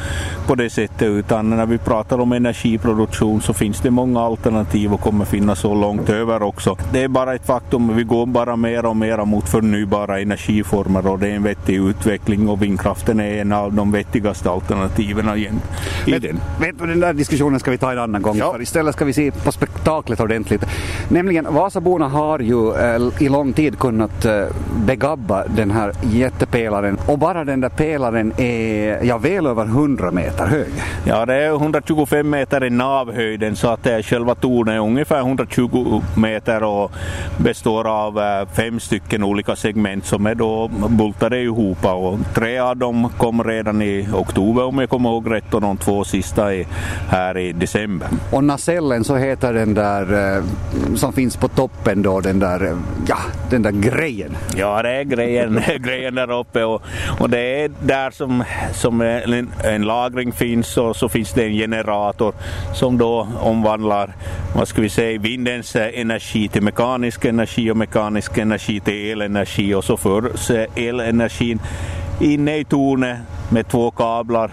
på 0.48 0.56
det 0.56 0.70
sättet 0.70 1.02
utan 1.02 1.50
när 1.50 1.66
vi 1.66 1.78
pratar 1.78 2.20
om 2.20 2.32
energiproduktion 2.32 3.42
så 3.42 3.54
finns 3.54 3.82
det 3.82 3.92
många 3.92 4.22
alternativ 4.22 4.94
och 4.94 5.02
kommer 5.02 5.26
finnas 5.26 5.60
så 5.60 5.76
långt 5.76 6.10
över 6.10 6.44
också. 6.44 6.78
Det 6.92 7.04
är 7.04 7.08
bara 7.08 7.36
ett 7.36 7.46
faktum, 7.46 7.96
vi 7.96 8.04
går 8.04 8.26
bara 8.26 8.56
mer 8.56 8.86
och 8.86 8.98
mer 8.98 9.26
mot 9.26 9.50
förnybara 9.50 10.20
energiformer 10.20 11.08
och 11.08 11.20
det 11.20 11.28
är 11.28 11.36
en 11.36 11.44
vettig 11.44 11.76
utveckling 11.76 12.07
utveckling 12.08 12.50
och 12.50 12.62
vindkraften 12.62 13.20
är 13.20 13.42
en 13.42 13.52
av 13.52 13.74
de 13.74 13.92
vettigaste 13.92 14.50
alternativen 14.50 15.38
igen. 15.38 15.62
Men, 16.06 16.22
vet 16.60 16.80
du, 16.80 16.86
den 16.86 17.00
där 17.00 17.14
diskussionen 17.14 17.60
ska 17.60 17.72
vi 17.72 17.78
ta 17.78 17.92
en 17.92 18.00
annan 18.00 18.22
gång. 18.22 18.38
Ja. 18.38 18.54
För 18.54 18.62
istället 18.62 18.96
ska 18.96 19.06
vi 19.06 19.14
se 19.14 19.32
på 19.32 19.52
spektaklet 19.52 20.20
ordentligt. 20.20 20.66
Nämligen 21.10 21.54
Vasaborna 21.54 22.08
har 22.08 22.40
ju 22.40 22.76
äh, 22.76 23.24
i 23.24 23.30
lång 23.30 23.54
tid 23.54 23.80
kunnat 23.80 24.26
äh, 24.26 24.46
begabba 24.86 25.44
den 25.48 25.72
här 25.72 25.92
jättepelaren 26.02 26.98
och 27.08 27.18
bara 27.18 27.44
den 27.44 27.62
där 27.62 27.70
pelaren 27.70 28.34
är 28.38 29.04
ja, 29.04 29.18
väl 29.18 29.48
över 29.48 29.66
100 29.66 30.12
meter 30.12 30.46
hög. 30.46 30.72
Ja, 31.06 31.26
det 31.26 31.34
är 31.34 31.50
125 31.56 32.30
meter 32.30 32.64
i 32.64 32.70
navhöjden 32.70 33.56
så 33.56 33.68
att 33.68 33.88
äh, 33.88 34.00
själva 34.02 34.36
tornet 34.36 34.74
är 34.74 34.80
ungefär 34.80 35.20
120 35.20 36.02
meter 36.16 36.64
och 36.64 36.92
består 37.38 37.88
av 37.88 38.46
fem 38.54 38.80
stycken 38.80 39.24
olika 39.24 39.56
segment 39.56 40.06
som 40.06 40.28
är 40.28 40.36
då 40.36 40.68
bultade 40.90 41.40
ihop 41.40 41.86
och 41.98 42.20
tre 42.34 42.60
av 42.60 42.78
dem 42.78 43.10
kom 43.18 43.44
redan 43.44 43.82
i 43.82 44.08
oktober 44.14 44.64
om 44.64 44.80
jag 44.80 44.90
kommer 44.90 45.10
ihåg 45.10 45.32
rätt 45.32 45.54
och 45.54 45.62
de 45.62 45.78
två 45.78 46.04
sista 46.04 46.56
är 46.56 46.66
här 47.10 47.38
i 47.38 47.52
december. 47.52 48.08
Och 48.32 48.44
nacellen 48.44 49.04
så 49.04 49.16
heter 49.16 49.54
den 49.54 49.74
där 49.74 50.44
som 50.96 51.14
finns 51.14 51.36
på 51.36 51.48
toppen 51.48 52.02
då, 52.02 52.20
den 52.20 52.40
där, 52.40 52.78
ja, 53.08 53.18
den 53.50 53.62
där 53.62 53.72
grejen. 53.72 54.38
Ja, 54.56 54.82
det 54.82 54.90
är 54.90 55.04
grejen, 55.04 55.62
grejen 55.80 56.16
där 56.16 56.32
uppe 56.32 56.64
och, 56.64 56.82
och 57.20 57.30
det 57.30 57.64
är 57.64 57.72
där 57.82 58.12
som, 58.12 58.44
som 58.74 59.02
en, 59.02 59.52
en 59.64 59.82
lagring 59.82 60.32
finns 60.32 60.78
och 60.78 60.96
så 60.96 61.10
finns 61.10 61.34
det 61.34 61.46
en 61.46 61.54
generator 61.54 62.34
som 62.74 62.98
då 62.98 63.28
omvandlar, 63.40 64.16
vad 64.56 64.68
ska 64.68 64.82
vi 64.82 64.90
säga, 64.90 65.20
vindens 65.20 65.76
energi 65.76 66.48
till 66.48 66.64
mekanisk 66.64 67.26
energi 67.26 67.72
och 67.72 67.78
mekanisk 67.78 68.38
energi 68.38 68.80
till 68.80 69.12
elenergi 69.12 69.74
och 69.74 69.84
så 69.84 69.98
förs 69.98 70.52
elenergin 70.76 71.60
inne 72.20 72.58
i 72.58 72.64
tornet 72.64 73.18
med 73.50 73.68
två 73.68 73.92
kablar 73.92 74.52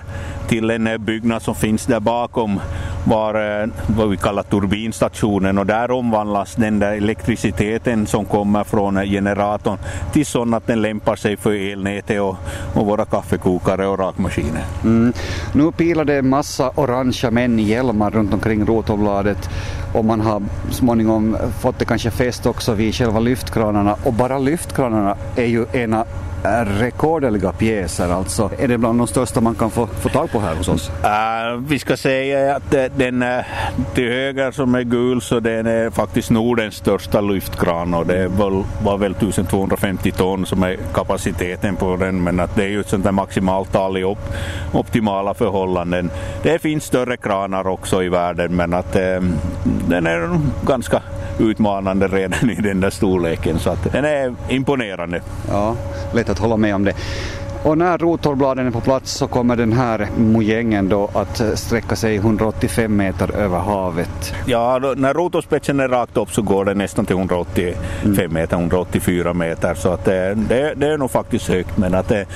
till 0.49 0.71
en 0.71 1.05
byggnad 1.05 1.43
som 1.43 1.55
finns 1.55 1.87
där 1.87 2.01
bakom 2.01 2.61
var 3.05 3.63
eh, 3.63 3.69
vad 3.87 4.11
vi 4.11 4.17
kallar 4.17 4.43
turbinstationen 4.43 5.59
och 5.59 5.67
där 5.67 5.91
omvandlas 5.91 6.55
den 6.55 6.79
där 6.79 6.93
elektriciteten 6.93 8.07
som 8.07 8.25
kommer 8.25 8.65
från 8.65 9.05
generatorn 9.05 9.79
till 10.13 10.27
sån 10.27 10.55
att 10.55 10.67
den 10.67 10.83
lämpar 10.83 11.17
sig 11.17 11.37
för 11.37 11.53
elnätet 11.53 12.21
och, 12.21 12.37
och 12.75 12.87
våra 12.87 13.05
kaffekokare 13.05 13.87
och 13.87 13.99
rakmaskiner. 13.99 14.65
Mm. 14.85 15.13
Nu 15.53 15.73
pilar 15.73 16.05
det 16.05 16.15
en 16.15 16.29
massa 16.29 16.71
orangea 16.75 17.31
män 17.31 17.59
i 17.59 17.63
hjälmar 17.63 18.11
runt 18.11 18.35
omkring 18.35 18.67
Rotorbladet 18.67 19.51
och 19.95 20.05
man 20.05 20.21
har 20.21 20.43
småningom 20.71 21.37
fått 21.61 21.79
det 21.79 21.85
kanske 21.85 22.11
fäst 22.11 22.47
också 22.47 22.75
vid 22.75 22.95
själva 22.95 23.21
lyftkranarna 23.21 23.97
och 24.05 24.13
bara 24.13 24.39
lyftkranarna 24.39 25.17
är 25.37 25.47
ju 25.47 25.67
ena 25.73 26.05
rekorderliga 26.45 27.53
pjäser. 27.53 28.09
Alltså, 28.09 28.51
är 28.59 28.69
det 28.69 28.79
bland 28.79 29.01
de 29.01 29.07
största 29.07 29.41
man 29.41 29.55
kan 29.55 29.71
få, 29.71 29.87
få 29.87 30.09
tag 30.09 30.31
på 30.31 30.41
här 30.41 30.55
hos 30.55 30.69
oss? 30.69 30.91
Uh, 31.05 31.61
vi 31.69 31.79
ska 31.79 31.97
säga 31.97 32.57
att 32.57 32.75
eh, 32.75 32.85
den 32.97 33.23
uh, 33.23 33.45
till 33.95 34.09
höger 34.09 34.51
som 34.51 34.75
är 34.75 34.83
gul 34.83 35.21
så 35.21 35.41
den 35.41 35.67
är 35.67 35.91
faktiskt 35.91 36.31
Nordens 36.31 36.75
största 36.75 37.21
lyftkran 37.21 37.95
och 37.95 38.07
det 38.07 38.29
var, 38.29 38.65
var 38.83 38.99
väl 38.99 39.13
1250 39.13 40.11
ton 40.11 40.47
som 40.47 40.63
är 40.63 40.77
kapaciteten 40.95 41.77
på 41.77 41.97
den 41.97 42.23
men 42.23 42.41
att 42.41 42.57
det 42.57 42.65
är 42.65 42.69
ju 42.69 42.81
ett 42.81 42.89
sånt 42.89 43.05
där 43.05 43.13
maximalt 43.13 43.73
tal 43.73 43.99
i 43.99 44.05
op 44.05 44.19
optimala 44.73 45.35
förhållanden. 45.35 46.11
Det 46.43 46.59
finns 46.59 46.85
större 46.85 47.17
kranar 47.17 47.67
också 47.67 48.03
i 48.03 48.09
världen 48.09 48.57
men 48.57 48.75
att 48.75 48.97
uh, 48.97 49.23
den 49.89 50.07
är 50.07 50.41
ganska 50.67 51.03
utmanande 51.39 52.09
redan 52.09 52.51
i 52.51 52.55
den 52.55 52.81
där 52.81 52.91
storleken 52.91 53.59
så 53.59 53.71
att 53.71 53.93
den 53.93 54.05
är 54.05 54.35
imponerande. 54.49 55.21
Ja, 55.49 55.77
lätt 56.15 56.29
att 56.29 56.39
hålla 56.39 56.57
med 56.57 56.75
om 56.75 56.85
det. 56.85 56.95
Och 57.65 57.79
när 57.79 57.99
rotorbladen 57.99 58.67
är 58.67 58.71
på 58.71 58.81
plats 58.81 59.13
så 59.13 59.27
kommer 59.27 59.57
den 59.57 59.73
här 59.73 60.09
mojängen 60.17 60.89
då 60.89 61.11
att 61.15 61.43
sträcka 61.55 61.97
sig 61.97 62.17
185 62.17 62.97
meter 62.97 63.37
över 63.37 63.59
havet. 63.59 64.35
Ja, 64.47 64.79
då, 64.79 64.95
när 64.97 65.15
rotorspetsen 65.15 65.81
är 65.81 65.89
rakt 65.89 66.17
upp 66.17 66.31
så 66.31 66.43
går 66.43 66.65
det 66.65 66.75
nästan 66.75 67.07
till 67.07 67.17
185 67.17 67.75
mm. 68.05 68.33
meter, 68.33 68.57
184 68.57 69.35
meter 69.35 69.75
så 69.75 69.89
att 69.89 70.05
det, 70.05 70.35
det, 70.35 70.75
det, 70.77 70.87
är 70.87 70.99
nog 70.99 71.11
faktiskt 71.11 71.49
högt 71.49 71.77
men 71.77 71.95
att 71.95 72.09
det, 72.09 72.27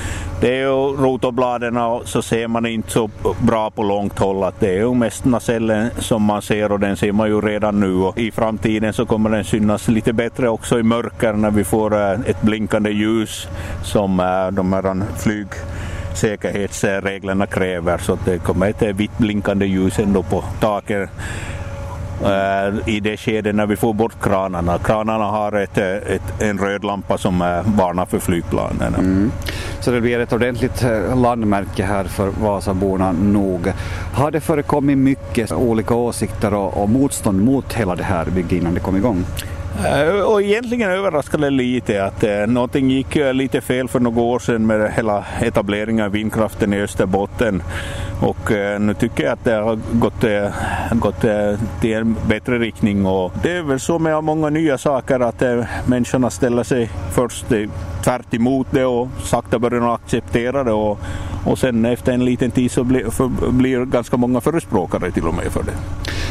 det 0.40 0.48
är 0.48 0.60
ju 0.60 0.96
rotorbladen 0.96 1.78
så 2.04 2.22
ser 2.22 2.48
man 2.48 2.66
inte 2.66 2.90
så 2.90 3.10
bra 3.40 3.70
på 3.70 3.82
långt 3.82 4.18
håll 4.18 4.44
att 4.44 4.60
det 4.60 4.68
är 4.68 4.78
ju 4.78 4.94
mest 4.94 5.24
nacellen 5.24 5.90
som 5.98 6.22
man 6.22 6.42
ser 6.42 6.72
och 6.72 6.80
den 6.80 6.96
ser 6.96 7.12
man 7.12 7.28
ju 7.28 7.40
redan 7.40 7.80
nu 7.80 7.94
och 7.94 8.18
i 8.18 8.30
framtiden 8.30 8.92
så 8.92 9.06
kommer 9.06 9.30
den 9.30 9.44
synas 9.44 9.88
lite 9.88 10.12
bättre 10.12 10.48
också 10.48 10.78
i 10.78 10.82
mörker 10.82 11.32
när 11.32 11.50
vi 11.50 11.64
får 11.64 11.96
eh, 11.96 12.20
ett 12.26 12.42
blinkande 12.42 12.90
ljus 12.90 13.48
som 13.82 14.20
eh, 14.20 14.50
de 14.50 14.72
här 14.72 15.17
flygsäkerhetsreglerna 15.18 17.46
kräver 17.46 17.98
så 17.98 18.18
det 18.24 18.38
kommer 18.38 18.70
ett 18.70 18.83
vitt 18.83 19.18
blinkande 19.18 19.66
ljus 19.66 19.98
ändå 19.98 20.22
på 20.22 20.44
taket 20.61 21.11
eh, 22.24 22.88
i 22.88 23.00
det 23.00 23.16
skedet 23.16 23.54
när 23.54 23.66
vi 23.66 23.76
får 23.76 23.94
bort 23.94 24.22
kranarna. 24.22 24.78
Kranarna 24.78 25.24
har 25.24 25.52
ett, 25.52 25.78
eh, 25.78 25.87
ett, 25.87 26.40
en 26.40 26.59
röd 26.59 26.85
lampa 26.85 27.18
som 27.18 27.38
varnar 27.64 28.07
för 28.07 28.18
flygplanen. 28.18 28.94
Mm. 28.94 29.33
Så 29.81 29.90
det 29.90 30.00
blir 30.00 30.20
ett 30.20 30.33
ordentligt 30.33 30.83
eh, 30.83 31.20
landmärke 31.20 31.85
här 31.85 32.04
för 32.04 32.28
Vasaborna 32.28 33.12
nog. 33.12 33.72
Har 34.12 34.31
det 34.31 34.40
förekommit 34.40 34.98
mycket 34.98 35.52
olika 35.52 35.94
åsikter 35.94 36.54
och, 36.54 36.83
och 36.83 36.88
motstånd 36.88 37.44
mot 37.44 37.72
hela 37.72 37.96
det 37.96 38.04
här 38.04 38.26
bygget 38.26 38.52
innan 38.52 38.74
det 38.74 38.81
kom 38.81 38.96
igång? 38.96 39.24
Eh, 39.86 40.20
och 40.20 40.42
egentligen 40.42 40.90
överraskade 40.90 41.50
lite 41.50 42.04
att 42.04 42.24
eh, 42.24 42.46
någonting 42.46 42.90
gick 42.90 43.16
eh, 43.16 43.34
lite 43.34 43.60
fel 43.60 43.88
för 43.88 44.00
några 44.00 44.20
år 44.20 44.38
sedan 44.38 44.66
med 44.66 44.92
hela 44.92 45.24
etableringen 45.40 46.04
av 46.04 46.12
vindkraften 46.12 46.72
i 46.72 46.80
Österbotten. 46.80 47.62
Och 48.20 48.52
eh, 48.52 48.80
nu 48.80 48.94
tycker 48.94 49.24
jag 49.24 49.32
att 49.32 49.44
det 49.44 49.54
har 49.54 49.78
gått, 49.92 50.24
eh, 50.24 50.48
gått 50.92 51.24
eh, 51.24 51.54
till 51.80 51.92
en 51.92 52.16
bättre 52.28 52.58
riktning. 52.58 53.06
Och 53.06 53.32
det 53.42 53.52
är 53.52 53.62
väl 53.62 53.80
så 53.80 53.98
med 53.98 54.24
många 54.24 54.50
nya 54.50 54.78
saker 54.78 55.20
att 55.20 55.42
människorna 55.86 56.30
ställer 56.30 56.62
sig 56.62 56.90
först 57.12 57.46
tvärt 58.04 58.34
emot 58.34 58.66
det 58.70 58.84
och 58.84 59.08
sakta 59.22 59.58
börjar 59.58 59.94
acceptera 59.94 60.64
det. 60.64 60.72
Och, 60.72 60.98
och 61.46 61.58
sen 61.58 61.84
efter 61.84 62.12
en 62.12 62.24
liten 62.24 62.50
tid 62.50 62.70
så 62.70 62.84
blir, 62.84 63.10
för, 63.10 63.50
blir 63.50 63.84
ganska 63.84 64.16
många 64.16 64.40
förespråkare 64.40 65.10
till 65.10 65.26
och 65.26 65.34
med 65.34 65.52
för 65.52 65.62
det. 65.62 65.72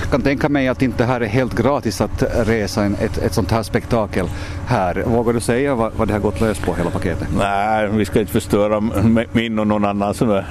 Jag 0.08 0.12
kan 0.12 0.22
tänka 0.22 0.50
mig 0.50 0.68
att 0.68 0.82
inte 0.82 1.06
här 1.06 1.22
är 1.22 1.26
helt 1.26 1.56
gratis 1.56 2.02
att 2.02 2.24
resa 2.48 2.84
en, 2.84 2.96
ett, 2.96 3.18
ett 3.18 3.34
sånt 3.34 3.52
här 3.52 3.64
spektakel 3.64 4.30
här. 4.68 5.04
Vågar 5.06 5.34
du 5.34 5.40
säga 5.40 5.76
vad, 5.76 5.94
vad 5.94 6.08
det 6.08 6.14
har 6.14 6.20
gått 6.20 6.42
lös 6.42 6.60
på 6.60 6.74
hela 6.74 6.90
paketet? 6.90 7.28
Nej, 7.38 7.90
vi 7.92 8.06
ska 8.06 8.20
inte 8.20 8.32
förstöra 8.32 8.82
min 9.32 9.60
och 9.60 9.68
någon 9.68 9.86
annans 9.86 10.22
eh, 10.22 10.44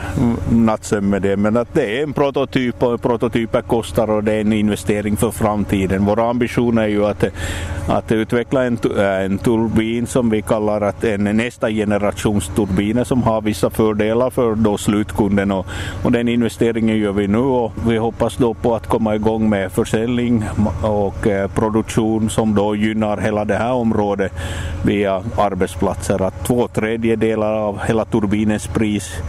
nattsömn 0.51 1.11
med 1.11 1.23
det. 1.23 1.37
Men 1.37 1.57
att 1.57 1.75
det 1.75 1.99
är 1.99 2.03
en 2.03 2.13
prototyp 2.13 2.83
och 2.83 3.03
prototyper 3.03 3.63
kostar 3.63 4.11
och 4.11 4.25
det 4.25 4.33
är 4.33 4.41
en 4.41 4.53
investering 4.53 5.17
för 5.17 5.31
framtiden. 5.31 6.05
Vår 6.05 6.31
ambition 6.31 6.79
är 6.79 6.87
ju 6.87 7.07
att, 7.07 7.25
att 7.89 8.13
utveckla 8.13 8.65
en, 8.65 8.79
eh, 8.97 9.25
en 9.25 9.39
turbin 9.39 10.07
som 10.07 10.31
vi 10.31 10.43
kallar 10.43 10.81
att 10.81 11.05
en 11.05 11.25
nästa 11.25 11.71
generations 11.71 12.51
turbiner 12.57 13.05
som 13.05 13.23
har 13.23 13.41
vissa 13.41 13.71
fördelar 13.71 14.31
för 14.31 14.55
då 14.55 14.79
slutkunden 14.79 15.51
och, 15.51 15.67
och 16.03 16.13
den 16.13 16.29
investeringen 16.29 16.99
gör 16.99 17.13
vi 17.13 17.29
nu 17.29 17.39
och 17.39 17.73
vi 17.89 17.97
hoppas 17.97 18.37
då 18.37 18.55
på 18.55 18.75
att 18.75 18.87
komma 18.87 19.15
igång 19.15 19.46
med 19.49 19.73
försäljning 19.73 20.45
och 20.83 21.27
eh, 21.27 21.49
produktion 21.49 22.31
som 22.31 22.55
då 22.55 22.77
gynnar 22.77 23.17
hela 23.17 23.45
det 23.45 23.57
här 23.57 23.73
området 23.73 24.33
via 24.85 25.23
arbetsplatser. 25.37 26.23
Att 26.23 26.45
två 26.45 26.69
tredjedelar 26.69 27.53
av 27.53 27.81
hela 27.87 28.05
turbinens 28.05 28.67
pris 28.67 29.23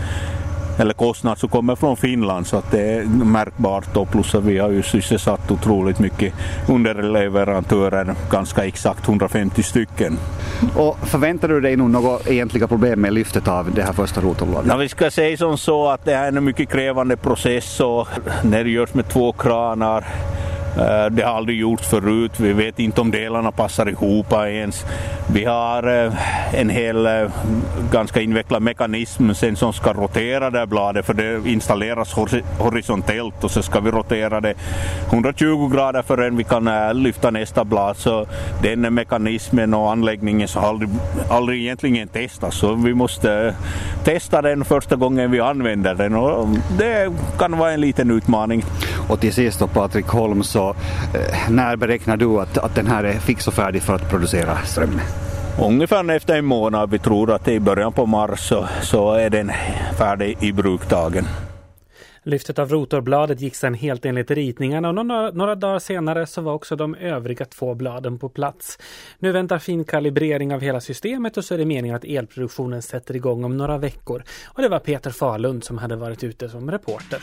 eller 0.77 0.93
kostnad 0.93 1.37
som 1.37 1.49
kommer 1.49 1.75
från 1.75 1.97
Finland 1.97 2.47
så 2.47 2.57
att 2.57 2.71
det 2.71 2.81
är 2.81 3.03
märkbart 3.03 3.97
och 3.97 4.11
plus 4.11 4.35
att 4.35 4.43
vi 4.43 4.57
har 4.57 4.69
ju 4.69 4.83
sysselsatt 4.83 5.51
otroligt 5.51 5.99
mycket 5.99 6.33
underleverantörer, 6.67 8.15
ganska 8.31 8.65
exakt 8.65 9.07
150 9.07 9.63
stycken. 9.63 10.17
Och 10.75 10.97
förväntar 11.03 11.47
du 11.47 11.61
dig 11.61 11.75
nog 11.75 11.89
några 11.89 12.19
egentliga 12.25 12.67
problem 12.67 13.01
med 13.01 13.13
lyftet 13.13 13.47
av 13.47 13.71
det 13.73 13.83
här 13.83 13.93
första 13.93 14.21
rotorbladet? 14.21 14.67
Ja, 14.71 14.77
vi 14.77 14.89
ska 14.89 15.11
säga 15.11 15.37
som 15.37 15.57
så 15.57 15.87
att 15.89 16.05
det 16.05 16.13
är 16.13 16.27
en 16.27 16.43
mycket 16.43 16.69
krävande 16.69 17.17
process 17.17 17.79
och 17.79 18.07
när 18.43 18.63
det 18.63 18.69
görs 18.69 18.93
med 18.93 19.09
två 19.09 19.31
kranar 19.31 20.05
Eh, 20.77 21.05
det 21.11 21.23
har 21.23 21.37
aldrig 21.37 21.59
gjorts 21.59 21.87
förut. 21.87 22.39
Vi 22.39 22.53
vet 22.53 22.79
inte 22.79 23.01
om 23.01 23.11
delarna 23.11 23.51
passar 23.51 23.89
ihop 23.89 24.33
ens. 24.33 24.85
Vi 25.33 25.45
har 25.45 26.05
eh, 26.05 26.13
en 26.53 26.69
hel 26.69 27.05
eh, 27.05 27.31
ganska 27.91 28.21
invecklad 28.21 28.61
mekanism 28.61 29.33
sen 29.33 29.55
som 29.55 29.73
ska 29.73 29.93
rotera 29.93 30.49
det 30.49 30.59
här 30.59 30.65
bladet 30.65 31.05
för 31.05 31.13
det 31.13 31.49
installeras 31.49 32.13
horisontellt 32.59 33.43
och 33.43 33.51
så 33.51 33.63
ska 33.63 33.79
vi 33.79 33.91
rotera 33.91 34.41
det 34.41 34.53
120 35.11 35.69
grader 35.73 36.01
förrän 36.01 36.37
vi 36.37 36.43
kan 36.43 36.69
lyfta 37.03 37.31
nästa 37.31 37.65
blad. 37.65 37.97
Så 37.97 38.25
den 38.61 38.93
mekanismen 38.93 39.73
och 39.73 39.91
anläggningen 39.91 40.47
har 40.55 40.69
aldrig, 40.69 40.89
aldrig 41.29 41.61
egentligen 41.61 42.07
testats 42.07 42.57
så 42.57 42.73
vi 42.75 42.93
måste 42.93 43.55
testa 44.03 44.41
den 44.41 44.65
första 44.65 44.95
gången 44.95 45.31
vi 45.31 45.39
använder 45.39 45.95
den 45.95 46.15
och 46.15 46.47
det 46.77 47.11
kan 47.37 47.57
vara 47.57 47.71
en 47.71 47.81
liten 47.81 48.11
utmaning. 48.11 48.63
Och 49.09 49.19
till 49.19 49.33
sist 49.33 49.59
då 49.59 49.67
Patrik 49.67 50.07
Holm, 50.07 50.43
så 50.43 50.66
eh, 50.69 51.49
när 51.49 51.75
beräknar 51.75 52.17
du 52.17 52.39
att, 52.41 52.57
att 52.57 52.75
den 52.75 52.87
här 52.87 53.03
är 53.03 53.13
fix 53.13 53.47
och 53.47 53.53
färdig 53.53 53.81
för 53.81 53.95
att 53.95 54.09
producera 54.09 54.57
ström? 54.57 55.01
Ungefär 55.61 56.11
efter 56.11 56.37
en 56.37 56.45
månad, 56.45 56.91
vi 56.91 56.99
tror 56.99 57.31
att 57.31 57.47
i 57.47 57.59
början 57.59 57.93
på 57.93 58.05
mars 58.05 58.39
så, 58.39 58.67
så 58.81 59.13
är 59.13 59.29
den 59.29 59.51
färdig 59.97 60.37
i 60.41 60.51
bruktagen. 60.53 61.25
Lyftet 62.27 62.59
av 62.59 62.69
rotorbladet 62.69 63.41
gick 63.41 63.55
sedan 63.55 63.73
helt 63.73 64.05
enligt 64.05 64.31
ritningarna 64.31 64.89
och 64.89 64.95
några, 64.95 65.31
några 65.31 65.55
dagar 65.55 65.79
senare 65.79 66.25
så 66.25 66.41
var 66.41 66.53
också 66.53 66.75
de 66.75 66.95
övriga 66.95 67.45
två 67.45 67.75
bladen 67.75 68.19
på 68.19 68.29
plats. 68.29 68.77
Nu 69.19 69.31
väntar 69.31 69.59
fin 69.59 69.83
kalibrering 69.83 70.53
av 70.53 70.61
hela 70.61 70.81
systemet 70.81 71.37
och 71.37 71.45
så 71.45 71.53
är 71.53 71.57
det 71.57 71.65
meningen 71.65 71.95
att 71.95 72.03
elproduktionen 72.03 72.81
sätter 72.81 73.15
igång 73.15 73.43
om 73.43 73.57
några 73.57 73.77
veckor. 73.77 74.23
Och 74.45 74.61
det 74.61 74.69
var 74.69 74.79
Peter 74.79 75.11
Falund 75.11 75.63
som 75.63 75.77
hade 75.77 75.95
varit 75.95 76.23
ute 76.23 76.49
som 76.49 76.71
reporter. 76.71 77.19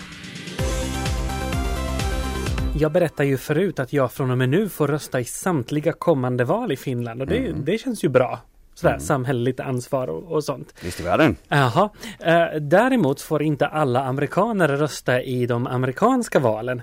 Jag 2.77 2.93
berättade 2.93 3.29
ju 3.29 3.37
förut 3.37 3.79
att 3.79 3.93
jag 3.93 4.13
från 4.13 4.31
och 4.31 4.39
med 4.39 4.49
nu 4.49 4.69
får 4.69 4.89
rösta 4.89 5.21
i 5.21 5.25
samtliga 5.25 5.93
kommande 5.93 6.45
val 6.45 6.73
i 6.73 6.77
Finland 6.77 7.21
och 7.21 7.27
det, 7.27 7.39
mm. 7.39 7.65
det 7.65 7.79
känns 7.79 8.05
ju 8.05 8.09
bra. 8.09 8.41
Sådär, 8.75 8.95
mm. 8.95 9.01
samhälleligt 9.01 9.61
ansvar 9.61 10.09
och, 10.09 10.33
och 10.33 10.45
sånt. 10.45 10.75
Visst 10.81 11.01
i 11.01 11.03
världen. 11.03 11.37
Jaha. 11.49 11.91
Eh, 12.21 12.61
däremot 12.61 13.21
får 13.21 13.43
inte 13.43 13.67
alla 13.67 14.05
amerikaner 14.05 14.69
rösta 14.69 15.23
i 15.23 15.47
de 15.47 15.67
amerikanska 15.67 16.39
valen. 16.39 16.83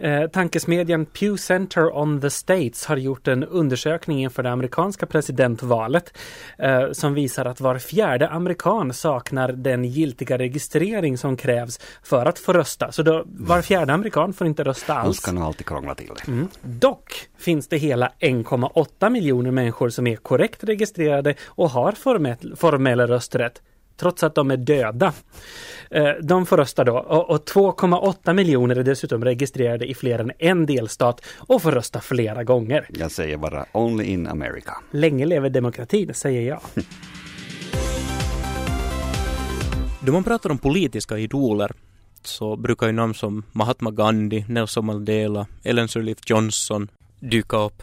Eh, 0.00 0.26
tankesmedjan 0.26 1.06
Pew 1.06 1.38
Center 1.38 1.96
on 1.96 2.20
the 2.20 2.30
States 2.30 2.86
har 2.86 2.96
gjort 2.96 3.28
en 3.28 3.44
undersökning 3.44 4.22
inför 4.22 4.42
det 4.42 4.50
amerikanska 4.50 5.06
presidentvalet 5.06 6.18
eh, 6.58 6.92
som 6.92 7.14
visar 7.14 7.44
att 7.44 7.60
var 7.60 7.78
fjärde 7.78 8.28
amerikan 8.28 8.92
saknar 8.92 9.52
den 9.52 9.84
giltiga 9.84 10.38
registrering 10.38 11.18
som 11.18 11.36
krävs 11.36 11.80
för 12.02 12.26
att 12.26 12.38
få 12.38 12.52
rösta. 12.52 12.92
Så 12.92 13.02
då, 13.02 13.24
var 13.26 13.62
fjärde 13.62 13.92
amerikan 13.92 14.32
får 14.32 14.46
inte 14.46 14.64
rösta 14.64 14.94
alls. 14.94 15.16
De 15.16 15.22
ska 15.22 15.32
nog 15.32 15.44
alltid 15.44 15.66
krångla 15.66 15.94
till 15.94 16.10
det. 16.16 16.32
Mm. 16.32 16.48
Dock 16.62 17.28
finns 17.38 17.68
det 17.68 17.76
hela 17.76 18.12
1,8 18.20 19.10
miljoner 19.10 19.50
människor 19.50 19.88
som 19.88 20.06
är 20.06 20.16
korrekt 20.16 20.64
registrerade 20.64 21.27
och 21.44 21.70
har 21.70 21.92
formell, 21.92 22.56
formell 22.56 23.00
rösträtt 23.00 23.62
trots 23.98 24.22
att 24.22 24.34
de 24.34 24.50
är 24.50 24.56
döda. 24.56 25.12
Eh, 25.90 26.10
de 26.22 26.46
får 26.46 26.56
rösta 26.56 26.84
då 26.84 26.98
och 26.98 27.44
2,8 27.44 28.32
miljoner 28.32 28.76
är 28.76 28.82
dessutom 28.82 29.24
registrerade 29.24 29.86
i 29.86 29.94
fler 29.94 30.18
än 30.18 30.32
en 30.38 30.66
delstat 30.66 31.24
och 31.36 31.62
får 31.62 31.72
rösta 31.72 32.00
flera 32.00 32.44
gånger. 32.44 32.86
Jag 32.88 33.10
säger 33.10 33.36
bara 33.36 33.66
only 33.72 34.04
in 34.04 34.26
America. 34.26 34.72
Länge 34.90 35.26
lever 35.26 35.50
demokratin, 35.50 36.14
säger 36.14 36.42
jag. 36.42 36.60
Då 40.00 40.12
man 40.12 40.24
pratar 40.24 40.50
om 40.50 40.58
politiska 40.58 41.18
idoler 41.18 41.72
så 42.22 42.56
brukar 42.56 42.86
ju 42.86 42.92
namn 42.92 43.14
som 43.14 43.42
Mahatma 43.52 43.90
Gandhi, 43.90 44.44
Nelson 44.48 44.86
Mandela, 44.86 45.46
Ellen 45.64 45.88
Sirleaf 45.88 46.18
Johnson 46.26 46.88
dyka 47.20 47.56
upp. 47.56 47.82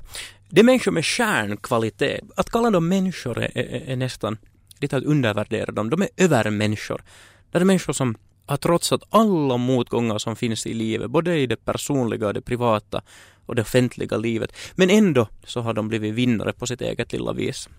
Det 0.49 0.61
är 0.61 0.65
människor 0.65 0.91
med 0.91 1.03
kärnkvalitet. 1.03 2.21
Att 2.35 2.49
kalla 2.49 2.69
dem 2.69 2.87
människor 2.87 3.37
är, 3.37 3.57
är, 3.57 3.89
är 3.89 3.95
nästan 3.95 4.37
lite 4.79 4.97
att 4.97 5.03
undervärdera 5.03 5.71
dem. 5.71 5.89
De 5.89 6.01
är 6.01 6.09
övermänniskor. 6.17 7.03
Det 7.51 7.57
är 7.57 7.65
människor 7.65 7.93
som 7.93 8.15
har 8.45 8.57
trotsat 8.57 9.03
alla 9.09 9.57
motgångar 9.57 10.17
som 10.17 10.35
finns 10.35 10.67
i 10.67 10.73
livet, 10.73 11.11
både 11.11 11.37
i 11.37 11.47
det 11.47 11.65
personliga, 11.65 12.33
det 12.33 12.41
privata 12.41 13.01
och 13.45 13.55
det 13.55 13.61
offentliga 13.61 14.17
livet. 14.17 14.55
Men 14.75 14.89
ändå 14.89 15.27
så 15.45 15.61
har 15.61 15.73
de 15.73 15.87
blivit 15.87 16.13
vinnare 16.13 16.53
på 16.53 16.67
sitt 16.67 16.81
eget 16.81 17.13
lilla 17.13 17.33
vis. 17.33 17.69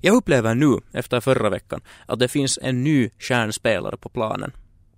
Jag 0.00 0.14
upplever 0.14 0.54
nu, 0.54 0.80
efter 0.92 1.20
förra 1.20 1.50
veckan, 1.50 1.80
att 2.06 2.18
det 2.18 2.28
finns 2.28 2.58
en 2.62 2.84
ny 2.84 3.10
kärnspelare 3.18 3.96
på 3.96 4.08
planen. 4.08 4.52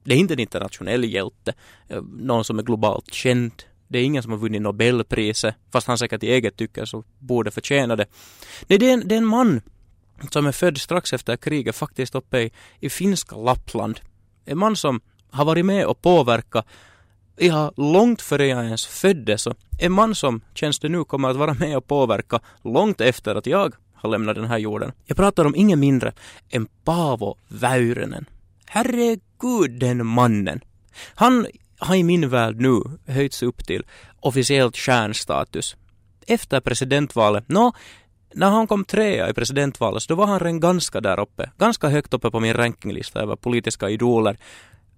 Det 0.05 0.15
är 0.15 0.19
inte 0.19 0.35
en 0.35 0.41
internationell 0.41 1.05
hjälte, 1.05 1.55
eh, 1.89 2.03
någon 2.03 2.45
som 2.45 2.59
är 2.59 2.63
globalt 2.63 3.15
känd. 3.15 3.53
Det 3.89 3.99
är 3.99 4.05
ingen 4.05 4.23
som 4.23 4.33
har 4.33 4.39
vunnit 4.39 4.63
Nobelpriset, 4.63 5.55
fast 5.73 5.87
han 5.87 5.99
säkert 5.99 6.23
i 6.23 6.33
eget 6.33 6.57
tycke 6.57 6.87
så 6.87 7.05
borde 7.19 7.51
förtjäna 7.51 7.97
det. 7.97 8.07
Nej, 8.67 8.79
det 8.79 8.91
är 8.91 8.95
en, 8.95 9.09
det 9.09 9.15
är 9.15 9.19
en 9.19 9.27
man 9.27 9.61
som 10.31 10.47
är 10.47 10.53
född 10.53 10.79
strax 10.79 11.13
efter 11.13 11.37
kriget, 11.37 11.77
faktiskt 11.77 12.15
uppe 12.15 12.39
i, 12.41 12.51
i 12.81 12.91
finska 12.91 13.37
Lappland. 13.37 14.01
En 14.45 14.59
man 14.59 14.77
som 14.77 15.01
har 15.31 15.45
varit 15.45 15.67
med 15.67 15.87
och 15.87 16.03
påverkat 16.03 16.67
ja, 17.37 17.73
långt 17.77 18.23
före 18.23 18.47
jag 18.47 18.65
ens 18.65 18.87
föddes. 18.87 19.49
En 19.79 19.93
man 19.93 20.15
som 20.15 20.41
känns 20.55 20.79
det 20.79 20.89
nu 20.89 21.05
kommer 21.05 21.29
att 21.29 21.37
vara 21.37 21.55
med 21.55 21.77
och 21.77 21.87
påverka 21.87 22.41
långt 22.63 23.01
efter 23.01 23.35
att 23.35 23.47
jag 23.47 23.75
har 23.95 24.11
lämnat 24.11 24.37
den 24.37 24.45
här 24.45 24.59
jorden. 24.59 24.93
Jag 25.05 25.17
pratar 25.17 25.45
om 25.45 25.55
ingen 25.57 25.81
mindre 25.81 26.13
än 26.51 26.67
Paavo 26.85 27.37
Väyrynen. 27.49 28.27
Herregud 28.67 29.71
den 29.81 30.07
mannen. 30.07 30.61
Han 31.15 31.47
har 31.79 31.95
i 31.95 32.03
min 32.03 32.29
värld 32.29 32.61
nu 32.61 32.83
höjts 33.07 33.43
upp 33.43 33.67
till 33.67 33.85
officiellt 34.21 34.77
stjärnstatus. 34.77 35.77
Efter 36.27 36.61
presidentvalet, 36.61 37.49
nå, 37.49 37.73
när 38.35 38.51
han 38.51 38.67
kom 38.67 38.85
trea 38.85 39.31
i 39.31 39.35
presidentvalet 39.35 40.03
så 40.03 40.09
då 40.09 40.15
var 40.15 40.27
han 40.27 40.41
redan 40.41 40.61
ganska 40.61 41.01
där 41.01 41.21
uppe, 41.21 41.51
ganska 41.59 41.89
högt 41.89 42.15
uppe 42.15 42.31
på 42.31 42.41
min 42.41 42.55
rankinglista 42.55 43.21
över 43.21 43.37
politiska 43.37 43.91
idoler. 43.91 44.37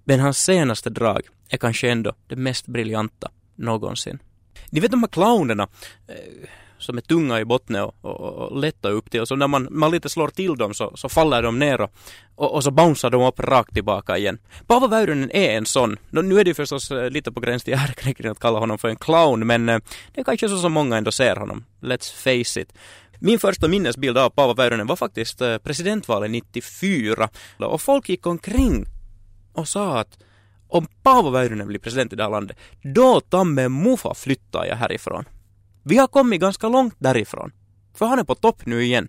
Men 0.05 0.21
hans 0.21 0.39
senaste 0.39 0.91
drag 0.91 1.23
är 1.49 1.57
kanske 1.57 1.91
ändå 1.91 2.12
det 2.27 2.37
mest 2.37 2.67
briljanta 2.67 3.31
någonsin. 3.55 4.19
Ni 4.71 4.81
vet 4.81 4.91
de 4.91 5.03
här 5.03 5.09
clownerna, 5.09 5.69
eh, 6.09 6.49
som 6.79 6.97
är 6.97 7.01
tunga 7.01 7.41
i 7.41 7.45
botten 7.45 7.77
och, 7.77 7.95
och, 8.01 8.21
och 8.21 8.61
lätta 8.61 8.89
upp 8.89 9.11
till. 9.11 9.21
Och 9.21 9.29
så 9.29 9.37
när 9.37 9.49
man, 9.49 9.69
man 9.71 9.91
lite 9.91 10.09
slår 10.09 10.29
till 10.29 10.57
dem 10.57 10.75
så, 10.75 10.93
så 10.97 11.09
faller 11.09 11.43
de 11.43 11.59
ner 11.59 11.81
och, 11.81 11.91
och, 12.35 12.55
och 12.55 12.65
så 12.65 12.71
bouncear 12.71 13.11
de 13.11 13.23
upp 13.23 13.41
rakt 13.41 13.75
tillbaka 13.75 14.19
igen. 14.19 14.39
Paavo 14.67 14.87
Väyrynen 14.87 15.31
är 15.31 15.57
en 15.57 15.67
sån. 15.67 15.97
Nu 16.11 16.41
är 16.41 16.45
det 16.45 16.51
ju 16.51 16.55
förstås 16.55 16.91
eh, 16.91 17.11
lite 17.11 17.33
på 17.33 17.41
gräns 17.41 17.65
till 17.65 17.75
ärekränkning 17.85 18.31
att 18.31 18.41
kalla 18.41 18.59
honom 18.59 18.79
för 18.79 18.89
en 18.89 18.97
clown 18.97 19.47
men 19.47 19.69
eh, 19.69 19.79
det 20.15 20.21
är 20.21 20.25
kanske 20.25 20.49
så 20.49 20.59
som 20.59 20.73
många 20.73 20.97
ändå 20.97 21.12
ser 21.12 21.37
honom. 21.37 21.65
Let's 21.81 22.12
face 22.15 22.61
it. 22.61 22.73
Min 23.19 23.39
första 23.39 23.69
minnesbild 23.69 24.19
av 24.19 24.31
Paavo 24.31 24.55
Väyrynen 24.55 24.87
var 24.87 24.97
faktiskt 24.97 25.41
eh, 25.41 25.59
presidentvalet 25.59 26.31
94 26.31 27.29
och 27.59 27.81
folk 27.81 28.09
gick 28.09 28.27
omkring 28.27 28.87
och 29.53 29.69
sa 29.69 29.99
att 29.99 30.19
om 30.69 30.87
Paavo 31.03 31.31
Väyrynen 31.31 31.67
blir 31.67 31.79
president 31.79 32.12
i 32.12 32.17
det 32.17 32.23
här 32.23 32.31
landet, 32.31 32.57
då 32.83 33.21
ta 33.21 33.45
med 33.45 33.71
muffa 33.71 34.15
flyttar 34.15 34.65
jag 34.65 34.77
härifrån. 34.77 35.25
Vi 35.88 35.96
har 35.96 36.07
kommit 36.07 36.40
ganska 36.40 36.68
långt 36.68 36.94
därifrån. 36.99 37.53
För 37.94 38.07
han 38.07 38.18
är 38.18 38.25
på 38.25 38.35
topp 38.35 38.66
nu 38.66 38.83
igen. 38.83 39.09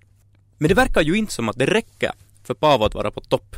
Men 0.57 0.69
det 0.69 0.75
verkar 0.75 1.01
ju 1.01 1.17
inte 1.17 1.33
som 1.33 1.49
att 1.49 1.57
det 1.57 1.65
räcker 1.65 2.11
för 2.43 2.53
Paavo 2.53 2.85
att 2.85 2.93
vara 2.93 3.11
på 3.11 3.21
topp. 3.21 3.55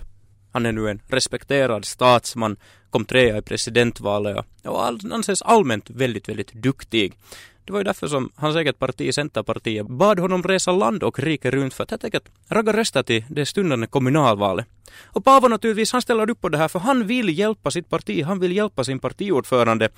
Han 0.52 0.66
är 0.66 0.72
nu 0.72 0.90
en 0.90 1.02
respekterad 1.08 1.86
statsman, 1.86 2.58
kom 2.90 3.06
trea 3.06 3.38
i 3.38 3.42
presidentvalet 3.42 4.46
och 4.64 4.88
anses 4.88 5.42
allmänt 5.42 5.90
väldigt, 5.90 6.30
väldigt 6.30 6.54
duktig. 6.54 7.14
Det 7.66 7.72
var 7.72 7.80
ju 7.80 7.84
därför 7.84 8.08
som 8.08 8.32
hans 8.36 8.56
eget 8.56 8.80
parti, 8.80 9.14
Centerpartiet, 9.14 9.88
bad 9.88 10.20
honom 10.20 10.44
resa 10.44 10.72
land 10.72 11.04
och 11.04 11.20
rike 11.20 11.52
runt 11.52 11.74
för 11.74 11.84
att 11.84 11.92
helt 11.92 12.04
enkelt 12.04 12.32
ragga 12.48 12.74
röster 12.74 13.04
till 13.04 13.26
det 13.30 13.46
stundande 13.46 13.88
kommunalvalet. 13.88 14.66
Och 15.06 15.26
Paavo 15.26 15.48
naturligtvis, 15.48 15.92
han 15.92 16.02
ställer 16.02 16.30
upp 16.30 16.42
på 16.42 16.50
det 16.50 16.58
här 16.58 16.68
för 16.68 16.80
han 16.80 17.08
vill 17.08 17.40
hjälpa 17.40 17.72
sitt 17.72 17.90
parti, 17.90 18.24
han 18.24 18.40
vill 18.40 18.56
hjälpa 18.56 18.84
sin 18.84 19.00
partiordförande. 19.00 19.90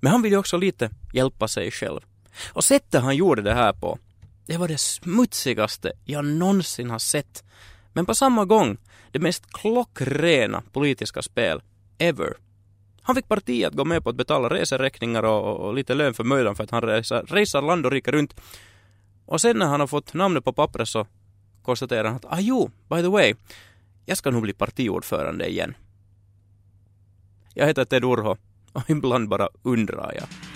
Men 0.00 0.12
han 0.12 0.22
vill 0.22 0.32
ju 0.32 0.38
också 0.38 0.56
lite 0.56 0.90
hjälpa 1.12 1.48
sig 1.48 1.70
själv. 1.70 2.00
Och 2.48 2.64
sättet 2.64 3.02
han 3.02 3.16
gjorde 3.16 3.42
det 3.42 3.54
här 3.54 3.72
på, 3.72 3.98
det 4.46 4.56
var 4.56 4.68
det 4.68 4.78
smutsigaste 4.78 5.92
jag 6.04 6.24
någonsin 6.24 6.90
har 6.90 6.98
sett. 6.98 7.44
Men 7.92 8.06
på 8.06 8.14
samma 8.14 8.44
gång 8.44 8.76
det 9.12 9.18
mest 9.18 9.52
klockrena 9.52 10.62
politiska 10.72 11.22
spel 11.22 11.62
ever. 11.98 12.36
Han 13.02 13.14
fick 13.14 13.28
partiet 13.28 13.68
att 13.68 13.76
gå 13.76 13.84
med 13.84 14.04
på 14.04 14.10
att 14.10 14.16
betala 14.16 14.48
reseräkningar 14.48 15.22
och, 15.22 15.56
och, 15.56 15.74
lite 15.74 15.94
lön 15.94 16.14
för 16.14 16.24
mödan 16.24 16.56
för 16.56 16.64
att 16.64 16.70
han 16.70 16.82
reser, 16.82 17.22
reser 17.22 17.62
land 17.62 17.86
och 17.86 17.92
rike 17.92 18.10
runt. 18.10 18.40
Och 19.26 19.40
sen 19.40 19.58
när 19.58 19.66
han 19.66 19.80
har 19.80 19.86
fått 19.86 20.14
namnet 20.14 20.44
på 20.44 20.52
pappret 20.52 20.88
så 20.88 21.06
konstaterar 21.62 22.04
han 22.04 22.16
att 22.16 22.24
ah 22.24 22.40
jo, 22.40 22.70
by 22.88 23.02
the 23.02 23.08
way, 23.08 23.34
jag 24.06 24.18
ska 24.18 24.30
nog 24.30 24.42
bli 24.42 24.52
partiordförande 24.52 25.48
igen. 25.48 25.74
Jag 27.54 27.66
heter 27.66 27.84
Ted 27.84 28.04
Urho 28.04 28.36
och 28.72 28.90
ibland 28.90 29.28
bara 29.28 29.48
undrar 29.62 30.12
jag. 30.14 30.47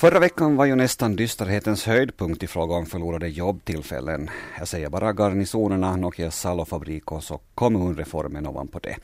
Förra 0.00 0.18
veckan 0.18 0.56
var 0.56 0.64
ju 0.64 0.74
nästan 0.74 1.16
dysterhetens 1.16 1.86
höjdpunkt 1.86 2.42
i 2.42 2.46
fråga 2.46 2.74
om 2.74 2.86
förlorade 2.86 3.28
jobbtillfällen. 3.28 4.30
Jag 4.58 4.68
säger 4.68 4.88
bara 4.88 5.12
garnisonerna, 5.12 5.96
Nokias 5.96 6.40
Salofabrik 6.40 7.12
och 7.12 7.24
så 7.24 7.40
kommunreformen 7.54 8.46
ovanpå 8.46 8.78
det. 8.78 8.96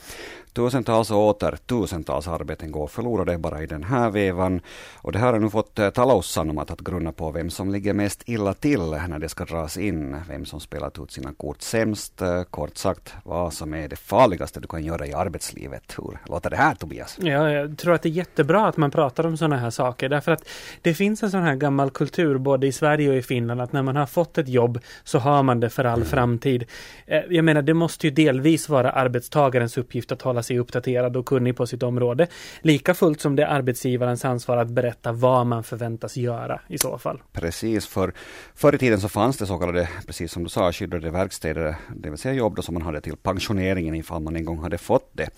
Tusentals 0.56 1.10
och 1.10 1.18
åter 1.18 1.56
tusentals 1.66 2.28
arbeten 2.28 2.72
går 2.72 2.86
förlorade 2.86 3.38
bara 3.38 3.62
i 3.62 3.66
den 3.66 3.84
här 3.84 4.10
vevan. 4.10 4.60
Och 4.96 5.12
det 5.12 5.18
här 5.18 5.32
har 5.32 5.40
nu 5.40 5.50
fått 5.50 5.78
eh, 5.78 5.90
taloussanomat 5.90 6.70
att 6.70 6.80
grunna 6.80 7.12
på 7.12 7.30
vem 7.30 7.50
som 7.50 7.72
ligger 7.72 7.94
mest 7.94 8.22
illa 8.26 8.54
till 8.54 8.80
när 8.80 9.18
det 9.18 9.28
ska 9.28 9.44
dras 9.44 9.76
in. 9.76 10.16
Vem 10.28 10.44
som 10.44 10.60
spelat 10.60 10.98
ut 10.98 11.12
sina 11.12 11.32
kort 11.32 11.62
sämst. 11.62 12.22
Eh, 12.22 12.42
kort 12.42 12.76
sagt, 12.76 13.14
vad 13.24 13.52
som 13.52 13.74
är 13.74 13.88
det 13.88 13.96
farligaste 13.96 14.60
du 14.60 14.68
kan 14.68 14.84
göra 14.84 15.06
i 15.06 15.12
arbetslivet. 15.12 15.94
Hur 15.98 16.18
låter 16.26 16.50
det 16.50 16.56
här 16.56 16.74
Tobias? 16.74 17.18
Ja, 17.20 17.50
jag 17.50 17.78
tror 17.78 17.94
att 17.94 18.02
det 18.02 18.08
är 18.08 18.10
jättebra 18.10 18.66
att 18.66 18.76
man 18.76 18.90
pratar 18.90 19.26
om 19.26 19.36
sådana 19.36 19.56
här 19.56 19.70
saker. 19.70 20.08
Därför 20.08 20.32
att 20.32 20.48
det 20.82 20.94
finns 20.94 21.22
en 21.22 21.30
sån 21.30 21.42
här 21.42 21.56
gammal 21.56 21.90
kultur 21.90 22.38
både 22.38 22.66
i 22.66 22.72
Sverige 22.72 23.10
och 23.10 23.16
i 23.16 23.22
Finland 23.22 23.60
att 23.60 23.72
när 23.72 23.82
man 23.82 23.96
har 23.96 24.06
fått 24.06 24.38
ett 24.38 24.48
jobb 24.48 24.78
så 25.04 25.18
har 25.18 25.42
man 25.42 25.60
det 25.60 25.70
för 25.70 25.84
all 25.84 25.98
mm. 25.98 26.08
framtid. 26.08 26.64
Eh, 27.06 27.20
jag 27.30 27.44
menar, 27.44 27.62
det 27.62 27.74
måste 27.74 28.06
ju 28.06 28.10
delvis 28.10 28.68
vara 28.68 28.90
arbetstagarens 28.90 29.78
uppgift 29.78 30.12
att 30.12 30.22
hålla 30.22 30.42
sig 30.46 30.58
uppdaterad 30.58 31.16
och 31.16 31.26
kunnig 31.26 31.56
på 31.56 31.66
sitt 31.66 31.82
område. 31.82 32.26
Lika 32.60 32.94
fullt 32.94 33.20
som 33.20 33.36
det 33.36 33.42
är 33.42 33.46
arbetsgivarens 33.46 34.24
ansvar 34.24 34.56
att 34.56 34.68
berätta 34.68 35.12
vad 35.12 35.46
man 35.46 35.64
förväntas 35.64 36.16
göra 36.16 36.60
i 36.68 36.78
så 36.78 36.98
fall. 36.98 37.22
Precis, 37.32 37.86
för 37.86 38.12
förr 38.54 38.74
i 38.74 38.78
tiden 38.78 39.00
så 39.00 39.08
fanns 39.08 39.36
det 39.36 39.46
så 39.46 39.58
kallade, 39.58 39.88
precis 40.06 40.32
som 40.32 40.42
du 40.42 40.48
sa, 40.48 40.72
skyddade 40.72 41.10
verkstäder, 41.10 41.76
det 41.96 42.10
vill 42.10 42.18
säga 42.18 42.34
jobb 42.34 42.56
då 42.56 42.62
som 42.62 42.74
man 42.74 42.82
hade 42.82 43.00
till 43.00 43.16
pensioneringen 43.16 43.94
ifall 43.94 44.22
man 44.22 44.36
en 44.36 44.44
gång 44.44 44.58
hade 44.58 44.78
fått 44.78 45.10
det. 45.12 45.28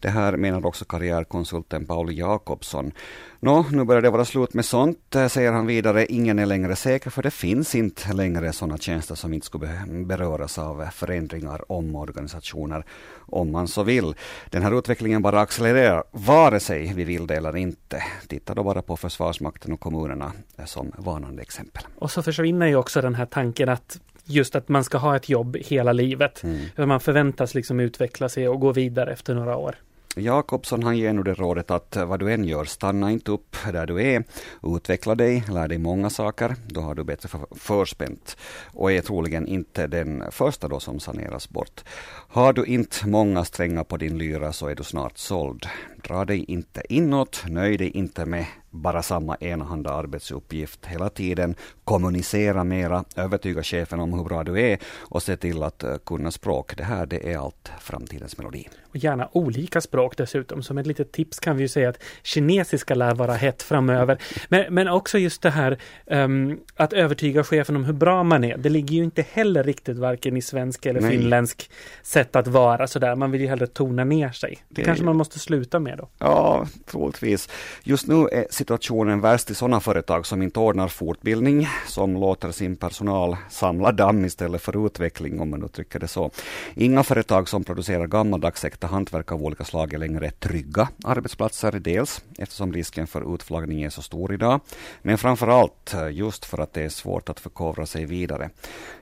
Det 0.00 0.08
här 0.08 0.36
menar 0.36 0.66
också 0.66 0.84
karriärkonsulten 0.84 1.86
Paul 1.86 2.18
Jakobsson. 2.18 2.92
Nå, 3.40 3.64
nu 3.70 3.84
börjar 3.84 4.02
det 4.02 4.10
vara 4.10 4.24
slut 4.24 4.54
med 4.54 4.64
sånt 4.64 5.14
eh, 5.14 5.28
säger 5.28 5.52
han 5.52 5.66
vidare, 5.66 6.06
ingen 6.06 6.38
är 6.38 6.46
längre 6.46 6.76
säker 6.76 7.10
för 7.10 7.22
det 7.22 7.30
finns 7.30 7.74
inte 7.74 8.12
längre 8.12 8.52
sådana 8.52 8.78
tjänster 8.78 9.14
som 9.14 9.32
inte 9.32 9.46
skulle 9.46 9.68
beröras 9.88 10.58
av 10.58 10.82
eh, 10.82 10.90
förändringar, 10.90 11.72
omorganisationer, 11.72 12.84
om 13.18 13.52
man 13.52 13.68
så 13.68 13.82
vill. 13.82 14.14
Den 14.56 14.62
här 14.62 14.78
utvecklingen 14.78 15.22
bara 15.22 15.40
accelererar, 15.40 16.04
vare 16.10 16.60
sig 16.60 16.92
vi 16.94 17.04
vill 17.04 17.26
det 17.26 17.36
eller 17.36 17.56
inte. 17.56 18.02
Titta 18.28 18.54
då 18.54 18.62
bara 18.62 18.82
på 18.82 18.96
Försvarsmakten 18.96 19.72
och 19.72 19.80
kommunerna 19.80 20.32
som 20.64 20.92
varnande 20.98 21.42
exempel. 21.42 21.82
Och 21.98 22.10
så 22.10 22.22
försvinner 22.22 22.66
ju 22.66 22.76
också 22.76 23.00
den 23.00 23.14
här 23.14 23.26
tanken 23.26 23.68
att 23.68 24.00
just 24.24 24.56
att 24.56 24.68
man 24.68 24.84
ska 24.84 24.98
ha 24.98 25.16
ett 25.16 25.28
jobb 25.28 25.56
hela 25.56 25.92
livet. 25.92 26.42
Mm. 26.42 26.88
Man 26.88 27.00
förväntas 27.00 27.54
liksom 27.54 27.80
utveckla 27.80 28.28
sig 28.28 28.48
och 28.48 28.60
gå 28.60 28.72
vidare 28.72 29.12
efter 29.12 29.34
några 29.34 29.56
år. 29.56 29.76
Jakobsson 30.20 30.82
han 30.82 30.98
ger 30.98 31.12
nu 31.12 31.22
det 31.22 31.34
rådet 31.34 31.70
att 31.70 31.96
eh, 31.96 32.04
vad 32.04 32.20
du 32.20 32.32
än 32.32 32.44
gör, 32.44 32.64
stanna 32.64 33.10
inte 33.10 33.30
upp 33.30 33.56
där 33.72 33.86
du 33.86 34.02
är. 34.02 34.24
Utveckla 34.62 35.14
dig, 35.14 35.44
lär 35.48 35.68
dig 35.68 35.78
många 35.78 36.10
saker. 36.10 36.56
Då 36.66 36.80
har 36.80 36.94
du 36.94 37.04
bättre 37.04 37.28
förspänt 37.50 38.36
och 38.72 38.92
är 38.92 39.00
troligen 39.00 39.46
inte 39.46 39.86
den 39.86 40.24
första 40.30 40.68
då 40.68 40.80
som 40.80 41.00
saneras 41.00 41.48
bort. 41.48 41.84
Har 42.28 42.52
du 42.52 42.64
inte 42.64 43.08
många 43.08 43.44
strängar 43.44 43.84
på 43.84 43.96
din 43.96 44.18
lyra 44.18 44.52
så 44.52 44.66
är 44.66 44.74
du 44.74 44.82
snart 44.82 45.18
såld. 45.18 45.66
Dra 46.02 46.24
dig 46.24 46.44
inte 46.48 46.82
inåt, 46.88 47.44
nöj 47.48 47.76
dig 47.76 47.90
inte 47.90 48.26
med 48.26 48.46
bara 48.76 49.02
samma 49.02 49.36
enahanda 49.36 49.90
arbetsuppgift 49.90 50.86
hela 50.86 51.08
tiden. 51.08 51.54
Kommunicera 51.84 52.64
mera, 52.64 53.04
övertyga 53.16 53.62
chefen 53.62 54.00
om 54.00 54.12
hur 54.12 54.24
bra 54.24 54.44
du 54.44 54.60
är 54.60 54.78
och 54.98 55.22
se 55.22 55.36
till 55.36 55.62
att 55.62 55.84
uh, 55.84 55.96
kunna 55.96 56.30
språk. 56.30 56.76
Det 56.76 56.84
här 56.84 57.06
det 57.06 57.32
är 57.32 57.38
allt 57.38 57.72
framtidens 57.80 58.38
melodi. 58.38 58.68
Och 58.88 58.96
gärna 58.96 59.28
olika 59.32 59.80
språk 59.80 60.16
dessutom. 60.16 60.62
Som 60.62 60.78
ett 60.78 60.86
litet 60.86 61.12
tips 61.12 61.38
kan 61.38 61.56
vi 61.56 61.62
ju 61.62 61.68
säga 61.68 61.88
att 61.88 62.02
kinesiska 62.22 62.94
lär 62.94 63.14
vara 63.14 63.34
hett 63.34 63.62
framöver. 63.62 64.18
Men, 64.48 64.74
men 64.74 64.88
också 64.88 65.18
just 65.18 65.42
det 65.42 65.50
här 65.50 65.78
um, 66.06 66.60
att 66.76 66.92
övertyga 66.92 67.44
chefen 67.44 67.76
om 67.76 67.84
hur 67.84 67.92
bra 67.92 68.22
man 68.22 68.44
är. 68.44 68.56
Det 68.56 68.68
ligger 68.68 68.96
ju 68.96 69.04
inte 69.04 69.24
heller 69.32 69.64
riktigt 69.64 69.98
varken 69.98 70.36
i 70.36 70.42
svensk 70.42 70.86
eller 70.86 71.00
Nej. 71.00 71.10
finländsk 71.10 71.70
sätt 72.02 72.36
att 72.36 72.46
vara 72.46 72.86
sådär. 72.86 73.14
Man 73.14 73.30
vill 73.30 73.40
ju 73.40 73.46
hellre 73.46 73.66
tona 73.66 74.04
ner 74.04 74.30
sig. 74.30 74.58
Det, 74.68 74.74
det 74.74 74.84
kanske 74.84 75.04
man 75.04 75.16
måste 75.16 75.38
sluta 75.38 75.78
med 75.80 75.98
då. 75.98 76.08
Ja, 76.18 76.66
troligtvis. 76.86 77.48
Just 77.82 78.06
nu 78.06 78.28
är 78.32 78.46
situationen 78.66 79.20
värst 79.20 79.50
i 79.50 79.54
sådana 79.54 79.80
företag 79.80 80.26
som 80.26 80.42
inte 80.42 80.60
ordnar 80.60 80.88
fortbildning, 80.88 81.68
som 81.86 82.14
låter 82.14 82.50
sin 82.50 82.76
personal 82.76 83.36
samla 83.50 83.92
damm 83.92 84.24
istället 84.24 84.62
för 84.62 84.86
utveckling, 84.86 85.40
om 85.40 85.50
man 85.50 85.64
uttrycker 85.64 85.98
det 85.98 86.08
så. 86.08 86.30
Inga 86.74 87.02
företag 87.02 87.48
som 87.48 87.64
producerar 87.64 88.06
gammaldags 88.06 88.64
äkta 88.64 88.86
hantverk 88.86 89.32
av 89.32 89.42
olika 89.42 89.64
slag 89.64 89.94
är 89.94 89.98
längre 89.98 90.30
trygga 90.30 90.88
arbetsplatser, 91.04 91.72
dels 91.72 92.24
eftersom 92.38 92.72
risken 92.72 93.06
för 93.06 93.34
utflaggning 93.34 93.82
är 93.82 93.90
så 93.90 94.02
stor 94.02 94.34
idag, 94.34 94.60
men 95.02 95.18
framför 95.18 95.48
allt 95.48 95.94
eh, 95.94 96.08
just 96.08 96.44
för 96.44 96.58
att 96.58 96.72
det 96.72 96.82
är 96.82 96.88
svårt 96.88 97.28
att 97.28 97.40
förkovra 97.40 97.86
sig 97.86 98.06
vidare. 98.06 98.50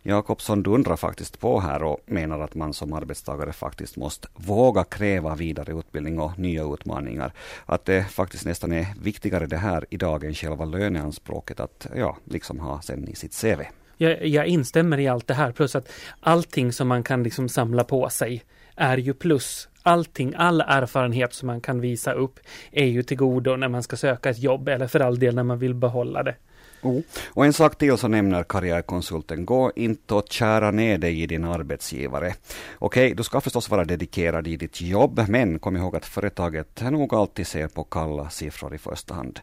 Jakobsson 0.03 0.63
dundrar 0.63 0.97
faktiskt 0.97 1.41
på 1.41 1.61
här 1.61 1.83
och 1.83 1.99
menar 2.07 2.41
att 2.41 2.55
man 2.55 2.73
som 2.73 2.93
arbetstagare 2.93 3.53
faktiskt 3.53 3.97
måste 3.97 4.29
våga 4.35 4.85
kräva 4.85 5.35
vidare 5.35 5.73
utbildning 5.73 6.21
och 6.21 6.39
nya 6.39 6.65
utmaningar. 6.75 7.33
Att 7.67 7.85
det 7.85 8.05
faktiskt 8.05 8.45
nästan 8.45 8.73
är 8.73 8.87
viktigare 9.03 9.44
det 9.47 9.57
här 9.57 9.85
i 9.91 9.97
dagen 9.97 10.35
själva 10.35 10.65
löneanspråket 10.65 11.61
att 11.61 11.87
ja, 11.97 12.17
liksom 12.25 12.61
ha 12.61 12.81
sen 12.81 13.09
i 13.09 13.15
sitt 13.15 13.41
CV. 13.41 13.63
Jag, 13.97 14.27
jag 14.27 14.47
instämmer 14.47 15.01
i 15.01 15.09
allt 15.09 15.27
det 15.27 15.35
här, 15.35 15.53
plus 15.53 15.77
att 15.77 15.93
allting 16.21 16.73
som 16.73 16.89
man 16.89 17.03
kan 17.03 17.23
liksom 17.23 17.49
samla 17.49 17.85
på 17.85 18.09
sig 18.09 18.45
är 18.77 18.97
ju 18.97 19.15
plus. 19.15 19.69
Allting, 19.83 20.35
all 20.37 20.61
erfarenhet 20.61 21.35
som 21.35 21.47
man 21.47 21.61
kan 21.61 21.81
visa 21.81 22.13
upp 22.13 22.41
är 22.73 22.87
ju 22.87 23.03
till 23.03 23.17
godo 23.17 23.57
när 23.57 23.69
man 23.69 23.83
ska 23.83 23.97
söka 23.97 24.31
ett 24.31 24.39
jobb 24.39 24.69
eller 24.69 24.87
för 24.87 25.01
all 25.01 25.19
del 25.19 25.35
när 25.35 25.43
man 25.43 25.59
vill 25.59 25.75
behålla 25.75 26.23
det. 26.23 26.35
Oh. 26.85 27.01
Och 27.27 27.47
en 27.47 27.53
sak 27.53 27.79
till 27.79 27.99
så 27.99 28.09
nämner 28.09 28.43
karriärkonsulten, 28.43 29.45
gå 29.45 29.73
inte 29.77 30.15
och 30.15 30.27
kära 30.31 30.71
ner 30.71 30.99
dig 30.99 31.23
i 31.23 31.27
din 31.27 31.45
arbetsgivare. 31.45 32.35
Okej, 32.79 33.07
okay, 33.07 33.15
du 33.15 33.23
ska 33.23 33.41
förstås 33.41 33.71
vara 33.71 33.85
dedikerad 33.85 34.47
i 34.47 34.57
ditt 34.57 34.81
jobb, 34.81 35.21
men 35.29 35.59
kom 35.59 35.77
ihåg 35.77 35.97
att 35.97 36.07
företaget 36.07 36.83
nog 36.83 37.15
alltid 37.15 37.47
ser 37.47 37.69
på 37.69 37.85
kalla 37.85 38.31
siffror 38.31 38.75
i 38.75 38.79
första 38.79 39.15
hand. 39.15 39.41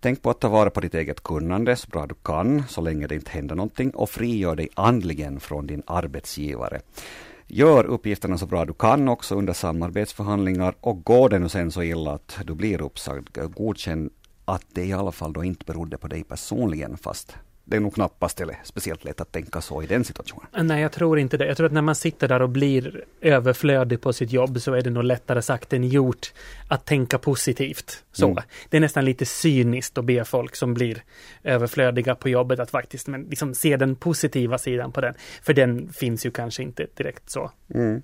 Tänk 0.00 0.22
på 0.22 0.30
att 0.30 0.40
ta 0.40 0.48
vara 0.48 0.70
på 0.70 0.80
ditt 0.80 0.94
eget 0.94 1.22
kunnande 1.22 1.76
så 1.76 1.88
bra 1.88 2.06
du 2.06 2.14
kan, 2.14 2.62
så 2.68 2.80
länge 2.80 3.06
det 3.06 3.14
inte 3.14 3.30
händer 3.30 3.54
någonting, 3.54 3.90
och 3.90 4.10
frigör 4.10 4.56
dig 4.56 4.68
andligen 4.74 5.40
från 5.40 5.66
din 5.66 5.82
arbetsgivare. 5.86 6.80
Gör 7.46 7.84
uppgifterna 7.84 8.38
så 8.38 8.46
bra 8.46 8.64
du 8.64 8.72
kan 8.72 9.08
också 9.08 9.34
under 9.34 9.52
samarbetsförhandlingar 9.52 10.74
och 10.80 11.04
går 11.04 11.28
det 11.28 11.38
nu 11.38 11.48
sen 11.48 11.70
så 11.70 11.82
illa 11.82 12.12
att 12.12 12.38
du 12.44 12.54
blir 12.54 12.82
uppsagd, 12.82 13.38
godkänn 13.54 14.10
att 14.44 14.64
det 14.72 14.84
i 14.84 14.92
alla 14.92 15.12
fall 15.12 15.32
då 15.32 15.44
inte 15.44 15.64
berodde 15.64 15.98
på 15.98 16.08
dig 16.08 16.24
personligen, 16.24 16.96
fast 16.96 17.36
det 17.64 17.76
är 17.76 17.80
nog 17.80 17.94
knappast 17.94 18.40
eller 18.40 18.56
speciellt 18.64 19.04
lätt 19.04 19.20
att 19.20 19.32
tänka 19.32 19.60
så 19.60 19.82
i 19.82 19.86
den 19.86 20.04
situationen. 20.04 20.66
Nej, 20.66 20.82
jag 20.82 20.92
tror 20.92 21.18
inte 21.18 21.36
det. 21.36 21.46
Jag 21.46 21.56
tror 21.56 21.66
att 21.66 21.72
när 21.72 21.82
man 21.82 21.94
sitter 21.94 22.28
där 22.28 22.42
och 22.42 22.48
blir 22.48 23.04
överflödig 23.20 24.00
på 24.00 24.12
sitt 24.12 24.32
jobb 24.32 24.60
så 24.60 24.74
är 24.74 24.82
det 24.82 24.90
nog 24.90 25.04
lättare 25.04 25.42
sagt 25.42 25.72
än 25.72 25.84
gjort 25.84 26.32
att 26.68 26.86
tänka 26.86 27.18
positivt. 27.18 28.04
Så. 28.12 28.26
Mm. 28.26 28.44
Det 28.68 28.76
är 28.76 28.80
nästan 28.80 29.04
lite 29.04 29.26
cyniskt 29.26 29.98
att 29.98 30.04
be 30.04 30.24
folk 30.24 30.56
som 30.56 30.74
blir 30.74 31.02
överflödiga 31.42 32.14
på 32.14 32.28
jobbet 32.28 32.58
att 32.60 32.70
faktiskt 32.70 33.06
men 33.06 33.22
liksom 33.22 33.54
se 33.54 33.76
den 33.76 33.96
positiva 33.96 34.58
sidan 34.58 34.92
på 34.92 35.00
den. 35.00 35.14
För 35.42 35.54
den 35.54 35.92
finns 35.92 36.26
ju 36.26 36.30
kanske 36.30 36.62
inte 36.62 36.86
direkt 36.96 37.30
så. 37.30 37.50
Mm. 37.74 38.02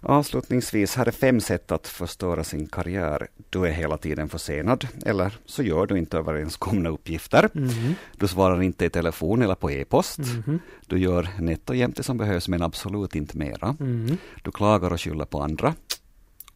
Avslutningsvis, 0.00 0.96
här 0.96 1.06
är 1.06 1.10
fem 1.10 1.40
sätt 1.40 1.72
att 1.72 1.88
förstöra 1.88 2.44
sin 2.44 2.66
karriär. 2.66 3.26
Du 3.50 3.66
är 3.66 3.70
hela 3.70 3.96
tiden 3.96 4.28
försenad 4.28 4.88
eller 5.06 5.32
så 5.46 5.62
gör 5.62 5.86
du 5.86 5.98
inte 5.98 6.18
överenskomna 6.18 6.88
uppgifter. 6.88 7.50
Mm. 7.54 7.94
Du 8.16 8.28
svarar 8.28 8.62
inte 8.62 8.84
i 8.84 8.90
telefon 9.00 9.42
eller 9.42 9.54
på 9.54 9.70
e-post. 9.70 10.18
Mm. 10.18 10.58
Du 10.86 10.98
gör 10.98 11.28
nätt 11.38 11.70
och 11.70 11.76
jämt 11.76 11.96
det 11.96 12.02
som 12.02 12.18
behövs 12.18 12.48
men 12.48 12.62
absolut 12.62 13.14
inte 13.14 13.38
mera. 13.38 13.76
Mm. 13.80 14.16
Du 14.42 14.50
klagar 14.50 14.92
och 14.92 15.00
skyller 15.00 15.24
på 15.24 15.42
andra. 15.42 15.74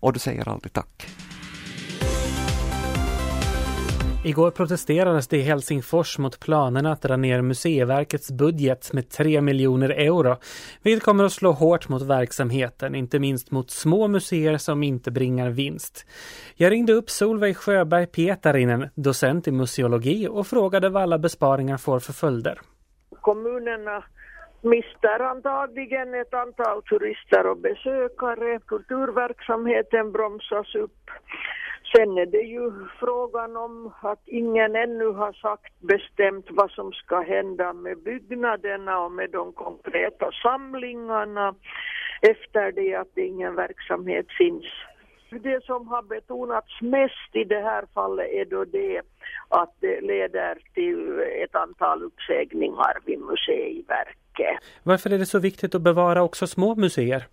Och 0.01 0.13
du 0.13 0.19
säger 0.19 0.49
aldrig 0.49 0.73
tack. 0.73 1.07
Igår 4.27 4.51
protesterades 4.51 5.29
det 5.29 5.37
i 5.37 5.41
Helsingfors 5.41 6.19
mot 6.19 6.41
planerna 6.41 6.93
att 6.93 7.03
dra 7.03 7.17
ner 7.17 7.43
Museiverkets 7.43 8.31
budget 8.31 8.93
med 8.93 9.11
3 9.11 9.41
miljoner 9.41 9.91
euro, 9.91 10.37
vilket 10.83 11.05
kommer 11.05 11.25
att 11.25 11.33
slå 11.33 11.53
hårt 11.53 11.89
mot 11.89 12.03
verksamheten, 12.03 12.95
inte 12.95 13.19
minst 13.19 13.51
mot 13.51 13.71
små 13.71 14.09
museer 14.09 14.57
som 14.59 14.83
inte 14.83 15.11
bringar 15.11 15.51
vinst. 15.51 16.07
Jag 16.57 16.73
ringde 16.73 16.93
upp 16.93 17.11
Solveig 17.11 17.57
Sjöberg-Pietarinen, 17.57 18.89
docent 18.95 19.49
i 19.49 19.53
museologi, 19.53 20.29
och 20.29 20.47
frågade 20.47 20.89
vad 20.89 21.03
alla 21.03 21.19
besparingar 21.19 21.77
får 21.77 21.99
för 21.99 22.13
följder. 22.13 22.61
Kommunerna 23.21 24.05
mister 24.63 25.21
antagligen 25.21 26.15
ett 26.15 26.35
antal 26.35 26.83
turister 26.83 27.47
och 27.51 27.59
besökare. 27.59 28.61
Kulturverksamheten 28.67 30.13
bromsas 30.13 30.75
upp. 30.75 31.11
Sen 31.97 32.19
är 32.19 32.27
det 32.27 32.47
ju 32.57 32.71
frågan 33.01 33.57
om 33.57 33.93
att 34.03 34.23
ingen 34.27 34.77
ännu 34.77 35.09
har 35.13 35.33
sagt 35.33 35.81
bestämt 35.81 36.47
vad 36.51 36.71
som 36.71 36.93
ska 36.93 37.21
hända 37.21 37.73
med 37.73 37.99
byggnaderna 37.99 39.01
och 39.01 39.13
med 39.13 39.31
de 39.31 39.53
konkreta 39.53 40.31
samlingarna 40.43 41.55
efter 42.21 42.73
det 42.73 42.95
att 42.95 43.19
ingen 43.19 43.55
verksamhet 43.55 44.27
finns. 44.39 44.65
Det 45.31 45.65
som 45.65 45.89
har 45.89 46.03
betonats 46.03 46.81
mest 46.81 47.31
i 47.33 47.45
det 47.45 47.61
här 47.61 47.85
fallet 47.95 48.27
är 48.33 48.45
då 48.45 48.65
det 48.65 49.03
att 49.49 49.75
det 49.81 50.01
leder 50.01 50.59
till 50.75 51.21
ett 51.45 51.55
antal 51.55 52.03
uppsägningar 52.03 52.99
vid 53.05 53.21
Museiverket. 53.21 54.59
Varför 54.83 55.11
är 55.11 55.19
det 55.19 55.27
så 55.27 55.39
viktigt 55.39 55.75
att 55.75 55.83
bevara 55.83 56.23
också 56.23 56.47
små 56.47 56.75
museer? 56.75 57.25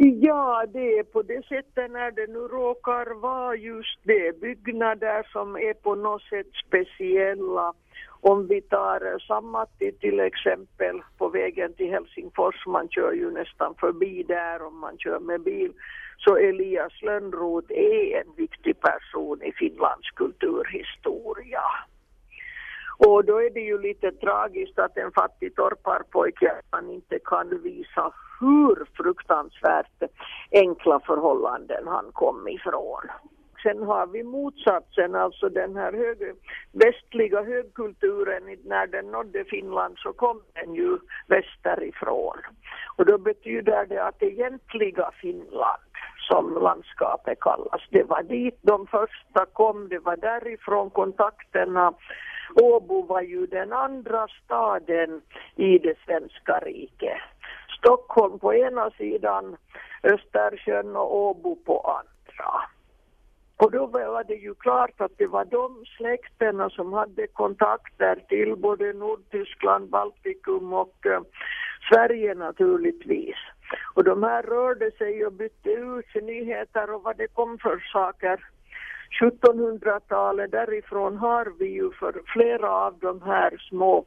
Ja, 0.00 0.64
det 0.72 0.98
är 0.98 1.02
på 1.02 1.22
det 1.22 1.46
sättet 1.46 1.90
när 1.90 2.10
det 2.10 2.26
nu 2.26 2.38
råkar 2.38 3.14
vara 3.14 3.54
just 3.54 3.98
det, 4.02 4.40
byggnader 4.40 5.26
som 5.32 5.56
är 5.56 5.74
på 5.74 5.94
något 5.94 6.22
sätt 6.22 6.46
speciella. 6.66 7.74
Om 8.20 8.46
vi 8.46 8.60
tar 8.60 9.18
Sammatti 9.18 9.92
till 9.92 10.20
exempel 10.20 11.02
på 11.18 11.28
vägen 11.28 11.74
till 11.74 11.90
Helsingfors, 11.90 12.66
man 12.66 12.88
kör 12.88 13.12
ju 13.12 13.30
nästan 13.30 13.74
förbi 13.74 14.22
där 14.22 14.62
om 14.62 14.78
man 14.78 14.98
kör 14.98 15.20
med 15.20 15.40
bil, 15.40 15.72
så 16.18 16.36
Elias 16.36 17.02
Lönnroth 17.02 17.72
är 17.72 18.20
en 18.20 18.32
viktig 18.36 18.80
person 18.80 19.42
i 19.42 19.52
Finlands 19.52 20.10
kulturhistoria. 20.10 21.62
Och 22.98 23.24
då 23.24 23.42
är 23.42 23.50
det 23.50 23.60
ju 23.60 23.78
lite 23.78 24.12
tragiskt 24.12 24.78
att 24.78 24.96
en 24.96 25.12
fattig 25.12 25.54
torparpojke 25.54 26.52
man 26.72 26.90
inte 26.90 27.18
kan 27.24 27.62
visa 27.62 28.12
hur 28.40 28.88
fruktansvärt 28.96 30.02
enkla 30.52 31.00
förhållanden 31.00 31.86
han 31.86 32.04
kom 32.12 32.48
ifrån. 32.48 33.02
Sen 33.62 33.82
har 33.82 34.06
vi 34.06 34.22
motsatsen, 34.22 35.14
alltså 35.14 35.48
den 35.48 35.76
här 35.76 35.92
hög, 35.92 36.18
västliga 36.72 37.42
högkulturen, 37.42 38.42
när 38.64 38.86
den 38.86 39.10
nådde 39.10 39.44
Finland 39.44 39.94
så 39.98 40.12
kom 40.12 40.42
den 40.54 40.74
ju 40.74 40.98
västerifrån. 41.26 42.38
Och 42.96 43.06
då 43.06 43.18
betyder 43.18 43.86
det 43.86 44.04
att 44.04 44.22
egentliga 44.22 45.10
Finland 45.20 45.82
som 46.28 46.62
landskapet 46.62 47.40
kallas. 47.40 47.82
Det 47.90 48.02
var 48.02 48.22
dit 48.22 48.58
de 48.62 48.86
första 48.86 49.46
kom, 49.52 49.88
det 49.88 49.98
var 49.98 50.16
därifrån 50.16 50.90
kontakterna. 50.90 51.92
Åbo 52.54 53.02
var 53.02 53.22
ju 53.22 53.46
den 53.46 53.72
andra 53.72 54.26
staden 54.44 55.22
i 55.56 55.78
det 55.78 55.98
svenska 56.06 56.58
riket. 56.58 57.37
Stockholm 57.78 58.38
på 58.38 58.54
ena 58.54 58.90
sidan, 58.90 59.56
Östersjön 60.02 60.96
och 60.96 61.16
Åbo 61.16 61.56
på 61.56 61.80
andra. 61.80 62.50
Och 63.56 63.70
då 63.70 63.86
var 63.86 64.24
det 64.24 64.34
ju 64.34 64.54
klart 64.54 65.00
att 65.00 65.12
det 65.18 65.26
var 65.26 65.44
de 65.44 65.84
släkterna 65.96 66.70
som 66.70 66.92
hade 66.92 67.26
kontakter 67.26 68.24
till 68.28 68.56
både 68.56 68.92
Nordtyskland, 68.92 69.88
Baltikum 69.90 70.72
och 70.72 71.06
eh, 71.06 71.20
Sverige 71.90 72.34
naturligtvis. 72.34 73.36
Och 73.94 74.04
de 74.04 74.22
här 74.22 74.42
rörde 74.42 74.90
sig 74.90 75.26
och 75.26 75.32
bytte 75.32 75.70
ut 75.70 76.24
nyheter 76.24 76.90
och 76.94 77.02
vad 77.02 77.16
det 77.16 77.28
kom 77.28 77.58
för 77.58 77.78
saker. 77.92 78.40
1700-talet, 79.20 80.50
därifrån 80.50 81.16
har 81.16 81.52
vi 81.58 81.66
ju 81.66 81.90
för 81.90 82.20
flera 82.26 82.70
av 82.70 82.98
de 82.98 83.22
här 83.22 83.56
små 83.68 84.04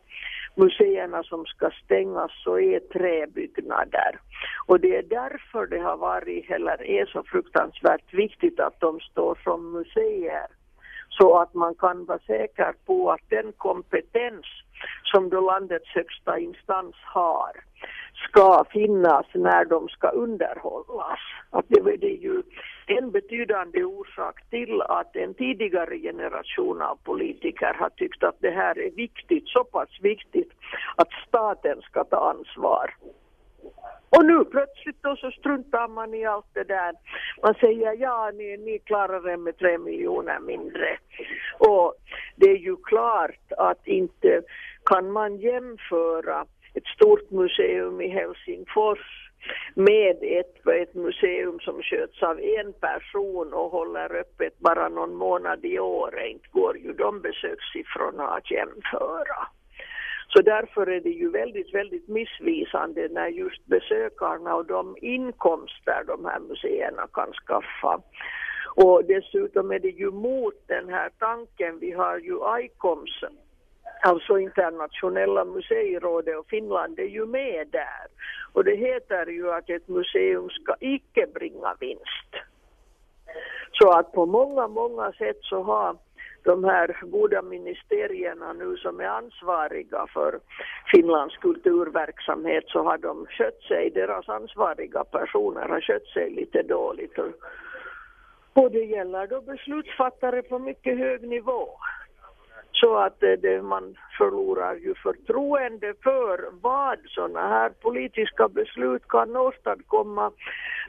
museerna 0.56 1.24
som 1.24 1.46
ska 1.46 1.70
stängas 1.86 2.32
så 2.44 2.60
är 2.60 2.80
träbyggnader. 2.80 4.20
Och 4.68 4.80
det 4.80 4.96
är 4.96 5.04
därför 5.04 5.68
det 5.68 5.80
har 5.80 5.98
varit, 5.98 6.52
eller 6.52 6.84
är 6.84 7.06
så 7.06 7.24
fruktansvärt 7.24 8.14
viktigt 8.14 8.60
att 8.60 8.80
de 8.80 9.00
står 9.00 9.40
som 9.44 9.72
museer. 9.72 10.48
Så 11.10 11.38
att 11.38 11.54
man 11.54 11.76
kan 11.76 12.06
vara 12.06 12.20
säker 12.20 12.74
på 12.86 13.12
att 13.12 13.30
den 13.30 13.52
kompetens 13.58 14.46
som 15.04 15.30
då 15.30 15.42
landets 15.42 15.90
högsta 15.90 16.40
instans 16.40 16.96
har 17.02 17.52
ska 18.30 18.66
finnas 18.72 19.26
när 19.34 19.66
de 19.66 19.88
ska 19.90 20.08
underhållas. 20.08 21.20
Att 21.50 21.66
det 21.68 22.08
är 22.08 22.22
ju 22.22 22.44
en 23.02 23.12
betydande 23.12 23.84
orsak 23.84 24.50
till 24.50 24.82
att 24.82 25.16
en 25.16 25.34
tidigare 25.34 25.98
generation 25.98 26.82
av 26.82 26.96
politiker 27.04 27.74
har 27.80 27.90
tyckt 27.90 28.24
att 28.24 28.36
det 28.40 28.52
här 28.52 28.80
är 28.80 28.92
viktigt, 28.92 29.48
så 29.48 29.64
pass 29.64 29.90
viktigt 30.02 30.52
att 30.96 31.10
staten 31.28 31.82
ska 31.82 32.04
ta 32.04 32.30
ansvar. 32.30 32.96
Och 34.10 34.26
nu 34.26 34.46
plötsligt 34.46 35.04
då 35.04 35.16
så 35.16 35.32
struntar 35.32 35.88
man 35.88 36.14
i 36.14 36.26
allt 36.26 36.54
det 36.54 36.64
där. 36.64 36.94
Man 37.44 37.54
säger 37.54 37.94
ja, 38.00 38.32
ni, 38.34 38.58
ni 38.58 38.80
klarar 38.80 39.22
det 39.22 39.38
med 39.38 39.58
tre 39.58 39.78
miljoner 39.78 40.40
mindre. 40.40 40.98
Och 41.58 41.96
det 42.36 42.52
är 42.52 42.58
ju 42.58 42.76
klart 42.76 43.52
att 43.58 43.88
inte 43.88 44.42
kan 44.86 45.12
man 45.12 45.38
jämföra 45.38 46.46
ett 46.74 46.86
stort 46.86 47.32
museum 47.32 48.02
i 48.02 48.08
Helsingfors 48.08 49.31
med 49.76 50.18
ett, 50.22 50.68
ett 50.68 50.96
museum 50.96 51.60
som 51.60 51.82
sköts 51.84 52.24
av 52.24 52.40
en 52.40 52.74
person 52.74 53.54
och 53.54 53.72
håller 53.72 54.16
öppet 54.16 54.60
bara 54.60 54.90
någon 54.90 55.16
månad 55.16 55.66
i 55.66 55.80
år. 55.80 56.20
Inte 56.20 56.48
går 56.52 56.78
ju 56.78 56.94
de 56.94 57.22
besökssiffrorna 57.22 58.28
att 58.28 58.52
jämföra. 58.52 59.48
Så 60.28 60.42
därför 60.42 60.90
är 60.90 61.02
det 61.02 61.10
ju 61.10 61.30
väldigt, 61.30 61.74
väldigt 61.74 62.08
missvisande 62.08 63.08
när 63.12 63.28
just 63.28 63.66
besökarna 63.66 64.56
och 64.56 64.66
de 64.66 64.98
inkomster 65.02 66.04
de 66.08 66.26
här 66.26 66.40
museerna 66.40 67.08
kan 67.14 67.34
skaffa. 67.34 68.02
Och 68.76 69.06
dessutom 69.06 69.72
är 69.72 69.80
det 69.80 69.90
ju 69.90 70.12
mot 70.12 70.68
den 70.68 70.90
här 70.90 71.10
tanken, 71.20 71.80
vi 71.80 71.92
har 71.92 72.18
ju 72.18 72.38
ICOMS 72.66 73.24
alltså 74.02 74.40
internationella 74.40 75.46
museirådet 75.46 76.38
och 76.38 76.48
Finland 76.50 77.00
är 77.00 77.08
ju 77.08 77.26
med 77.26 77.68
där. 77.72 78.08
Och 78.54 78.64
det 78.64 78.76
heter 78.76 79.26
ju 79.26 79.52
att 79.52 79.70
ett 79.70 79.88
museum 79.88 80.50
ska 80.50 80.76
icke 80.80 81.28
bringa 81.34 81.76
vinst. 81.80 82.32
Så 83.72 83.92
att 83.92 84.12
på 84.12 84.26
många, 84.26 84.68
många 84.68 85.12
sätt 85.12 85.38
så 85.42 85.64
har 85.64 85.98
de 86.44 86.64
här 86.64 86.98
goda 87.02 87.42
ministerierna 87.42 88.54
nu 88.54 88.78
som 88.78 89.00
är 89.00 89.06
ansvariga 89.08 90.08
för 90.14 90.40
Finlands 90.92 91.38
kulturverksamhet 91.38 92.64
så 92.68 92.84
har 92.84 92.98
de 92.98 93.26
skött 93.26 93.62
sig, 93.62 93.90
deras 93.90 94.30
ansvariga 94.30 95.04
personer 95.04 95.68
har 95.68 95.82
skött 95.82 96.08
sig 96.08 96.30
lite 96.30 96.64
dåligt. 96.64 97.18
Och 98.54 98.72
det 98.72 98.86
gäller 98.86 99.28
då 99.28 99.42
beslutsfattare 99.42 100.42
på 100.42 100.60
mycket 100.60 100.98
hög 100.98 101.28
nivå. 101.28 101.70
Så 102.82 102.96
att 102.98 103.24
eh, 103.24 103.32
det, 103.32 103.62
man 103.62 103.98
förlorar 104.18 104.76
ju 104.76 104.96
förtroende 104.96 105.94
för 106.04 106.50
vad 106.62 107.00
sådana 107.08 107.48
här 107.48 107.70
politiska 107.70 108.48
beslut 108.48 109.08
kan 109.08 109.36
åstadkomma. 109.36 110.32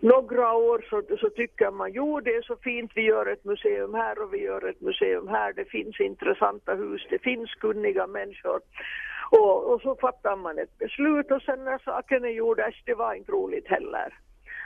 Några 0.01 0.53
år 0.53 0.85
så, 0.91 1.17
så 1.21 1.31
tycker 1.31 1.71
man 1.71 1.93
jo 1.93 2.21
det 2.21 2.35
är 2.35 2.43
så 2.43 2.57
fint, 2.57 2.91
vi 2.95 3.03
gör 3.03 3.27
ett 3.27 3.45
museum 3.45 3.95
här 3.95 4.23
och 4.23 4.35
vi 4.35 4.39
gör 4.43 4.69
ett 4.69 4.81
museum 4.81 5.29
här, 5.29 5.53
det 5.53 5.65
finns 5.65 6.01
intressanta 6.01 6.75
hus, 6.75 7.07
det 7.11 7.19
finns 7.19 7.55
kunniga 7.55 8.07
människor. 8.07 8.61
Och, 9.31 9.73
och 9.73 9.81
så 9.81 9.97
fattar 9.97 10.37
man 10.37 10.59
ett 10.59 10.79
beslut 10.79 11.31
och 11.31 11.43
sen 11.43 11.65
när 11.65 11.79
saken 11.79 12.25
är 12.25 12.29
gjord, 12.29 12.61
det 12.85 12.95
var 12.95 13.15
inte 13.15 13.33
roligt 13.33 13.69
heller. 13.69 14.15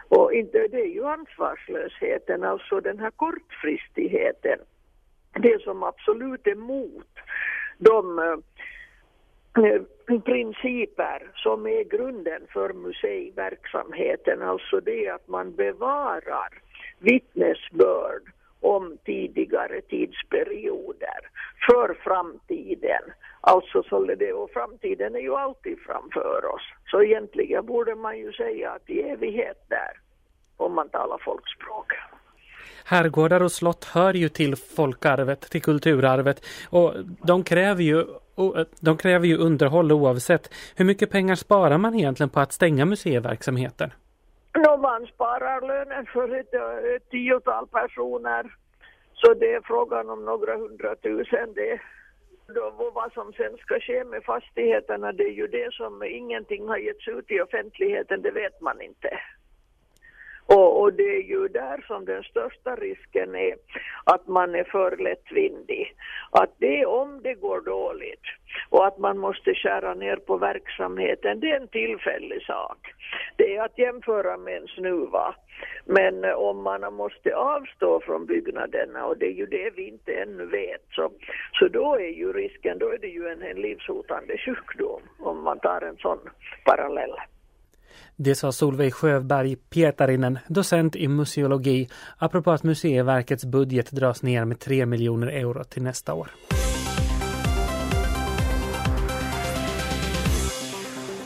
Och 0.08 0.32
inte, 0.32 0.68
det 0.68 0.80
är 0.80 0.94
ju 0.94 1.04
ansvarslösheten, 1.04 2.44
alltså 2.44 2.80
den 2.80 2.98
här 2.98 3.10
kortfristigheten 3.10 4.58
det 5.38 5.62
som 5.62 5.82
absolut 5.82 6.46
är 6.46 6.50
emot 6.50 7.06
de 7.78 8.18
eh, 8.18 9.64
eh, 9.64 9.82
principer 10.20 11.30
som 11.34 11.66
är 11.66 11.84
grunden 11.84 12.42
för 12.52 12.72
museiverksamheten, 12.72 14.42
alltså 14.42 14.80
det 14.80 15.08
att 15.08 15.28
man 15.28 15.54
bevarar 15.54 16.48
vittnesbörd 16.98 18.22
om 18.60 18.98
tidigare 19.04 19.80
tidsperioder 19.80 21.20
för 21.66 21.94
framtiden. 21.94 23.02
Alltså 23.40 23.82
så 23.82 24.04
det, 24.04 24.32
och 24.32 24.50
framtiden 24.50 25.14
är 25.14 25.20
ju 25.20 25.34
alltid 25.34 25.78
framför 25.78 26.44
oss. 26.54 26.62
Så 26.90 27.02
egentligen 27.02 27.66
borde 27.66 27.94
man 27.94 28.18
ju 28.18 28.32
säga 28.32 28.70
att 28.70 28.90
i 28.90 29.00
evighet 29.02 29.64
där, 29.68 30.00
om 30.56 30.74
man 30.74 30.88
talar 30.88 31.18
folkspråk. 31.18 31.92
Herrgårdar 32.86 33.42
och 33.42 33.52
slott 33.52 33.84
hör 33.84 34.14
ju 34.14 34.28
till 34.28 34.56
folkarvet, 34.56 35.40
till 35.40 35.62
kulturarvet 35.62 36.44
och 36.70 36.94
de 37.22 37.44
kräver 37.44 37.82
ju 37.82 38.04
de 38.80 38.96
kräver 38.96 39.26
ju 39.26 39.36
underhåll 39.36 39.92
oavsett. 39.92 40.54
Hur 40.76 40.84
mycket 40.84 41.10
pengar 41.10 41.34
sparar 41.34 41.78
man 41.78 41.94
egentligen 41.94 42.30
på 42.30 42.40
att 42.40 42.52
stänga 42.52 42.84
museiverksamheten? 42.84 43.90
No, 44.54 44.76
man 44.76 45.06
sparar 45.06 45.60
lönen 45.60 46.06
för 46.06 46.40
ett, 46.40 46.54
eh, 46.54 46.94
ett 46.96 47.10
tiotal 47.10 47.66
personer. 47.66 48.54
Så 49.14 49.34
det 49.34 49.54
är 49.54 49.60
frågan 49.64 50.10
om 50.10 50.24
några 50.24 50.56
hundratusen. 50.56 51.52
Det, 51.54 51.80
då, 52.54 52.92
vad 52.94 53.12
som 53.12 53.32
sen 53.32 53.56
ska 53.56 53.80
ske 53.80 54.04
med 54.04 54.24
fastigheterna, 54.24 55.12
det 55.12 55.24
är 55.24 55.36
ju 55.42 55.46
det 55.46 55.72
som 55.72 56.02
ingenting 56.02 56.68
har 56.68 56.76
getts 56.76 57.08
ut 57.08 57.30
i 57.30 57.40
offentligheten, 57.40 58.22
det 58.22 58.30
vet 58.30 58.60
man 58.60 58.82
inte. 58.82 59.08
Och, 60.46 60.80
och, 60.80 60.92
det 60.92 61.16
är 61.16 61.22
ju 61.22 61.48
där 61.48 61.84
som 61.86 62.04
den 62.04 62.22
största 62.22 62.76
risken 62.76 63.34
är 63.34 63.54
att 64.04 64.26
man 64.28 64.54
är 64.54 64.64
för 64.64 64.96
lättvindig. 64.96 65.94
Att 66.30 66.50
det 66.58 66.86
om 66.86 67.22
det 67.22 67.34
går 67.34 67.60
dåligt 67.60 68.26
och 68.70 68.86
att 68.86 68.98
man 68.98 69.18
måste 69.18 69.54
skära 69.54 69.94
ner 69.94 70.16
på 70.16 70.36
verksamheten, 70.36 71.40
det 71.40 71.50
är 71.50 71.60
en 71.60 71.68
tillfällig 71.68 72.42
sak. 72.42 72.78
Det 73.36 73.56
är 73.56 73.64
att 73.64 73.78
jämföra 73.78 74.36
med 74.36 74.56
en 74.56 74.68
snuva. 74.68 75.34
Men 75.84 76.24
eh, 76.24 76.32
om 76.32 76.62
man 76.62 76.94
måste 76.94 77.36
avstå 77.36 78.00
från 78.00 78.26
byggnaderna 78.26 79.06
och 79.06 79.18
det 79.18 79.26
är 79.26 79.32
ju 79.32 79.46
det 79.46 79.70
vi 79.76 79.88
inte 79.88 80.12
ännu 80.12 80.46
vet 80.46 80.82
så, 80.90 81.10
så 81.52 81.68
då 81.68 81.94
är 81.94 82.08
ju 82.08 82.32
risken, 82.32 82.78
då 82.78 82.88
är 82.88 82.98
det 82.98 83.08
ju 83.08 83.28
en, 83.28 83.42
en 83.42 83.60
livshotande 83.60 84.38
sjukdom 84.38 85.02
om 85.18 85.42
man 85.42 85.58
tar 85.58 85.80
en 85.80 85.96
sån 85.96 86.18
parallell. 86.64 87.14
Det 88.18 88.34
sa 88.34 88.52
Solveig 88.52 88.94
Sjöberg 88.94 89.56
Pietarinen, 89.56 90.38
docent 90.48 90.96
i 90.96 91.08
museologi, 91.08 91.88
apropå 92.18 92.50
att 92.50 92.62
Museiverkets 92.62 93.44
budget 93.44 93.90
dras 93.90 94.22
ner 94.22 94.44
med 94.44 94.60
3 94.60 94.86
miljoner 94.86 95.26
euro 95.26 95.64
till 95.64 95.82
nästa 95.82 96.14
år. 96.14 96.30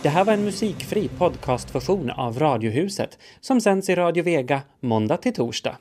Det 0.03 0.09
här 0.09 0.25
var 0.25 0.33
en 0.33 0.45
musikfri 0.45 1.09
podcastversion 1.09 2.11
av 2.11 2.39
Radiohuset 2.39 3.19
som 3.41 3.61
sänds 3.61 3.89
i 3.89 3.95
Radio 3.95 4.25
Vega 4.25 4.63
måndag 4.81 5.17
till 5.17 5.35
torsdag. 5.35 5.77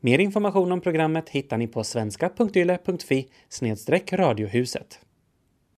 Mer 0.00 0.18
information 0.18 0.72
om 0.72 0.80
programmet 0.80 1.28
hittar 1.28 1.56
ni 1.56 1.66
på 1.66 1.84
svenska.yle.fi 1.84 3.28
radiohuset. 4.12 5.00